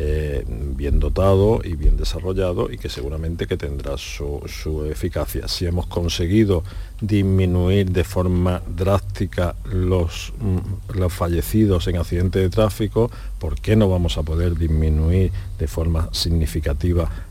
Eh, 0.00 0.44
bien 0.46 1.00
dotado 1.00 1.60
y 1.64 1.74
bien 1.74 1.96
desarrollado 1.96 2.70
y 2.70 2.78
que 2.78 2.88
seguramente 2.88 3.48
que 3.48 3.56
tendrá 3.56 3.98
su, 3.98 4.40
eficacia. 4.88 5.48
Si 5.48 5.66
hemos 5.66 5.86
conseguido 5.86 6.62
disminuir 7.00 7.90
de 7.90 8.04
forma 8.04 8.62
drástica 8.68 9.56
los, 9.64 10.32
mm, 10.38 10.98
los 10.98 11.12
fallecidos 11.12 11.88
en 11.88 11.96
accidentes 11.96 12.40
de 12.40 12.48
tráfico, 12.48 13.10
¿por 13.40 13.60
qué 13.60 13.74
no 13.74 13.88
vamos 13.88 14.18
a 14.18 14.22
poder 14.22 14.56
disminuir 14.56 15.32
de 15.58 15.66
forma 15.66 16.08
significativa 16.12 16.87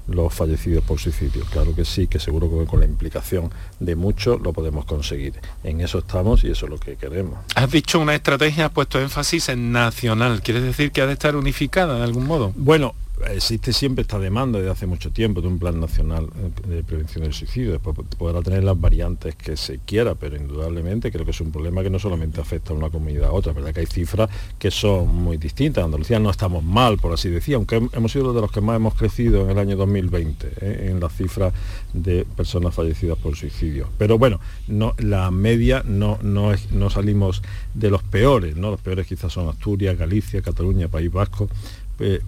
los 0.08 0.34
fallecidos 0.34 0.84
por 0.84 1.00
suicidio? 1.00 1.44
Claro 1.52 1.76
que 1.76 1.86
sí, 1.86 2.08
que 2.08 2.20
seguro 2.20 2.50
que 2.50 2.66
con 2.66 2.80
la 2.80 2.86
implicación 2.86 3.52
de 3.80 3.96
muchos 3.96 4.42
lo 4.42 4.54
podemos 4.54 4.86
conseguir. 4.86 5.34
En 5.64 5.82
eso 5.82 6.00
estamos 6.00 6.44
y 6.44 6.52
eso 6.52 6.66
es 6.66 6.72
lo 6.72 6.80
que 6.80 6.96
queremos. 6.96 7.40
Has 7.56 7.72
dicho 7.72 8.00
una 8.00 8.16
estrategia, 8.16 8.66
has 8.68 8.72
puesto 8.72 9.00
énfasis 9.00 9.50
en 9.50 9.72
nacional. 9.72 10.42
¿Quieres 10.42 10.64
decir 10.64 10.92
que 10.92 11.02
ha 11.02 11.08
de 11.08 11.14
estar 11.14 11.36
unificada 11.36 11.98
de 11.98 12.04
algún 12.04 12.26
modo? 12.26 12.54
Bueno, 12.56 12.96
existe 13.30 13.74
siempre 13.74 14.04
esta 14.04 14.20
demanda 14.20 14.60
desde 14.60 14.72
hace 14.72 14.88
mucho 14.88 15.12
tiempo 15.12 15.42
de 15.42 15.48
un 15.48 15.60
plan 15.60 15.80
nacional 15.80 16.30
eh, 16.38 16.68
de 16.68 16.84
prevención 16.84 17.24
del 17.24 17.34
suicidio. 17.34 17.72
Después 17.72 17.98
podrá 18.18 18.42
tener 18.42 18.64
las 18.64 18.80
variantes 18.80 19.36
que 19.36 19.58
se 19.58 19.80
quiera, 19.80 20.16
pero 20.16 20.36
indudablemente 20.36 21.12
creo 21.12 21.26
que 21.26 21.32
es 21.32 21.42
un 21.42 21.52
problema 21.52 21.84
que 21.84 21.90
no 21.90 22.00
solamente 22.00 22.40
afecta 22.42 22.74
a 22.74 22.76
una 22.76 22.90
comunidad 22.90 23.30
a 23.30 23.32
otra. 23.32 23.54
verdad 23.54 23.74
que 23.74 23.82
hay 23.82 23.86
cifras 23.86 24.30
que 24.60 24.72
son 24.72 25.16
muy 25.16 25.38
distintas. 25.38 25.82
En 25.82 25.86
Andalucía 25.86 26.20
no 26.20 26.30
estamos 26.30 26.64
mal, 26.64 26.98
por 26.98 27.14
así 27.14 27.30
decir, 27.30 27.56
aunque 27.56 27.76
hemos 27.94 28.12
sido 28.12 28.34
de 28.34 28.42
los 28.42 28.52
que 28.52 28.62
más 28.62 28.76
hemos 28.76 28.94
crecido 28.96 29.44
en 29.44 29.52
el 29.52 29.60
año 29.60 29.76
2020 29.76 30.48
eh, 30.62 30.90
en 30.92 31.00
las 31.00 31.16
cifras 31.16 31.54
de 31.94 32.26
personas 32.26 32.74
fallecidas 32.74 33.18
por 33.18 33.36
suicidio. 33.36 33.90
Pero 33.98 34.18
bueno, 34.18 34.40
no, 34.68 34.94
la 35.00 35.32
media 35.32 35.84
no, 35.86 36.20
no, 36.22 36.52
no 36.72 36.90
salimos 36.90 37.42
de 37.74 37.90
los 37.90 38.04
peores, 38.04 38.56
¿no? 38.56 38.72
Los 38.72 38.82
peores 38.82 39.08
quizás 39.08 39.34
son 39.34 39.50
Asturias, 39.50 39.98
Galicia, 39.98 40.42
Cataluña, 40.42 40.88
País 40.88 41.12
Vasco, 41.12 41.50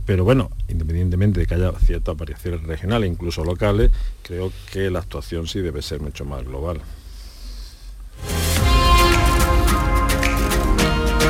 pero 0.06 0.24
bueno, 0.24 0.50
independientemente 0.68 1.42
de 1.42 1.46
que 1.46 1.54
haya 1.56 1.72
ciertas 1.80 2.18
variaciones 2.18 2.64
regionales, 2.64 3.10
incluso 3.10 3.44
locales, 3.44 3.92
creo 4.24 4.52
que 4.72 4.90
la 4.90 5.00
actuación 5.00 5.48
sí 5.48 5.60
debe 5.60 5.82
ser 5.82 6.02
mucho 6.02 6.26
más 6.26 6.44
global. 6.44 6.82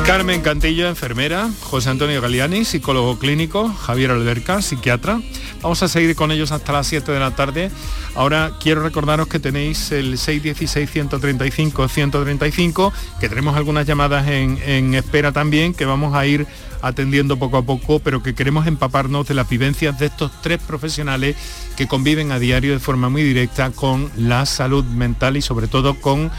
Carmen 0.06 0.40
Cantillo, 0.40 0.88
enfermera, 0.88 1.50
José 1.62 1.90
Antonio 1.90 2.20
Galiani, 2.20 2.64
psicólogo 2.64 3.18
clínico, 3.18 3.68
Javier 3.68 4.10
Alberca, 4.10 4.60
psiquiatra. 4.62 5.20
Vamos 5.62 5.82
a 5.82 5.88
seguir 5.88 6.16
con 6.16 6.32
ellos 6.32 6.52
hasta 6.52 6.72
las 6.72 6.86
7 6.88 7.12
de 7.12 7.20
la 7.20 7.36
tarde. 7.36 7.70
Ahora 8.14 8.52
quiero 8.60 8.82
recordaros 8.82 9.28
que 9.28 9.38
tenéis 9.38 9.92
el 9.92 10.18
616-135-135, 10.18 12.92
que 13.20 13.28
tenemos 13.28 13.56
algunas 13.56 13.86
llamadas 13.86 14.26
en, 14.28 14.58
en 14.64 14.94
espera 14.94 15.32
también, 15.32 15.74
que 15.74 15.84
vamos 15.84 16.14
a 16.14 16.26
ir 16.26 16.46
atendiendo 16.82 17.38
poco 17.38 17.58
a 17.58 17.62
poco, 17.62 18.00
pero 18.00 18.22
que 18.22 18.34
queremos 18.34 18.66
empaparnos 18.66 19.28
de 19.28 19.34
las 19.34 19.48
vivencias 19.48 19.98
de 19.98 20.06
estos 20.06 20.32
tres 20.42 20.60
profesionales 20.60 21.36
que 21.76 21.86
conviven 21.86 22.32
a 22.32 22.38
diario 22.38 22.72
de 22.72 22.78
forma 22.78 23.08
muy 23.08 23.22
directa 23.22 23.70
con 23.70 24.10
la 24.16 24.46
salud 24.46 24.84
mental 24.84 25.36
y 25.36 25.42
sobre 25.42 25.68
todo 25.68 26.00
con 26.00 26.30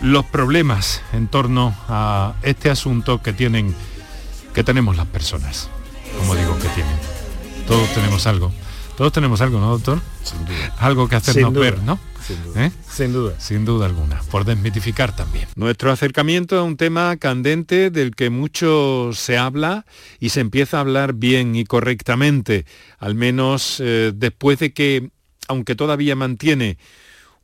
los 0.00 0.24
problemas 0.24 1.02
en 1.12 1.28
torno 1.28 1.74
a 1.88 2.34
este 2.42 2.70
asunto 2.70 3.22
que 3.22 3.32
tienen 3.32 3.74
que 4.54 4.64
tenemos 4.64 4.96
las 4.96 5.06
personas. 5.06 5.68
Como 6.18 6.34
digo 6.34 6.56
que 6.58 6.68
tienen. 6.68 6.96
Todos 7.66 7.92
tenemos 7.94 8.26
algo. 8.26 8.52
Todos 8.96 9.12
tenemos 9.12 9.40
algo, 9.40 9.60
¿no, 9.60 9.70
doctor? 9.70 10.00
Algo 10.78 11.08
que 11.08 11.16
hacernos 11.16 11.52
ver, 11.52 11.78
¿no? 11.82 12.00
¿Eh? 12.56 12.70
Sin 12.90 13.12
duda. 13.12 13.34
Sin 13.38 13.64
duda 13.64 13.86
alguna, 13.86 14.20
por 14.30 14.44
desmitificar 14.44 15.14
también. 15.14 15.46
Nuestro 15.54 15.92
acercamiento 15.92 16.58
a 16.58 16.62
un 16.62 16.76
tema 16.76 17.16
candente 17.16 17.90
del 17.90 18.14
que 18.14 18.28
mucho 18.28 19.10
se 19.14 19.38
habla 19.38 19.86
y 20.18 20.30
se 20.30 20.40
empieza 20.40 20.78
a 20.78 20.80
hablar 20.80 21.14
bien 21.14 21.54
y 21.56 21.64
correctamente, 21.64 22.66
al 22.98 23.14
menos 23.14 23.80
eh, 23.80 24.12
después 24.14 24.58
de 24.58 24.72
que, 24.72 25.10
aunque 25.46 25.74
todavía 25.74 26.16
mantiene 26.16 26.76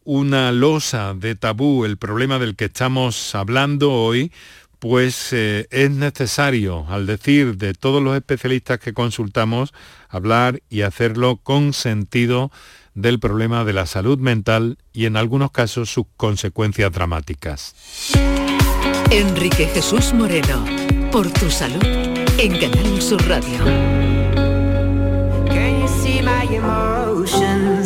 una 0.04 0.52
losa 0.52 1.14
de 1.14 1.34
tabú 1.34 1.84
el 1.84 1.96
problema 1.96 2.38
del 2.38 2.56
que 2.56 2.66
estamos 2.66 3.34
hablando 3.34 3.92
hoy, 3.92 4.32
pues 4.78 5.32
eh, 5.32 5.66
es 5.70 5.90
necesario, 5.90 6.86
al 6.88 7.06
decir 7.06 7.56
de 7.56 7.72
todos 7.72 8.02
los 8.02 8.14
especialistas 8.14 8.78
que 8.78 8.92
consultamos, 8.92 9.72
hablar 10.08 10.60
y 10.68 10.82
hacerlo 10.82 11.36
con 11.42 11.72
sentido 11.72 12.50
del 12.94 13.18
problema 13.18 13.64
de 13.64 13.72
la 13.72 13.86
salud 13.86 14.18
mental 14.18 14.78
y 14.92 15.06
en 15.06 15.16
algunos 15.16 15.50
casos 15.50 15.90
sus 15.90 16.04
consecuencias 16.16 16.92
dramáticas. 16.92 17.74
Enrique 19.10 19.66
Jesús 19.66 20.12
Moreno, 20.12 20.64
por 21.10 21.30
tu 21.30 21.50
salud, 21.50 21.82
en 22.38 22.58
Canal 22.58 23.00
Sur 23.00 23.26
Radio. 23.26 24.14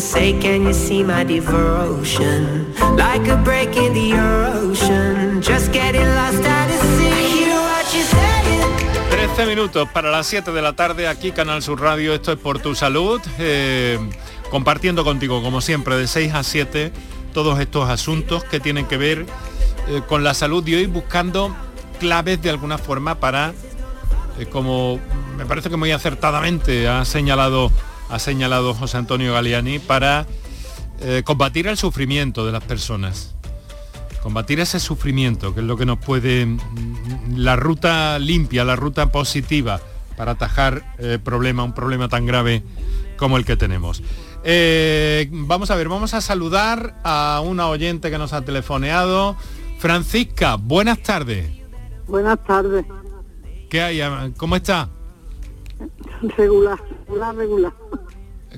Say, 0.08 0.38
can 0.40 0.64
you 0.64 0.72
see 0.72 1.04
my 1.04 1.22
devotion? 1.22 2.72
Like 2.96 3.28
a 3.28 3.36
break 3.36 3.76
in 3.76 3.92
the 3.92 4.14
ocean, 4.14 5.42
just 5.42 5.70
getting 5.70 6.08
lost 6.14 6.42
at 6.46 6.70
sea. 6.96 7.10
Hear 7.10 7.60
what 7.60 7.84
you 7.92 8.02
saying? 8.04 9.28
13 9.36 9.44
minutos 9.44 9.86
para 9.90 10.10
las 10.10 10.26
7 10.26 10.50
de 10.52 10.62
la 10.62 10.72
tarde, 10.72 11.08
aquí 11.08 11.30
Canal 11.32 11.62
Sur 11.62 11.82
Radio, 11.82 12.14
esto 12.14 12.32
es 12.32 12.38
por 12.38 12.58
tu 12.58 12.74
salud, 12.74 13.20
eh, 13.38 13.98
compartiendo 14.48 15.04
contigo, 15.04 15.42
como 15.42 15.60
siempre, 15.60 15.94
de 15.96 16.08
6 16.08 16.32
a 16.32 16.42
7, 16.42 16.90
todos 17.34 17.60
estos 17.60 17.90
asuntos 17.90 18.44
que 18.44 18.60
tienen 18.60 18.86
que 18.86 18.96
ver 18.96 19.26
eh, 19.88 20.00
con 20.08 20.24
la 20.24 20.32
salud 20.32 20.64
de 20.64 20.76
hoy, 20.76 20.86
buscando 20.86 21.54
claves 22.00 22.40
de 22.40 22.48
alguna 22.48 22.78
forma 22.78 23.16
para, 23.16 23.52
eh, 24.38 24.46
como 24.46 25.00
me 25.36 25.44
parece 25.44 25.68
que 25.68 25.76
muy 25.76 25.90
acertadamente 25.90 26.88
ha 26.88 27.04
señalado, 27.04 27.70
ha 28.08 28.18
señalado 28.18 28.74
José 28.74 28.96
Antonio 28.96 29.32
Galeani, 29.32 29.78
para 29.78 30.26
eh, 31.00 31.22
combatir 31.24 31.66
el 31.66 31.76
sufrimiento 31.76 32.44
de 32.46 32.52
las 32.52 32.64
personas. 32.64 33.34
Combatir 34.22 34.60
ese 34.60 34.80
sufrimiento, 34.80 35.54
que 35.54 35.60
es 35.60 35.66
lo 35.66 35.76
que 35.76 35.86
nos 35.86 35.98
puede, 35.98 36.46
mm, 36.46 37.36
la 37.36 37.56
ruta 37.56 38.18
limpia, 38.18 38.64
la 38.64 38.76
ruta 38.76 39.12
positiva 39.12 39.80
para 40.16 40.32
atajar 40.32 40.82
eh, 40.98 41.18
problema, 41.22 41.62
un 41.62 41.74
problema 41.74 42.08
tan 42.08 42.26
grave 42.26 42.62
como 43.16 43.36
el 43.36 43.44
que 43.44 43.56
tenemos. 43.56 44.02
Eh, 44.42 45.28
vamos 45.30 45.70
a 45.70 45.76
ver, 45.76 45.88
vamos 45.88 46.14
a 46.14 46.20
saludar 46.20 47.00
a 47.04 47.40
una 47.44 47.68
oyente 47.68 48.10
que 48.10 48.18
nos 48.18 48.32
ha 48.32 48.42
telefoneado. 48.42 49.36
Francisca, 49.78 50.56
buenas 50.56 51.00
tardes. 51.02 51.48
Buenas 52.06 52.42
tardes. 52.44 52.84
¿Qué 53.68 53.82
hay? 53.82 54.00
¿Cómo 54.36 54.56
está? 54.56 54.88
Regular, 56.36 56.78
regular, 57.06 57.34
regular. 57.36 57.72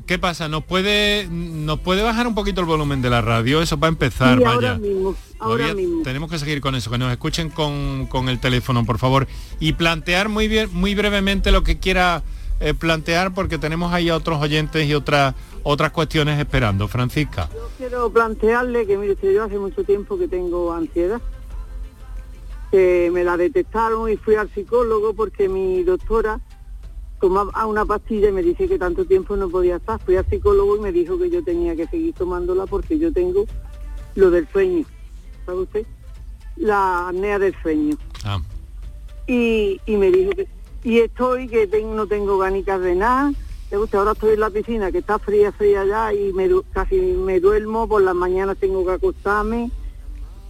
¿Qué 0.07 0.18
pasa? 0.18 0.49
¿Nos 0.49 0.64
puede, 0.64 1.27
¿Nos 1.29 1.81
puede 1.81 2.03
bajar 2.03 2.27
un 2.27 2.35
poquito 2.35 2.61
el 2.61 2.66
volumen 2.66 3.03
de 3.03 3.11
la 3.11 3.21
radio? 3.21 3.61
Eso 3.61 3.79
va 3.79 3.89
a 3.89 3.91
empezar, 3.91 4.39
Sí, 4.39 4.45
vaya. 4.45 4.55
ahora 4.55 4.79
mismo, 4.79 5.14
ahora 5.41 5.64
Todavía 5.64 5.75
mismo. 5.75 6.03
Tenemos 6.03 6.31
que 6.31 6.39
seguir 6.39 6.61
con 6.61 6.75
eso, 6.75 6.91
que 6.91 6.99
nos 6.99 7.11
escuchen 7.11 7.51
con, 7.51 8.07
con 8.07 8.29
el 8.29 8.39
teléfono, 8.41 8.85
por 8.87 8.99
favor. 8.99 9.27
Y 9.59 9.73
plantear 9.75 10.29
muy 10.29 10.49
bien, 10.49 10.68
muy 10.73 10.95
brevemente 10.95 11.51
lo 11.51 11.64
que 11.64 11.79
quiera 11.79 12.23
eh, 12.61 12.73
plantear, 12.73 13.35
porque 13.35 13.59
tenemos 13.59 13.93
ahí 13.93 14.09
a 14.09 14.16
otros 14.16 14.41
oyentes 14.41 14.87
y 14.89 14.95
otras 14.95 15.35
otras 15.64 15.91
cuestiones 15.91 16.39
esperando. 16.39 16.89
Francisca. 16.89 17.49
Quiero 17.77 18.11
plantearle 18.11 18.87
que, 18.87 18.97
mire, 18.97 19.16
yo 19.23 19.45
hace 19.45 19.59
mucho 19.59 19.83
tiempo 19.85 20.16
que 20.18 20.29
tengo 20.29 20.73
ansiedad. 20.73 21.21
Que 22.71 23.11
me 23.12 23.25
la 23.25 23.37
detectaron 23.37 24.09
y 24.11 24.16
fui 24.16 24.37
al 24.37 24.49
psicólogo 24.55 25.12
porque 25.14 25.49
mi 25.49 25.83
doctora 25.83 26.39
tomaba 27.21 27.66
una 27.66 27.85
pastilla 27.85 28.31
y 28.31 28.33
me 28.33 28.43
dice 28.43 28.66
que 28.66 28.79
tanto 28.79 29.05
tiempo 29.05 29.37
no 29.37 29.49
podía 29.49 29.77
estar. 29.77 30.01
Fui 30.01 30.16
al 30.16 30.27
psicólogo 30.27 30.77
y 30.77 30.81
me 30.81 30.93
dijo 30.93 31.18
que 31.18 31.31
yo 31.31 31.43
tenía 31.45 31.77
que 31.77 31.87
seguir 31.87 32.14
tomándola 32.14 32.66
porque 32.66 32.99
yo 32.99 33.12
tengo 33.12 33.45
lo 34.14 34.31
del 34.31 34.49
sueño. 34.49 34.85
¿Sabe 35.47 35.59
usted? 35.61 35.87
La 36.57 37.09
apnea 37.09 37.39
del 37.39 37.55
sueño. 37.62 37.97
Ah, 38.25 38.41
y, 39.27 39.81
y 39.87 39.97
me 39.97 40.11
dijo 40.11 40.31
que 40.33 40.49
y 40.83 40.99
estoy 41.01 41.47
que 41.49 41.66
tengo, 41.66 41.95
no 41.95 42.07
tengo 42.07 42.39
ganitas 42.39 42.81
de 42.81 42.95
nada 42.95 43.33
¿Te 43.68 43.77
gusta? 43.77 43.99
ahora 43.99 44.12
estoy 44.12 44.35
en 44.35 44.41
la 44.41 44.51
piscina 44.51 44.91
que 44.91 44.99
está 44.99 45.18
fría 45.18 45.53
fría 45.53 45.85
ya 45.85 46.12
y 46.12 46.33
me 46.33 46.49
casi 46.73 46.97
me 46.97 47.39
duermo 47.39 47.87
por 47.87 48.03
las 48.03 48.14
mañanas 48.14 48.57
tengo 48.59 48.85
que 48.85 48.93
acostarme 48.93 49.71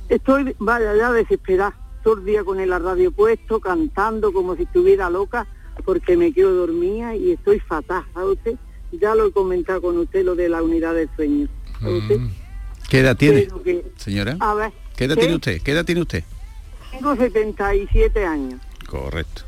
estoy 0.09 0.55
vaya 0.59 0.95
ya 0.97 1.13
desesperada 1.13 1.75
todo 2.03 2.19
el 2.19 2.25
día 2.25 2.45
con 2.45 2.61
el 2.61 2.71
radio 2.71 3.11
puesto 3.11 3.61
cantando 3.61 4.33
como 4.33 4.57
si 4.57 4.63
estuviera 4.63 5.11
loca 5.11 5.47
porque 5.83 6.17
me 6.17 6.33
quedo 6.33 6.55
dormida 6.55 7.15
y 7.17 7.33
estoy 7.33 7.59
fatal 7.61 8.05
¿sabe 8.15 8.33
usted? 8.33 8.55
ya 8.93 9.15
lo 9.15 9.27
he 9.27 9.33
comentado 9.33 9.81
con 9.83 9.99
usted 9.99 10.25
lo 10.25 10.35
de 10.35 10.49
la 10.49 10.63
unidad 10.63 10.95
del 10.95 11.09
sueño 11.17 11.49
¿sabe 11.81 11.99
usted? 11.99 12.19
mm, 12.19 12.31
¿Qué 12.89 12.99
edad 13.01 13.17
tiene, 13.17 13.49
que- 13.65 13.85
señora? 13.97 14.37
a 14.41 14.55
ver 14.55 14.73
¿Qué 14.97 15.05
edad 15.05 15.15
¿qué? 15.15 15.21
tiene 15.21 15.35
usted? 15.37 15.63
¿Qué 15.63 15.73
edad 15.73 15.85
tiene 15.85 16.01
usted? 16.03 16.25
tengo 16.91 17.15
77 17.17 18.25
años 18.27 18.61
Correcto. 18.89 19.43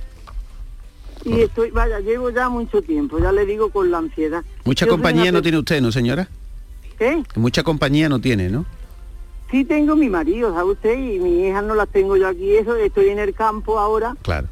y 1.24 1.40
estoy, 1.40 1.70
vaya, 1.70 1.98
llevo 2.00 2.30
ya 2.30 2.48
mucho 2.48 2.80
tiempo, 2.82 3.18
ya 3.18 3.32
le 3.32 3.44
digo 3.46 3.70
con 3.70 3.90
la 3.90 3.98
ansiedad. 3.98 4.44
Mucha 4.64 4.86
Yo 4.86 4.90
compañía 4.92 5.22
una 5.24 5.32
no 5.32 5.42
tiene 5.42 5.58
usted, 5.58 5.80
¿no, 5.80 5.90
señora? 5.92 6.28
¿Qué? 6.98 7.22
Mucha 7.36 7.62
compañía 7.64 8.08
no 8.08 8.20
tiene, 8.20 8.48
¿no? 8.48 8.64
Sí 9.50 9.64
tengo 9.64 9.94
mi 9.96 10.08
marido, 10.08 10.54
¿sabe 10.54 10.70
usted? 10.70 10.94
Y 10.98 11.18
mi 11.18 11.46
hija 11.46 11.60
no 11.62 11.74
las 11.74 11.88
tengo 11.88 12.16
yo 12.16 12.26
aquí, 12.28 12.56
eso, 12.56 12.74
estoy 12.76 13.08
en 13.10 13.18
el 13.18 13.34
campo 13.34 13.78
ahora, 13.78 14.16
Claro. 14.22 14.48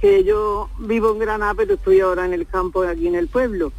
Que, 0.00 0.24
yo 0.24 0.68
vivo 0.78 1.12
en 1.12 1.18
Granada, 1.18 1.54
pero 1.54 1.74
estoy 1.74 2.00
ahora 2.00 2.24
en 2.26 2.32
el 2.32 2.46
campo 2.46 2.82
aquí 2.82 3.06
en 3.08 3.14
el 3.14 3.28
pueblo. 3.28 3.72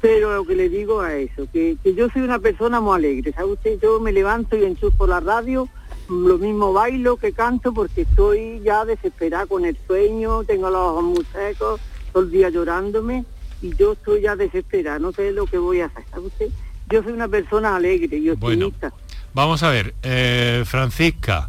Pero 0.00 0.34
lo 0.34 0.44
que 0.44 0.56
le 0.56 0.68
digo 0.68 1.00
a 1.00 1.14
eso, 1.14 1.46
que, 1.52 1.76
que 1.82 1.94
yo 1.94 2.08
soy 2.10 2.22
una 2.22 2.40
persona 2.40 2.80
muy 2.80 2.96
alegre, 2.96 3.32
¿sabe 3.32 3.52
usted? 3.52 3.78
Yo 3.80 4.00
me 4.00 4.12
levanto 4.12 4.56
y 4.56 4.64
enchufo 4.64 5.06
la 5.06 5.20
radio, 5.20 5.68
lo 6.08 6.38
mismo 6.38 6.72
bailo 6.72 7.16
que 7.16 7.32
canto 7.32 7.72
porque 7.72 8.02
estoy 8.02 8.60
ya 8.64 8.84
desesperada 8.84 9.46
con 9.46 9.64
el 9.64 9.76
sueño, 9.86 10.42
tengo 10.44 10.70
los 10.70 10.80
ojos 10.80 11.04
muy 11.04 11.24
secos, 11.32 11.80
todo 12.12 12.24
el 12.24 12.30
día 12.30 12.50
llorándome 12.50 13.24
y 13.62 13.74
yo 13.76 13.92
estoy 13.92 14.22
ya 14.22 14.34
desesperada, 14.34 14.98
no 14.98 15.12
sé 15.12 15.32
lo 15.32 15.46
que 15.46 15.58
voy 15.58 15.80
a 15.80 15.86
hacer, 15.86 16.04
¿sabe 16.10 16.26
usted? 16.26 16.48
Yo 16.90 17.02
soy 17.02 17.12
una 17.12 17.28
persona 17.28 17.76
alegre 17.76 18.16
y 18.16 18.30
Bueno. 18.30 18.66
optimista. 18.66 18.92
Vamos 19.34 19.62
a 19.62 19.70
ver, 19.70 19.94
eh, 20.02 20.64
Francisca, 20.66 21.48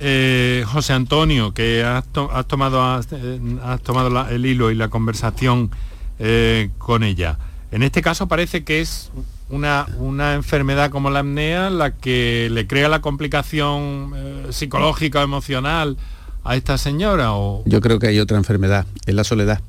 eh, 0.00 0.64
José 0.66 0.92
Antonio, 0.94 1.52
que 1.52 1.84
has, 1.84 2.04
to- 2.06 2.30
has 2.32 2.46
tomado, 2.46 3.00
eh, 3.12 3.40
tomado 3.82 4.28
el 4.28 4.46
hilo 4.46 4.70
y 4.70 4.74
la 4.74 4.88
conversación 4.88 5.70
eh, 6.18 6.70
con 6.78 7.02
ella. 7.02 7.38
En 7.70 7.82
este 7.82 8.02
caso 8.02 8.26
parece 8.26 8.64
que 8.64 8.80
es 8.80 9.10
una, 9.48 9.86
una 9.98 10.34
enfermedad 10.34 10.90
como 10.90 11.10
la 11.10 11.20
apnea 11.20 11.70
la 11.70 11.92
que 11.92 12.48
le 12.50 12.66
crea 12.66 12.88
la 12.88 13.00
complicación 13.00 14.12
eh, 14.16 14.46
psicológica 14.50 15.22
emocional 15.22 15.96
a 16.44 16.56
esta 16.56 16.78
señora 16.78 17.32
Yo 17.66 17.80
creo 17.80 17.98
que 17.98 18.06
hay 18.08 18.18
otra 18.18 18.38
enfermedad, 18.38 18.86
es 19.06 19.14
la 19.14 19.24
soledad. 19.24 19.60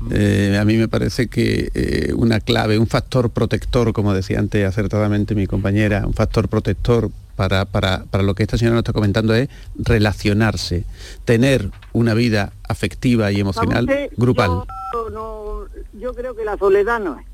A 0.00 0.64
mí 0.64 0.76
me 0.76 0.86
parece 0.86 1.26
que 1.28 2.12
una 2.16 2.38
clave, 2.38 2.78
un 2.78 2.86
factor 2.86 3.30
protector, 3.30 3.92
como 3.92 4.14
decía 4.14 4.38
antes 4.38 4.64
acertadamente 4.64 5.34
mi 5.34 5.46
compañera, 5.48 6.06
un 6.06 6.14
factor 6.14 6.48
protector 6.48 7.10
para, 7.38 7.64
para- 7.66 8.02
para 8.10 8.24
lo 8.24 8.34
que 8.34 8.42
esta 8.42 8.58
señora 8.58 8.74
nos 8.74 8.80
está 8.80 8.92
comentando 8.92 9.32
es 9.32 9.48
relacionarse, 9.76 10.84
tener 11.24 11.70
una 11.92 12.12
vida 12.12 12.52
afectiva 12.68 13.30
y 13.30 13.38
emocional 13.38 13.86
¿Sabe 13.86 14.04
usted? 14.06 14.16
grupal. 14.16 14.50
Yo, 14.92 15.10
no, 15.10 15.60
yo 16.00 16.14
creo 16.14 16.34
que 16.34 16.44
la 16.44 16.56
soledad 16.56 16.98
no 16.98 17.16
es. 17.20 17.26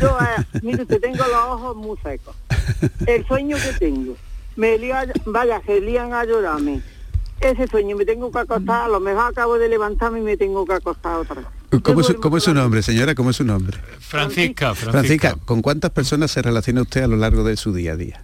Yo, 0.00 0.16
eh, 0.20 0.58
mire, 0.62 0.82
usted 0.82 1.00
tengo 1.02 1.18
los 1.18 1.34
ojos 1.50 1.76
muy 1.76 1.98
secos. 2.02 2.34
El 3.06 3.26
sueño 3.26 3.58
que 3.58 3.74
tengo, 3.78 4.16
me 4.56 4.78
lía, 4.78 5.06
vaya, 5.26 5.60
se 5.66 5.82
lían 5.82 6.14
a 6.14 6.24
llorarme. 6.24 6.80
Ese 7.42 7.66
sueño 7.66 7.94
me 7.94 8.06
tengo 8.06 8.32
que 8.32 8.38
acostar, 8.38 8.84
a 8.86 8.88
lo 8.88 9.00
mejor 9.00 9.32
acabo 9.32 9.58
de 9.58 9.68
levantarme 9.68 10.20
y 10.20 10.22
me 10.22 10.36
tengo 10.38 10.64
que 10.64 10.72
acostar 10.74 11.16
otra 11.18 11.34
vez. 11.34 11.82
¿Cómo, 11.82 12.02
su- 12.02 12.14
cómo 12.20 12.38
es 12.38 12.44
su 12.44 12.54
nombre, 12.54 12.82
señora? 12.82 13.14
¿Cómo 13.14 13.30
es 13.30 13.36
su 13.36 13.44
nombre? 13.44 13.76
Francisca, 14.00 14.74
Francisca. 14.74 14.90
Francisca, 14.92 15.36
¿con 15.44 15.60
cuántas 15.60 15.90
personas 15.90 16.30
se 16.30 16.40
relaciona 16.40 16.80
usted 16.82 17.02
a 17.02 17.06
lo 17.06 17.16
largo 17.16 17.44
de 17.44 17.56
su 17.58 17.74
día 17.74 17.92
a 17.92 17.96
día? 17.96 18.22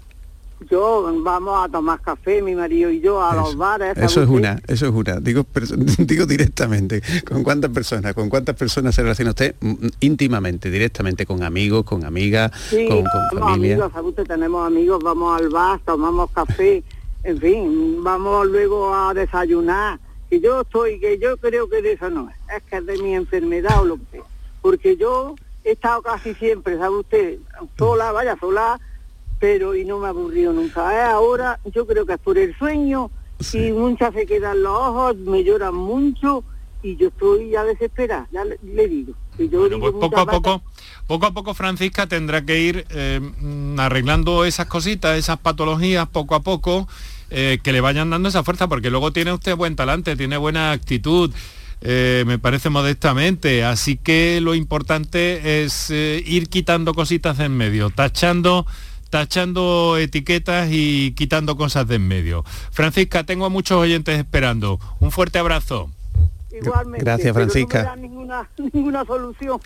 Yo, 0.69 1.13
vamos 1.23 1.65
a 1.65 1.69
tomar 1.71 2.01
café, 2.01 2.43
mi 2.43 2.55
marido 2.55 2.91
y 2.91 3.01
yo, 3.01 3.23
a 3.23 3.35
los 3.35 3.57
bares. 3.57 3.95
¿sabe 3.95 4.07
Eso 4.07 4.23
es 4.23 4.29
una, 4.29 4.61
eso 4.67 4.87
es 4.87 4.93
una. 4.93 5.21
Digo, 5.21 5.47
digo 5.99 6.27
directamente, 6.27 7.01
¿con 7.27 7.45
cuántas 7.45 7.71
personas? 7.71 8.13
¿Con 8.15 8.29
cuántas 8.29 8.57
personas 8.57 8.95
se 8.95 9.03
relaciona 9.03 9.31
usted 9.31 9.55
mm, 9.61 9.87
íntimamente, 10.01 10.71
directamente, 10.71 11.27
con 11.27 11.45
amigos, 11.45 11.85
con 11.85 12.05
amigas, 12.05 12.51
Sí, 12.71 12.89
con, 12.89 13.05
familia? 13.39 13.75
amigos, 13.75 13.93
¿sabe 13.93 14.09
usted? 14.09 14.27
tenemos 14.27 14.67
amigos, 14.67 15.03
vamos 15.03 15.41
al 15.41 15.49
bar, 15.49 15.81
tomamos 15.85 16.31
café, 16.33 16.83
en 17.23 17.39
fin, 17.39 18.03
vamos 18.03 18.47
luego 18.49 18.93
a 18.95 19.15
desayunar. 19.15 20.01
Y 20.31 20.41
yo 20.41 20.63
estoy, 20.63 20.99
que 20.99 21.19
yo 21.19 21.37
creo 21.37 21.69
que 21.69 21.81
de 21.83 21.93
eso 21.93 22.11
no 22.11 22.29
es, 22.29 22.37
es 22.57 22.63
que 22.65 22.77
es 22.79 22.87
de 22.87 22.99
mi 22.99 23.15
enfermedad 23.15 23.81
o 23.81 23.85
lo 23.85 23.97
que 23.97 24.05
sea. 24.13 24.23
Porque 24.61 24.97
yo 24.97 25.37
he 25.65 25.73
estado 25.73 26.03
casi 26.03 26.35
siempre, 26.35 26.77
¿sabe 26.79 26.97
usted? 26.97 27.39
Sola, 27.79 28.13
vaya, 28.13 28.37
sola, 28.39 28.79
pero 29.39 29.75
y 29.77 29.85
no 29.85 29.99
me 29.99 30.07
ha 30.07 30.11
aburrido 30.11 30.53
nunca. 30.53 30.93
Es 30.95 31.13
ahora, 31.13 31.61
yo 31.75 31.87
creo 31.87 32.07
que 32.07 32.15
es 32.15 32.19
por 32.21 32.39
el 32.39 32.57
sueño 32.57 33.11
y 33.53 33.73
muchas 33.73 34.15
se 34.15 34.27
quedan 34.27 34.63
los 34.63 34.73
ojos, 34.73 35.17
me 35.19 35.45
lloran 35.45 35.75
mucho 35.75 36.45
y 36.83 36.97
yo 36.97 37.09
estoy 37.09 37.51
ya 37.51 37.65
desesperada, 37.65 38.29
ya 38.33 38.45
le, 38.45 38.59
le 38.63 38.89
digo. 38.89 39.15
Y 39.39 39.49
yo 39.49 39.69
Bueno, 39.69 39.69
digo 39.69 39.81
pues 39.81 39.95
poco 39.99 40.21
a 40.21 40.29
poco, 40.29 40.63
poco 41.07 41.27
a 41.27 41.33
poco 41.35 41.55
Francisca 41.55 42.07
tendrá 42.07 42.45
que 42.45 42.61
ir 42.61 42.87
eh, 42.91 43.21
mm, 43.21 43.79
arreglando 43.81 44.45
esas 44.45 44.67
cositas, 44.67 45.19
esas 45.19 45.39
patologías 45.39 46.09
poco 46.09 46.35
a 46.35 46.43
poco, 46.43 46.89
eh, 47.31 47.59
que 47.63 47.73
le 47.73 47.81
vayan 47.81 48.11
dando 48.11 48.29
esa 48.29 48.45
fuerza, 48.45 48.69
porque 48.69 48.91
luego 48.91 49.13
tiene 49.13 49.33
usted 49.33 49.57
buen 49.57 49.77
talante, 49.77 50.17
tiene 50.17 50.37
buena 50.37 50.73
actitud. 50.73 51.33
eh, 51.81 52.25
me 52.27 52.39
parece 52.39 52.71
modestamente. 52.71 53.65
Así 53.65 53.97
que 53.97 54.41
lo 54.41 54.55
importante 54.55 55.63
es 55.65 55.91
eh, 55.91 56.23
ir 56.27 56.49
quitando 56.49 56.95
cositas 56.95 57.39
de 57.39 57.45
en 57.47 57.57
medio, 57.57 57.91
tachando 57.91 58.67
tachando 59.11 59.97
etiquetas 59.99 60.69
y 60.71 61.13
quitando 61.13 61.57
cosas 61.57 61.87
de 61.89 61.97
en 61.97 62.07
medio. 62.09 62.45
Francisca, 62.71 63.25
tengo 63.25 63.47
a 63.47 63.51
muchos 63.51 63.79
oyentes 63.79 64.19
esperando. 64.19 64.79
Un 65.01 65.11
fuerte 65.11 65.39
abrazo. 65.39 65.91
Igualmente. 66.51 67.05
Gracias, 67.05 67.35
Francisca. 67.35 67.79
Pero 67.81 67.85
no 67.85 67.97
me 67.97 68.03
da 68.03 68.09
ninguna, 68.09 68.51
ninguna 68.73 69.05
solución. 69.05 69.61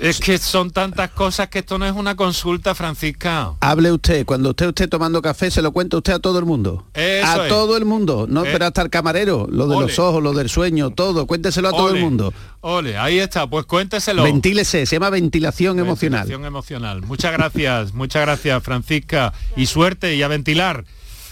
Es 0.00 0.20
que 0.20 0.36
son 0.38 0.70
tantas 0.70 1.10
cosas 1.10 1.48
que 1.48 1.60
esto 1.60 1.78
no 1.78 1.86
es 1.86 1.92
una 1.92 2.14
consulta, 2.14 2.74
Francisca. 2.74 3.54
Hable 3.60 3.92
usted, 3.92 4.26
cuando 4.26 4.50
usted 4.50 4.68
esté 4.68 4.86
tomando 4.88 5.22
café 5.22 5.50
se 5.50 5.62
lo 5.62 5.72
cuenta 5.72 5.96
usted 5.96 6.12
a 6.12 6.18
todo 6.18 6.38
el 6.38 6.44
mundo. 6.44 6.84
Eso 6.94 7.26
a 7.40 7.44
es. 7.44 7.48
todo 7.48 7.76
el 7.76 7.84
mundo, 7.86 8.26
no 8.28 8.44
Eh. 8.44 8.48
espera 8.48 8.66
hasta 8.66 8.82
el 8.82 8.90
camarero, 8.90 9.46
lo 9.50 9.66
de 9.66 9.76
Ole. 9.76 9.86
los 9.86 9.98
ojos, 9.98 10.22
lo 10.22 10.32
del 10.34 10.48
sueño, 10.48 10.90
todo, 10.90 11.26
cuénteselo 11.26 11.68
a 11.68 11.72
todo 11.72 11.90
el 11.90 12.00
mundo. 12.02 12.34
Ole, 12.60 12.98
ahí 12.98 13.18
está, 13.18 13.46
pues 13.48 13.64
cuénteselo. 13.64 14.22
Ventílese, 14.24 14.84
se 14.86 14.96
llama 14.96 15.10
ventilación 15.10 15.78
emocional. 15.78 16.20
Ventilación 16.20 16.44
emocional. 16.46 17.02
Muchas 17.02 17.32
gracias, 17.32 17.94
muchas 17.94 18.22
gracias, 18.22 18.62
Francisca. 18.62 19.32
Y 19.56 19.66
suerte 19.66 20.14
y 20.16 20.22
a 20.22 20.28
ventilar. 20.28 20.84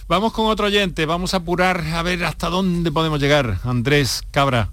Vamos 0.09 0.32
con 0.32 0.46
otro 0.46 0.66
oyente, 0.66 1.07
vamos 1.07 1.34
a 1.34 1.38
apurar 1.38 1.82
a 1.92 2.02
ver 2.02 2.24
hasta 2.24 2.48
dónde 2.48 2.90
podemos 2.92 3.20
llegar. 3.20 3.59
Andrés 3.64 4.22
Cabra. 4.30 4.70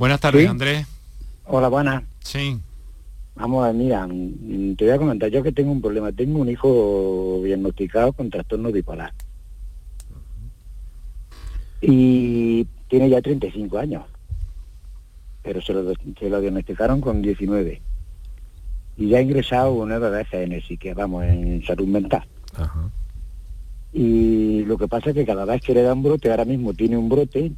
Buenas 0.00 0.18
tardes, 0.18 0.44
Sí. 0.44 0.48
Andrés. 0.48 0.86
Hola, 1.44 1.68
buenas. 1.68 2.02
Sí. 2.20 2.58
Vamos 3.34 3.62
a 3.62 3.66
ver, 3.66 3.74
mira, 3.76 4.06
mm, 4.06 4.74
te 4.76 4.86
voy 4.86 4.94
a 4.94 4.98
comentar 4.98 5.28
yo 5.28 5.42
que 5.42 5.52
tengo 5.52 5.70
un 5.72 5.82
problema. 5.82 6.10
Tengo 6.10 6.38
un 6.38 6.48
hijo 6.48 7.42
diagnosticado 7.44 8.14
con 8.14 8.30
trastorno 8.30 8.72
bipolar. 8.72 9.12
Y 11.82 12.66
tiene 12.88 13.10
ya 13.10 13.20
35 13.20 13.76
años. 13.78 14.04
Pero 15.42 15.60
se 15.60 15.74
lo, 15.74 15.92
se 16.18 16.30
lo 16.30 16.40
diagnosticaron 16.40 17.02
con 17.02 17.20
19. 17.20 17.82
Y 18.96 19.08
ya 19.10 19.18
ha 19.18 19.20
ingresado 19.20 19.84
nueve 19.86 20.08
veces 20.08 20.46
en 20.46 20.52
el 20.52 20.62
psiquiatra, 20.62 21.04
vamos, 21.04 21.24
en 21.24 21.62
salud 21.66 21.86
mental. 21.86 22.24
Ajá. 22.56 22.88
Y 23.92 24.64
lo 24.64 24.78
que 24.78 24.88
pasa 24.88 25.10
es 25.10 25.14
que 25.14 25.26
cada 25.26 25.44
vez 25.44 25.60
que 25.60 25.74
le 25.74 25.82
da 25.82 25.92
un 25.92 26.02
brote, 26.02 26.30
ahora 26.30 26.46
mismo 26.46 26.72
tiene 26.72 26.96
un 26.96 27.10
brote, 27.10 27.52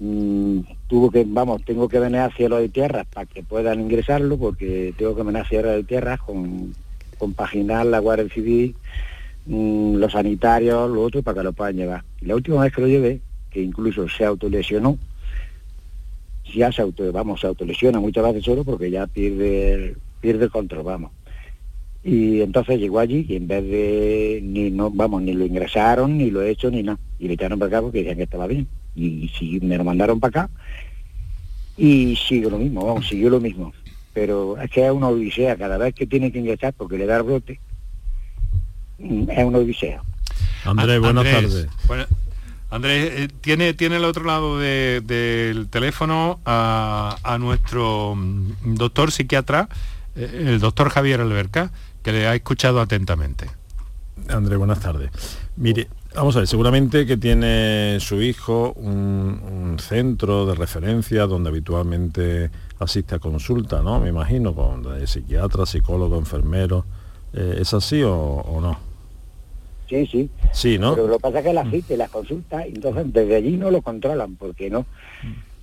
mm, 0.00 0.60
tuvo 0.88 1.10
que, 1.10 1.24
vamos, 1.26 1.64
tengo 1.64 1.88
que 1.88 2.00
venir 2.00 2.18
a 2.20 2.30
cielo 2.30 2.56
de 2.56 2.68
tierra 2.68 3.04
para 3.04 3.26
que 3.26 3.44
puedan 3.44 3.80
ingresarlo, 3.80 4.36
porque 4.36 4.92
tengo 4.98 5.14
que 5.14 5.22
venir 5.22 5.42
a 5.42 5.48
cielo 5.48 5.70
de 5.70 5.84
tierra 5.84 6.18
con 6.18 6.74
compaginar 7.18 7.86
la 7.86 8.00
Guardia 8.00 8.28
Civil, 8.34 8.74
mm, 9.46 9.96
los 9.96 10.12
sanitarios, 10.12 10.90
lo 10.90 11.02
otro, 11.02 11.22
para 11.22 11.38
que 11.38 11.44
lo 11.44 11.52
puedan 11.52 11.76
llevar. 11.76 12.02
Y 12.20 12.26
la 12.26 12.34
última 12.34 12.62
vez 12.62 12.74
que 12.74 12.80
lo 12.80 12.88
llevé, 12.88 13.20
que 13.50 13.62
incluso 13.62 14.08
se 14.08 14.24
autolesionó, 14.24 14.98
ya 16.54 16.72
se 16.72 16.82
auto, 16.82 17.12
vamos, 17.12 17.40
se 17.40 17.46
autolesiona 17.46 18.00
muchas 18.00 18.24
veces 18.24 18.44
solo 18.44 18.64
porque 18.64 18.90
ya 18.90 19.06
pierde, 19.06 19.94
pierde 20.20 20.46
el 20.46 20.50
control, 20.50 20.82
vamos. 20.82 21.12
Y 22.02 22.40
entonces 22.40 22.80
llegó 22.80 22.98
allí 22.98 23.26
y 23.28 23.36
en 23.36 23.46
vez 23.46 23.62
de 23.64 24.40
ni 24.42 24.70
no, 24.70 24.90
vamos, 24.90 25.22
ni 25.22 25.34
lo 25.34 25.44
ingresaron, 25.44 26.16
ni 26.16 26.30
lo 26.30 26.42
he 26.42 26.50
hecho, 26.50 26.70
ni 26.70 26.82
nada. 26.82 26.98
Y 27.18 27.28
le 27.28 27.34
echaron 27.34 27.58
para 27.58 27.68
acá 27.68 27.82
porque 27.82 27.98
decían 27.98 28.16
que 28.16 28.22
estaba 28.22 28.46
bien. 28.46 28.66
Y, 28.94 29.30
sí, 29.38 29.58
me 29.62 29.76
lo 29.78 29.84
mandaron 29.84 30.18
para 30.20 30.42
acá 30.44 30.50
y 31.76 32.16
sigue 32.28 32.50
lo 32.50 32.58
mismo, 32.58 32.84
vamos, 32.84 33.06
siguió 33.08 33.30
lo 33.30 33.40
mismo. 33.40 33.72
Pero 34.12 34.58
es 34.60 34.70
que 34.70 34.84
es 34.84 34.90
una 34.92 35.08
odisea, 35.08 35.56
cada 35.56 35.78
vez 35.78 35.94
que 35.94 36.06
tiene 36.06 36.30
que 36.32 36.40
ingresar 36.40 36.72
porque 36.74 36.98
le 36.98 37.06
da 37.06 37.16
el 37.18 37.22
brote, 37.22 37.60
mm, 38.98 39.30
es 39.30 39.44
una 39.44 39.58
odisea. 39.58 40.02
Andrés, 40.64 40.96
An- 40.96 41.02
buenas 41.02 41.24
tardes. 41.24 41.66
Andrés, 42.72 43.12
eh, 43.16 43.28
tiene, 43.40 43.74
tiene 43.74 43.96
al 43.96 44.04
otro 44.04 44.24
lado 44.24 44.58
de- 44.58 45.00
del 45.04 45.68
teléfono 45.68 46.38
a, 46.44 47.16
a 47.24 47.38
nuestro 47.38 48.14
mm, 48.16 48.74
doctor 48.74 49.10
psiquiatra, 49.10 49.68
eh, 50.14 50.44
el 50.48 50.60
doctor 50.60 50.90
Javier 50.90 51.20
Alberca, 51.20 51.72
que 52.02 52.12
le 52.12 52.26
ha 52.28 52.34
escuchado 52.34 52.80
atentamente. 52.80 53.46
Andrés, 54.28 54.58
buenas 54.58 54.80
tardes. 54.80 55.10
Mire, 55.60 55.88
vamos 56.14 56.34
a 56.36 56.38
ver, 56.38 56.48
seguramente 56.48 57.04
que 57.04 57.18
tiene 57.18 57.98
su 58.00 58.22
hijo 58.22 58.72
un, 58.76 58.92
un 58.92 59.78
centro 59.78 60.46
de 60.46 60.54
referencia 60.54 61.26
donde 61.26 61.50
habitualmente 61.50 62.50
asiste 62.78 63.14
a 63.14 63.18
consulta, 63.18 63.82
¿no? 63.82 64.00
Me 64.00 64.08
imagino, 64.08 64.54
con 64.54 65.06
psiquiatra, 65.06 65.66
psicólogo, 65.66 66.16
enfermero. 66.16 66.86
Eh, 67.34 67.58
¿Es 67.60 67.74
así 67.74 68.02
o, 68.02 68.14
o 68.16 68.60
no? 68.62 68.78
Sí, 69.86 70.06
sí. 70.06 70.30
Sí, 70.50 70.78
¿no? 70.78 70.94
Pero 70.94 71.08
lo 71.08 71.16
que 71.16 71.20
pasa 71.20 71.40
es 71.40 71.44
que 71.44 71.52
las 71.52 71.70
citas 71.70 71.90
y 71.90 71.96
las 71.96 72.10
consultas, 72.10 72.64
entonces 72.66 73.12
desde 73.12 73.36
allí 73.36 73.56
no 73.58 73.70
lo 73.70 73.82
controlan, 73.82 74.36
porque 74.36 74.70
no. 74.70 74.86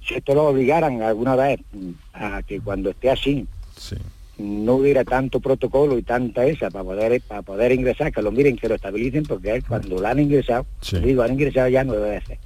Si 0.06 0.14
esto 0.14 0.36
lo 0.36 0.46
obligaran 0.46 1.02
alguna 1.02 1.36
vez 1.36 1.60
mm, 1.74 1.90
a 2.14 2.44
que 2.44 2.62
cuando 2.62 2.92
esté 2.92 3.10
así 3.10 3.48
Sí. 3.76 3.96
No 4.38 4.76
hubiera 4.76 5.04
tanto 5.04 5.40
protocolo 5.40 5.98
y 5.98 6.04
tanta 6.04 6.46
esa 6.46 6.70
para 6.70 6.84
poder 6.84 7.22
para 7.22 7.42
poder 7.42 7.72
ingresar, 7.72 8.12
que 8.12 8.22
lo 8.22 8.32
miren, 8.32 8.56
que 8.58 8.70
lo 8.70 8.76
estabilicen, 8.76 9.24
porque 9.26 9.62
cuando 9.68 10.00
lo 10.00 10.08
han 10.08 10.20
ingresado, 10.20 10.66
Sí. 10.82 10.98
digo, 11.00 11.24
han 11.24 11.34
ingresado 11.34 11.70
ya 11.70 11.84
nueve 11.84 12.10
veces. 12.12 12.40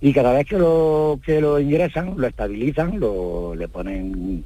Y 0.00 0.12
cada 0.12 0.32
vez 0.32 0.46
que 0.46 0.56
lo 0.58 1.18
que 1.26 1.40
lo 1.40 1.58
ingresan, 1.58 2.14
lo 2.16 2.26
estabilizan, 2.28 3.00
lo 3.00 3.56
le 3.56 3.66
ponen, 3.66 4.44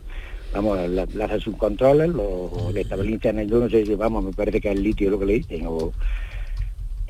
vamos, 0.54 0.78
le, 0.88 1.06
le 1.06 1.24
hacen 1.24 1.40
sus 1.40 1.56
controles, 1.58 2.08
lo 2.08 2.70
le 2.72 2.80
estabilizan 2.80 3.46
yo 3.46 3.58
no 3.60 3.68
sé 3.68 3.84
si 3.84 3.94
vamos, 3.94 4.24
me 4.24 4.32
parece 4.32 4.60
que 4.62 4.70
es 4.70 4.76
el 4.76 4.82
litio 4.82 5.10
lo 5.10 5.18
que 5.18 5.26
le 5.26 5.32
dicen, 5.34 5.66
o- 5.66 5.92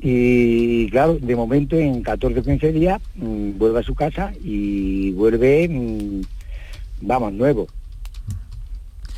y 0.05 0.89
claro, 0.89 1.17
de 1.21 1.35
momento 1.35 1.77
en 1.77 2.01
14 2.03 2.39
o 2.39 2.43
15 2.43 2.73
días 2.73 3.01
mm, 3.15 3.57
vuelve 3.57 3.79
a 3.79 3.83
su 3.83 3.95
casa 3.95 4.33
y 4.43 5.11
vuelve, 5.11 5.69
mm, 5.69 6.21
vamos, 7.01 7.31
nuevo. 7.33 7.67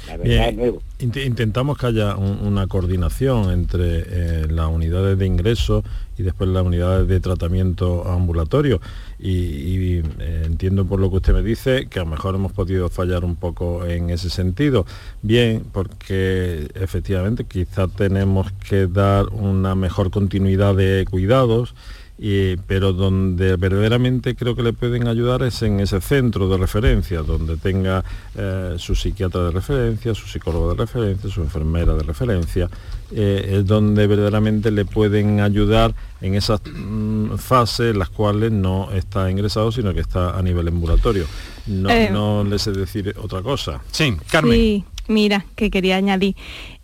La 0.08 0.18
verdad 0.18 0.24
Bien. 0.26 0.44
es 0.44 0.56
nuevo. 0.56 0.82
Int- 1.00 1.26
Intentamos 1.26 1.78
que 1.78 1.88
haya 1.88 2.16
un- 2.16 2.46
una 2.46 2.68
coordinación 2.68 3.52
entre 3.52 4.04
eh, 4.08 4.48
las 4.50 4.68
unidades 4.68 5.18
de 5.18 5.26
ingreso 5.26 5.84
y 6.18 6.24
después 6.24 6.50
las 6.50 6.64
unidades 6.66 7.08
de 7.08 7.20
tratamiento 7.20 8.08
ambulatorio. 8.10 8.80
Y, 9.20 9.32
y, 9.32 10.04
eh, 10.20 10.44
entiendo 10.46 10.86
por 10.86 11.00
lo 11.00 11.10
que 11.10 11.18
usted 11.18 11.34
me 11.34 11.42
dice 11.44 11.88
que 11.90 12.00
a 12.00 12.04
lo 12.04 12.10
mejor 12.10 12.36
hemos 12.36 12.52
podido 12.52 12.90
fallar 12.90 13.26
un 13.26 13.36
poco 13.36 13.86
en 13.86 14.10
ese 14.10 14.30
sentido. 14.30 14.86
Bien, 15.22 15.64
porque 15.72 16.68
efectivamente 16.76 17.44
quizá 17.46 17.88
tenemos 17.88 18.52
que 18.70 18.88
dar 18.88 19.28
una 19.30 19.76
mejor 19.76 20.12
continuidad 20.12 20.76
de 20.76 21.06
cuidados. 21.10 21.74
Y- 22.18 22.56
pero 22.68 22.94
donde 22.94 23.56
verdaderamente 23.58 24.36
creo 24.36 24.56
que 24.56 24.64
le 24.64 24.74
pueden 24.74 25.08
ayudar 25.08 25.44
es 25.44 25.62
en 25.64 25.80
ese 25.80 26.00
centro 26.02 26.48
de 26.48 26.58
referencia, 26.58 27.22
donde 27.22 27.58
tenga 27.58 28.04
eh, 28.36 28.76
su 28.78 28.96
psiquiatra 28.96 29.44
de 29.46 29.52
referencia, 29.52 30.16
su 30.16 30.28
psicólogo 30.28 30.70
de 30.74 30.78
referencia, 30.78 31.30
su 31.30 31.42
enfermera 31.42 31.94
de 31.94 32.04
referencia, 32.04 32.70
eh, 33.12 33.58
es 33.60 33.66
donde 33.66 34.08
verdaderamente 34.08 34.72
le 34.72 34.86
pueden 34.86 35.40
ayudar 35.42 35.94
en 36.22 36.36
esas 36.36 36.62
mm, 36.66 37.36
fases 37.36 37.92
en 37.92 38.00
las 38.00 38.10
cuales 38.10 38.52
no 38.52 38.92
está 38.94 39.30
ingresado, 39.30 39.72
sino 39.72 39.94
que 39.94 40.00
está 40.00 40.38
a 40.38 40.42
nivel 40.42 40.68
ambulatorio. 40.70 41.26
No, 41.68 41.90
Eh. 41.90 42.10
no 42.12 42.44
le 42.44 42.60
sé 42.60 42.72
decir 42.72 43.14
otra 43.22 43.42
cosa. 43.42 43.82
Sí, 43.92 44.16
Carmen. 44.32 44.54
Sí, 44.56 44.84
mira, 45.08 45.46
que 45.56 45.70
quería 45.70 45.98
añadir. 45.98 46.36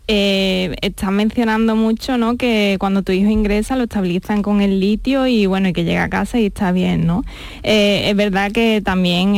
Eh, 0.08 0.74
estás 0.82 1.12
mencionando 1.12 1.76
mucho, 1.76 2.18
¿no? 2.18 2.36
Que 2.36 2.76
cuando 2.80 3.02
tu 3.02 3.12
hijo 3.12 3.30
ingresa 3.30 3.76
lo 3.76 3.84
estabilizan 3.84 4.42
con 4.42 4.60
el 4.60 4.80
litio 4.80 5.28
y 5.28 5.46
bueno, 5.46 5.68
y 5.68 5.72
que 5.72 5.84
llega 5.84 6.04
a 6.04 6.08
casa 6.08 6.40
y 6.40 6.46
está 6.46 6.72
bien, 6.72 7.06
¿no? 7.06 7.24
Eh, 7.62 8.10
es 8.10 8.16
verdad 8.16 8.50
que 8.50 8.82
también 8.84 9.36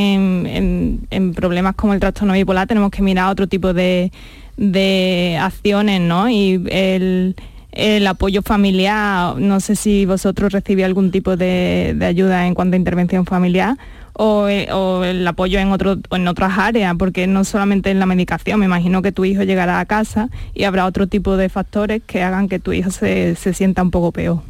en, 1.11 1.35
problemas 1.35 1.75
como 1.75 1.93
el 1.93 2.01
trastorno 2.01 2.33
bipolar 2.33 2.67
tenemos 2.67 2.91
que 2.91 3.03
mirar 3.03 3.31
otro 3.31 3.47
tipo 3.47 3.75
de, 3.75 4.11
de 4.57 5.39
acciones, 5.39 6.01
¿no? 6.01 6.31
Y 6.31 6.65
el, 6.71 7.37
el 7.73 8.07
apoyo 8.07 8.41
familiar, 8.41 9.37
no 9.37 9.61
sé 9.61 9.77
si 9.77 10.07
vosotros 10.07 10.51
recibís 10.53 10.87
algún 10.87 11.11
tipo 11.11 11.37
de, 11.37 11.95
de 11.95 12.07
ayuda 12.07 12.47
en 12.47 12.55
cuanto 12.55 12.75
a 12.75 12.79
intervención 12.79 13.27
familiar 13.27 13.77
o, 14.15 14.49
eh, 14.49 14.73
o 14.73 15.05
el 15.05 15.27
apoyo 15.27 15.59
en, 15.59 15.73
otro, 15.73 15.97
en 16.11 16.29
otras 16.29 16.57
áreas, 16.59 16.95
porque 16.99 17.27
no 17.27 17.45
solamente 17.45 17.91
en 17.91 17.99
la 17.99 18.07
medicación, 18.07 18.61
me 18.61 18.67
imagino 18.67 19.03
que 19.03 19.13
tu 19.13 19.25
hijo 19.25 19.43
llegará 19.43 19.81
a 19.81 19.87
casa 19.87 20.31
y 20.55 20.65
habrá 20.65 20.87
otro 20.87 21.07
tipo 21.07 21.37
de 21.37 21.49
factores 21.49 22.01
que 22.07 22.23
hagan 22.23 22.49
que 22.49 22.59
tu 22.61 22.73
hijo 22.73 22.91
se, 22.91 23.35
se 23.37 23.53
sienta 23.55 23.83
un 23.83 23.91
poco 23.91 24.13
peor. 24.13 24.41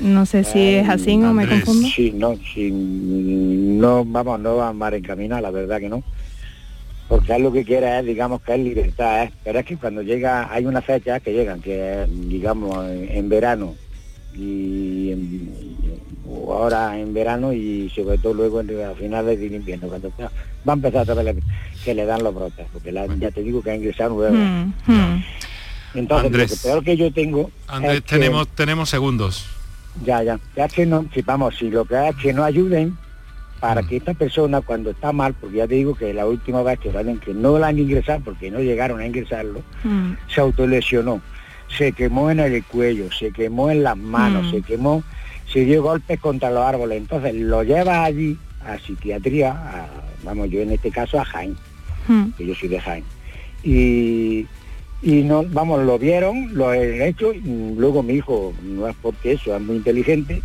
No 0.00 0.26
sé 0.26 0.42
si 0.42 0.58
es 0.74 0.88
así 0.88 1.12
o 1.22 1.32
me 1.32 1.46
confundo. 1.46 1.86
Sí, 1.94 2.12
no, 2.16 2.34
sí, 2.52 2.70
no, 2.72 4.04
vamos, 4.04 4.40
no 4.40 4.56
va 4.56 4.72
mal 4.72 4.92
encaminada, 4.94 5.40
la 5.40 5.50
verdad 5.52 5.78
que 5.78 5.88
no. 5.88 6.02
Porque 7.08 7.36
él 7.36 7.42
lo 7.44 7.52
que 7.52 7.64
quiere 7.64 8.00
es, 8.00 8.04
digamos, 8.04 8.40
que 8.42 8.54
es 8.54 8.58
libertad, 8.60 9.24
¿eh? 9.24 9.32
pero 9.44 9.60
es 9.60 9.64
que 9.66 9.76
cuando 9.76 10.02
llega, 10.02 10.52
hay 10.52 10.66
una 10.66 10.82
fecha 10.82 11.20
que 11.20 11.32
llegan, 11.32 11.60
que 11.60 12.02
es, 12.02 12.28
digamos, 12.28 12.84
en, 12.90 13.08
en 13.08 13.28
verano, 13.28 13.74
y 14.34 15.10
en- 15.12 15.74
o 16.26 16.52
ahora 16.54 16.98
en 16.98 17.12
verano 17.12 17.52
y 17.52 17.90
sobre 17.94 18.18
todo 18.18 18.34
luego 18.34 18.60
en, 18.60 18.70
a 18.84 18.94
finales 18.94 19.38
del 19.38 19.54
invierno, 19.54 19.88
cuando 19.88 20.10
va 20.18 20.30
a 20.66 20.72
empezar 20.72 21.02
otra 21.02 21.14
vez 21.14 21.24
la- 21.36 21.42
que 21.84 21.94
le 21.94 22.04
dan 22.06 22.22
los 22.22 22.34
brotes, 22.34 22.66
porque 22.72 22.92
la- 22.92 23.06
ya 23.16 23.30
te 23.30 23.42
digo 23.42 23.62
que 23.62 23.70
ha 23.70 23.76
ingresado 23.76 24.14
nueve. 24.14 24.36
Mm, 24.38 24.72
mm. 24.92 25.24
Entonces, 25.94 26.26
Andrés. 26.26 26.50
lo 26.50 26.56
que 26.56 26.62
peor 26.62 26.84
que 26.84 26.96
yo 26.96 27.12
tengo 27.12 27.50
Andrés, 27.68 27.96
es 27.96 28.00
que- 28.02 28.08
tenemos, 28.08 28.48
tenemos 28.48 28.88
segundos. 28.90 29.46
ya, 30.04 30.22
ya. 30.22 30.38
Que 30.68 30.86
no, 30.86 31.06
si 31.14 31.22
vamos, 31.22 31.56
si 31.56 31.70
lo 31.70 31.84
que 31.84 32.08
es 32.08 32.16
que 32.16 32.32
no 32.32 32.42
ayuden 32.42 32.96
para 33.60 33.82
que 33.82 33.96
esta 33.96 34.12
persona 34.14 34.60
cuando 34.60 34.90
está 34.90 35.12
mal, 35.12 35.34
porque 35.34 35.58
ya 35.58 35.68
te 35.68 35.74
digo 35.76 35.94
que 35.94 36.12
la 36.12 36.26
última 36.26 36.62
vez 36.62 36.78
que 36.80 36.90
saben 36.92 37.18
que 37.20 37.32
no 37.32 37.58
la 37.58 37.68
han 37.68 37.78
ingresado 37.78 38.20
porque 38.24 38.50
no 38.50 38.58
llegaron 38.60 39.00
a 39.00 39.06
ingresarlo, 39.06 39.60
Mm. 39.84 40.12
se 40.34 40.40
autolesionó, 40.40 41.20
se 41.78 41.92
quemó 41.92 42.30
en 42.30 42.40
el 42.40 42.64
cuello, 42.64 43.10
se 43.12 43.30
quemó 43.30 43.70
en 43.70 43.82
las 43.84 43.96
manos, 43.96 44.46
Mm. 44.46 44.50
se 44.50 44.62
quemó, 44.62 45.02
se 45.54 45.64
dio 45.64 45.82
golpes 45.82 46.20
contra 46.20 46.50
los 46.50 46.62
árboles. 46.62 46.98
Entonces 46.98 47.34
lo 47.34 47.62
lleva 47.62 48.04
allí 48.04 48.36
a 48.66 48.76
psiquiatría, 48.78 49.52
a- 49.52 49.86
vamos 50.22 50.50
yo 50.50 50.60
en 50.60 50.72
este 50.72 50.90
caso 50.90 51.18
a 51.18 51.24
Jaén, 51.24 51.56
Mm. 52.08 52.24
que 52.36 52.46
yo 52.46 52.54
soy 52.54 52.68
de 52.68 52.80
Jaén. 52.80 53.04
Y, 53.62 54.46
y 55.02 55.22
no, 55.22 55.42
vamos, 55.44 55.82
lo 55.84 55.98
vieron, 55.98 56.54
lo 56.54 56.68
han 56.68 57.00
hecho, 57.02 57.32
y 57.32 57.40
luego 57.76 58.02
mi 58.02 58.14
hijo 58.14 58.52
no 58.62 58.86
es 58.88 58.96
porque 59.00 59.32
eso, 59.32 59.54
es 59.56 59.62
muy 59.62 59.76
inteligente 59.76 60.42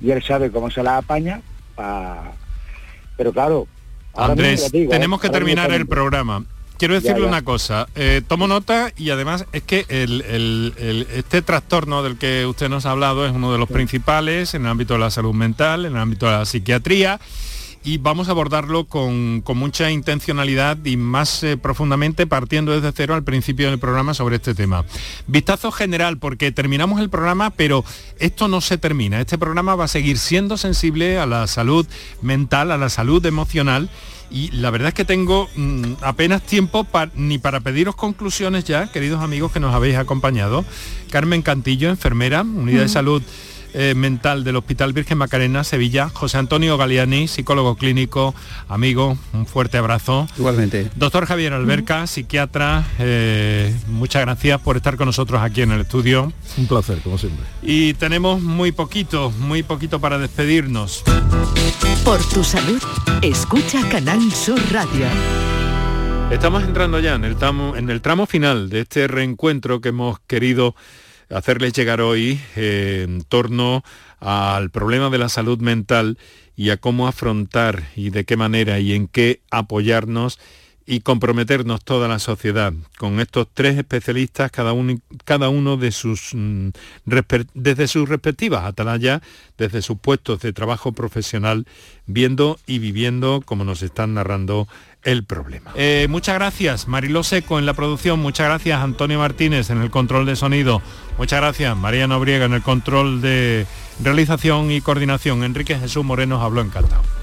y 0.00 0.10
él 0.10 0.22
sabe 0.22 0.50
cómo 0.50 0.70
se 0.70 0.82
la 0.82 0.98
apaña 0.98 1.40
pa- 1.74 2.32
pero 3.16 3.32
claro, 3.32 3.66
Andrés, 4.14 4.70
digo, 4.72 4.90
tenemos 4.90 5.20
que 5.20 5.28
terminar 5.30 5.70
el 5.72 5.86
programa. 5.86 6.44
Quiero 6.80 6.94
decirle 6.94 7.20
ya. 7.20 7.26
una 7.28 7.42
cosa, 7.42 7.86
eh, 7.94 8.22
tomo 8.26 8.46
nota 8.48 8.90
y 8.96 9.10
además 9.10 9.44
es 9.52 9.62
que 9.62 9.84
el- 9.90 10.22
el- 10.22 10.72
el- 10.78 11.06
este 11.14 11.42
trastorno 11.42 12.02
del 12.02 12.16
que 12.16 12.46
usted 12.46 12.68
nos 12.70 12.86
ha 12.86 12.92
hablado 12.92 13.26
es 13.26 13.32
uno 13.32 13.52
de 13.52 13.58
los 13.58 13.68
principales 13.68 14.54
en 14.54 14.62
el 14.62 14.68
ámbito 14.68 14.94
de 14.94 15.00
la 15.00 15.10
salud 15.10 15.34
mental, 15.34 15.84
en 15.84 15.92
el 15.92 15.98
ámbito 16.00 16.24
de 16.26 16.32
la 16.32 16.44
psiquiatría 16.46 17.20
y 17.82 17.96
vamos 17.98 18.28
a 18.28 18.32
abordarlo 18.32 18.84
con, 18.84 19.40
con 19.40 19.56
mucha 19.56 19.90
intencionalidad 19.90 20.76
y 20.84 20.96
más 20.98 21.42
eh, 21.42 21.56
profundamente 21.56 22.26
partiendo 22.26 22.72
desde 22.72 22.92
cero 22.92 23.14
al 23.14 23.24
principio 23.24 23.70
del 23.70 23.78
programa 23.78 24.12
sobre 24.12 24.36
este 24.36 24.54
tema. 24.54 24.84
Vistazo 25.26 25.72
general, 25.72 26.18
porque 26.18 26.52
terminamos 26.52 27.00
el 27.00 27.08
programa, 27.08 27.50
pero 27.50 27.84
esto 28.18 28.48
no 28.48 28.60
se 28.60 28.76
termina. 28.76 29.18
Este 29.20 29.38
programa 29.38 29.76
va 29.76 29.84
a 29.84 29.88
seguir 29.88 30.18
siendo 30.18 30.58
sensible 30.58 31.18
a 31.18 31.24
la 31.26 31.46
salud 31.46 31.86
mental, 32.20 32.70
a 32.70 32.76
la 32.78 32.90
salud 32.90 33.24
emocional. 33.24 33.88
Y 34.32 34.50
la 34.52 34.70
verdad 34.70 34.88
es 34.88 34.94
que 34.94 35.04
tengo 35.04 35.48
mm, 35.56 35.84
apenas 36.02 36.42
tiempo 36.42 36.84
pa- 36.84 37.10
ni 37.16 37.38
para 37.38 37.60
pediros 37.60 37.96
conclusiones 37.96 38.64
ya, 38.64 38.92
queridos 38.92 39.22
amigos 39.22 39.50
que 39.52 39.58
nos 39.58 39.74
habéis 39.74 39.96
acompañado. 39.96 40.64
Carmen 41.10 41.42
Cantillo, 41.42 41.88
enfermera, 41.88 42.42
Unidad 42.42 42.82
de. 42.82 42.88
Salud 42.88 43.22
eh, 43.74 43.94
Mental 43.94 44.44
del 44.44 44.56
Hospital 44.56 44.92
Virgen 44.92 45.18
Macarena, 45.18 45.64
Sevilla. 45.64 46.08
José 46.08 46.38
Antonio 46.38 46.76
Galiani, 46.76 47.28
psicólogo 47.28 47.76
clínico, 47.76 48.34
amigo, 48.68 49.16
un 49.32 49.46
fuerte 49.46 49.78
abrazo. 49.78 50.26
Igualmente. 50.38 50.90
Doctor 50.96 51.26
Javier 51.26 51.52
Alberca, 51.52 52.06
psiquiatra, 52.06 52.84
eh, 52.98 53.74
muchas 53.88 54.22
gracias 54.22 54.60
por 54.60 54.76
estar 54.76 54.96
con 54.96 55.06
nosotros 55.06 55.40
aquí 55.42 55.62
en 55.62 55.72
el 55.72 55.82
estudio. 55.82 56.32
Un 56.56 56.66
placer, 56.66 56.98
como 56.98 57.18
siempre. 57.18 57.44
Y 57.62 57.94
tenemos 57.94 58.40
muy 58.42 58.72
poquito, 58.72 59.30
muy 59.38 59.62
poquito 59.62 60.00
para 60.00 60.18
despedirnos. 60.18 61.02
Por 62.04 62.22
tu 62.28 62.42
salud, 62.44 62.82
escucha 63.22 63.88
Canal 63.88 64.32
Sur 64.32 64.60
Radio. 64.72 65.06
Estamos 66.30 66.62
entrando 66.62 67.00
ya 67.00 67.16
en 67.16 67.24
el 67.24 67.36
tramo, 67.36 67.74
en 67.76 67.90
el 67.90 68.00
tramo 68.00 68.24
final 68.24 68.70
de 68.70 68.82
este 68.82 69.08
reencuentro 69.08 69.80
que 69.80 69.88
hemos 69.88 70.20
querido 70.20 70.76
hacerles 71.30 71.72
llegar 71.72 72.00
hoy 72.00 72.40
eh, 72.56 73.04
en 73.08 73.22
torno 73.22 73.82
al 74.18 74.70
problema 74.70 75.10
de 75.10 75.18
la 75.18 75.28
salud 75.28 75.58
mental 75.60 76.18
y 76.56 76.70
a 76.70 76.76
cómo 76.76 77.06
afrontar 77.08 77.84
y 77.96 78.10
de 78.10 78.24
qué 78.24 78.36
manera 78.36 78.78
y 78.80 78.92
en 78.92 79.08
qué 79.08 79.40
apoyarnos 79.50 80.38
y 80.90 81.02
comprometernos 81.02 81.84
toda 81.84 82.08
la 82.08 82.18
sociedad 82.18 82.72
con 82.98 83.20
estos 83.20 83.46
tres 83.54 83.78
especialistas, 83.78 84.50
cada 84.50 84.72
uno, 84.72 84.98
cada 85.24 85.48
uno 85.48 85.76
de 85.76 85.92
sus, 85.92 86.34
mm, 86.34 86.70
desde 87.54 87.86
sus 87.86 88.08
respectivas 88.08 88.64
atalayas, 88.64 89.22
desde 89.56 89.82
sus 89.82 90.00
puestos 90.00 90.40
de 90.40 90.52
trabajo 90.52 90.90
profesional, 90.90 91.64
viendo 92.06 92.58
y 92.66 92.80
viviendo, 92.80 93.40
como 93.44 93.62
nos 93.62 93.82
están 93.82 94.14
narrando, 94.14 94.66
el 95.04 95.22
problema. 95.22 95.70
Eh, 95.76 96.08
muchas 96.10 96.34
gracias, 96.34 96.88
Mariló 96.88 97.22
Seco 97.22 97.60
en 97.60 97.66
la 97.66 97.74
producción, 97.74 98.18
muchas 98.18 98.48
gracias, 98.48 98.80
Antonio 98.80 99.20
Martínez 99.20 99.70
en 99.70 99.82
el 99.82 99.92
control 99.92 100.26
de 100.26 100.34
sonido, 100.34 100.82
muchas 101.18 101.40
gracias, 101.40 101.76
María 101.76 102.08
Nobriega 102.08 102.46
en 102.46 102.54
el 102.54 102.62
control 102.62 103.20
de 103.20 103.64
realización 104.02 104.72
y 104.72 104.80
coordinación, 104.80 105.44
Enrique 105.44 105.78
Jesús 105.78 106.04
Moreno 106.04 106.42
habló 106.42 106.62
encantado. 106.62 107.19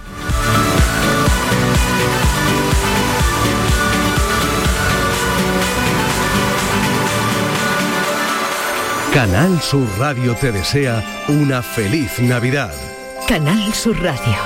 Canal 9.18 9.59
Sur 9.63 9.88
Radio 9.97 10.36
te 10.36 10.51
desea 10.51 11.03
una 11.28 11.63
feliz 11.63 12.20
Navidad. 12.20 12.72
Canal 13.28 13.74
Sur 13.74 13.99
Radio. 13.99 14.38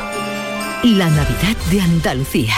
La 0.84 1.10
Navidad 1.10 1.58
de 1.70 1.82
Andalucía. 1.82 2.56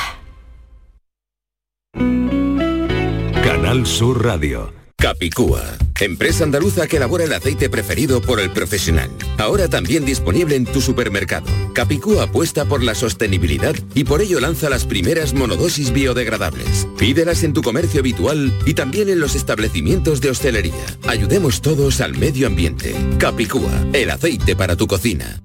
Canal 3.44 3.88
Sur 3.88 4.24
Radio. 4.24 4.83
Capicúa, 5.04 5.62
empresa 6.00 6.46
andaluza 6.46 6.88
que 6.88 6.96
elabora 6.96 7.26
el 7.26 7.34
aceite 7.34 7.70
preferido 7.70 8.22
por 8.22 8.40
el 8.40 8.52
profesional. 8.52 9.10
Ahora 9.38 9.68
también 9.68 10.06
disponible 10.06 10.56
en 10.56 10.64
tu 10.64 10.80
supermercado. 10.80 11.46
Capicúa 11.74 12.24
apuesta 12.24 12.64
por 12.64 12.82
la 12.82 12.96
sostenibilidad 12.96 13.76
y 13.96 14.06
por 14.06 14.22
ello 14.22 14.40
lanza 14.40 14.70
las 14.70 14.86
primeras 14.86 15.34
monodosis 15.34 15.92
biodegradables. 15.92 16.88
Pídelas 16.98 17.44
en 17.44 17.52
tu 17.52 17.62
comercio 17.62 18.00
habitual 18.00 18.58
y 18.66 18.76
también 18.76 19.10
en 19.10 19.20
los 19.20 19.36
establecimientos 19.36 20.22
de 20.22 20.30
hostelería. 20.30 20.86
Ayudemos 21.06 21.60
todos 21.60 22.00
al 22.00 22.18
medio 22.18 22.48
ambiente. 22.48 22.96
Capicúa, 23.18 23.86
el 23.92 24.10
aceite 24.10 24.56
para 24.56 24.78
tu 24.78 24.88
cocina. 24.88 25.44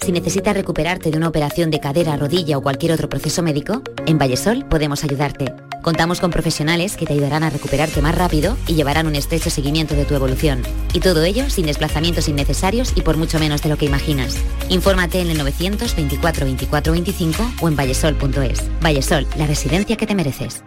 Si 0.00 0.12
necesitas 0.12 0.54
recuperarte 0.54 1.10
de 1.10 1.16
una 1.16 1.26
operación 1.26 1.72
de 1.72 1.80
cadera, 1.80 2.16
rodilla 2.16 2.58
o 2.58 2.62
cualquier 2.62 2.92
otro 2.92 3.08
proceso 3.08 3.42
médico, 3.42 3.82
en 4.06 4.18
Vallesol 4.18 4.66
podemos 4.68 5.02
ayudarte. 5.02 5.52
Contamos 5.82 6.20
con 6.20 6.30
profesionales 6.30 6.96
que 6.96 7.06
te 7.06 7.14
ayudarán 7.14 7.42
a 7.42 7.50
recuperarte 7.50 8.02
más 8.02 8.14
rápido 8.14 8.56
y 8.66 8.74
llevarán 8.74 9.06
un 9.06 9.16
estrecho 9.16 9.48
seguimiento 9.48 9.94
de 9.94 10.04
tu 10.04 10.14
evolución. 10.14 10.62
Y 10.92 11.00
todo 11.00 11.24
ello 11.24 11.48
sin 11.48 11.66
desplazamientos 11.66 12.28
innecesarios 12.28 12.92
y 12.94 13.00
por 13.00 13.16
mucho 13.16 13.38
menos 13.38 13.62
de 13.62 13.70
lo 13.70 13.78
que 13.78 13.86
imaginas. 13.86 14.36
Infórmate 14.68 15.20
en 15.20 15.30
el 15.30 15.38
924 15.38 16.44
24 16.44 16.92
25 16.92 17.52
o 17.60 17.68
en 17.68 17.76
vallesol.es. 17.76 18.62
Vallesol, 18.82 19.26
la 19.36 19.46
residencia 19.46 19.96
que 19.96 20.06
te 20.06 20.14
mereces. 20.14 20.62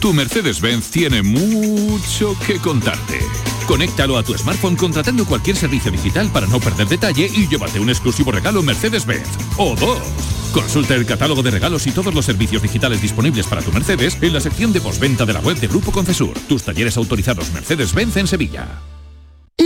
Tu 0.00 0.12
Mercedes-Benz 0.12 0.90
tiene 0.90 1.22
mucho 1.22 2.36
que 2.46 2.58
contarte. 2.58 3.18
Conéctalo 3.66 4.16
a 4.16 4.22
tu 4.22 4.36
smartphone 4.36 4.76
contratando 4.76 5.26
cualquier 5.26 5.56
servicio 5.56 5.90
digital 5.90 6.30
para 6.32 6.46
no 6.46 6.60
perder 6.60 6.86
detalle 6.86 7.28
y 7.34 7.48
llévate 7.48 7.80
un 7.80 7.90
exclusivo 7.90 8.30
regalo 8.30 8.62
Mercedes-Benz. 8.62 9.28
O 9.56 9.74
dos. 9.74 10.37
Consulta 10.58 10.96
el 10.96 11.06
catálogo 11.06 11.40
de 11.40 11.52
regalos 11.52 11.86
y 11.86 11.92
todos 11.92 12.12
los 12.12 12.24
servicios 12.24 12.60
digitales 12.60 13.00
disponibles 13.00 13.46
para 13.46 13.62
tu 13.62 13.70
Mercedes 13.70 14.18
en 14.20 14.32
la 14.32 14.40
sección 14.40 14.72
de 14.72 14.80
postventa 14.80 15.24
de 15.24 15.32
la 15.32 15.38
web 15.38 15.56
de 15.56 15.68
Grupo 15.68 15.92
Concesur. 15.92 16.36
Tus 16.48 16.64
talleres 16.64 16.96
autorizados 16.96 17.52
Mercedes-Benz 17.52 18.16
en 18.16 18.26
Sevilla. 18.26 18.66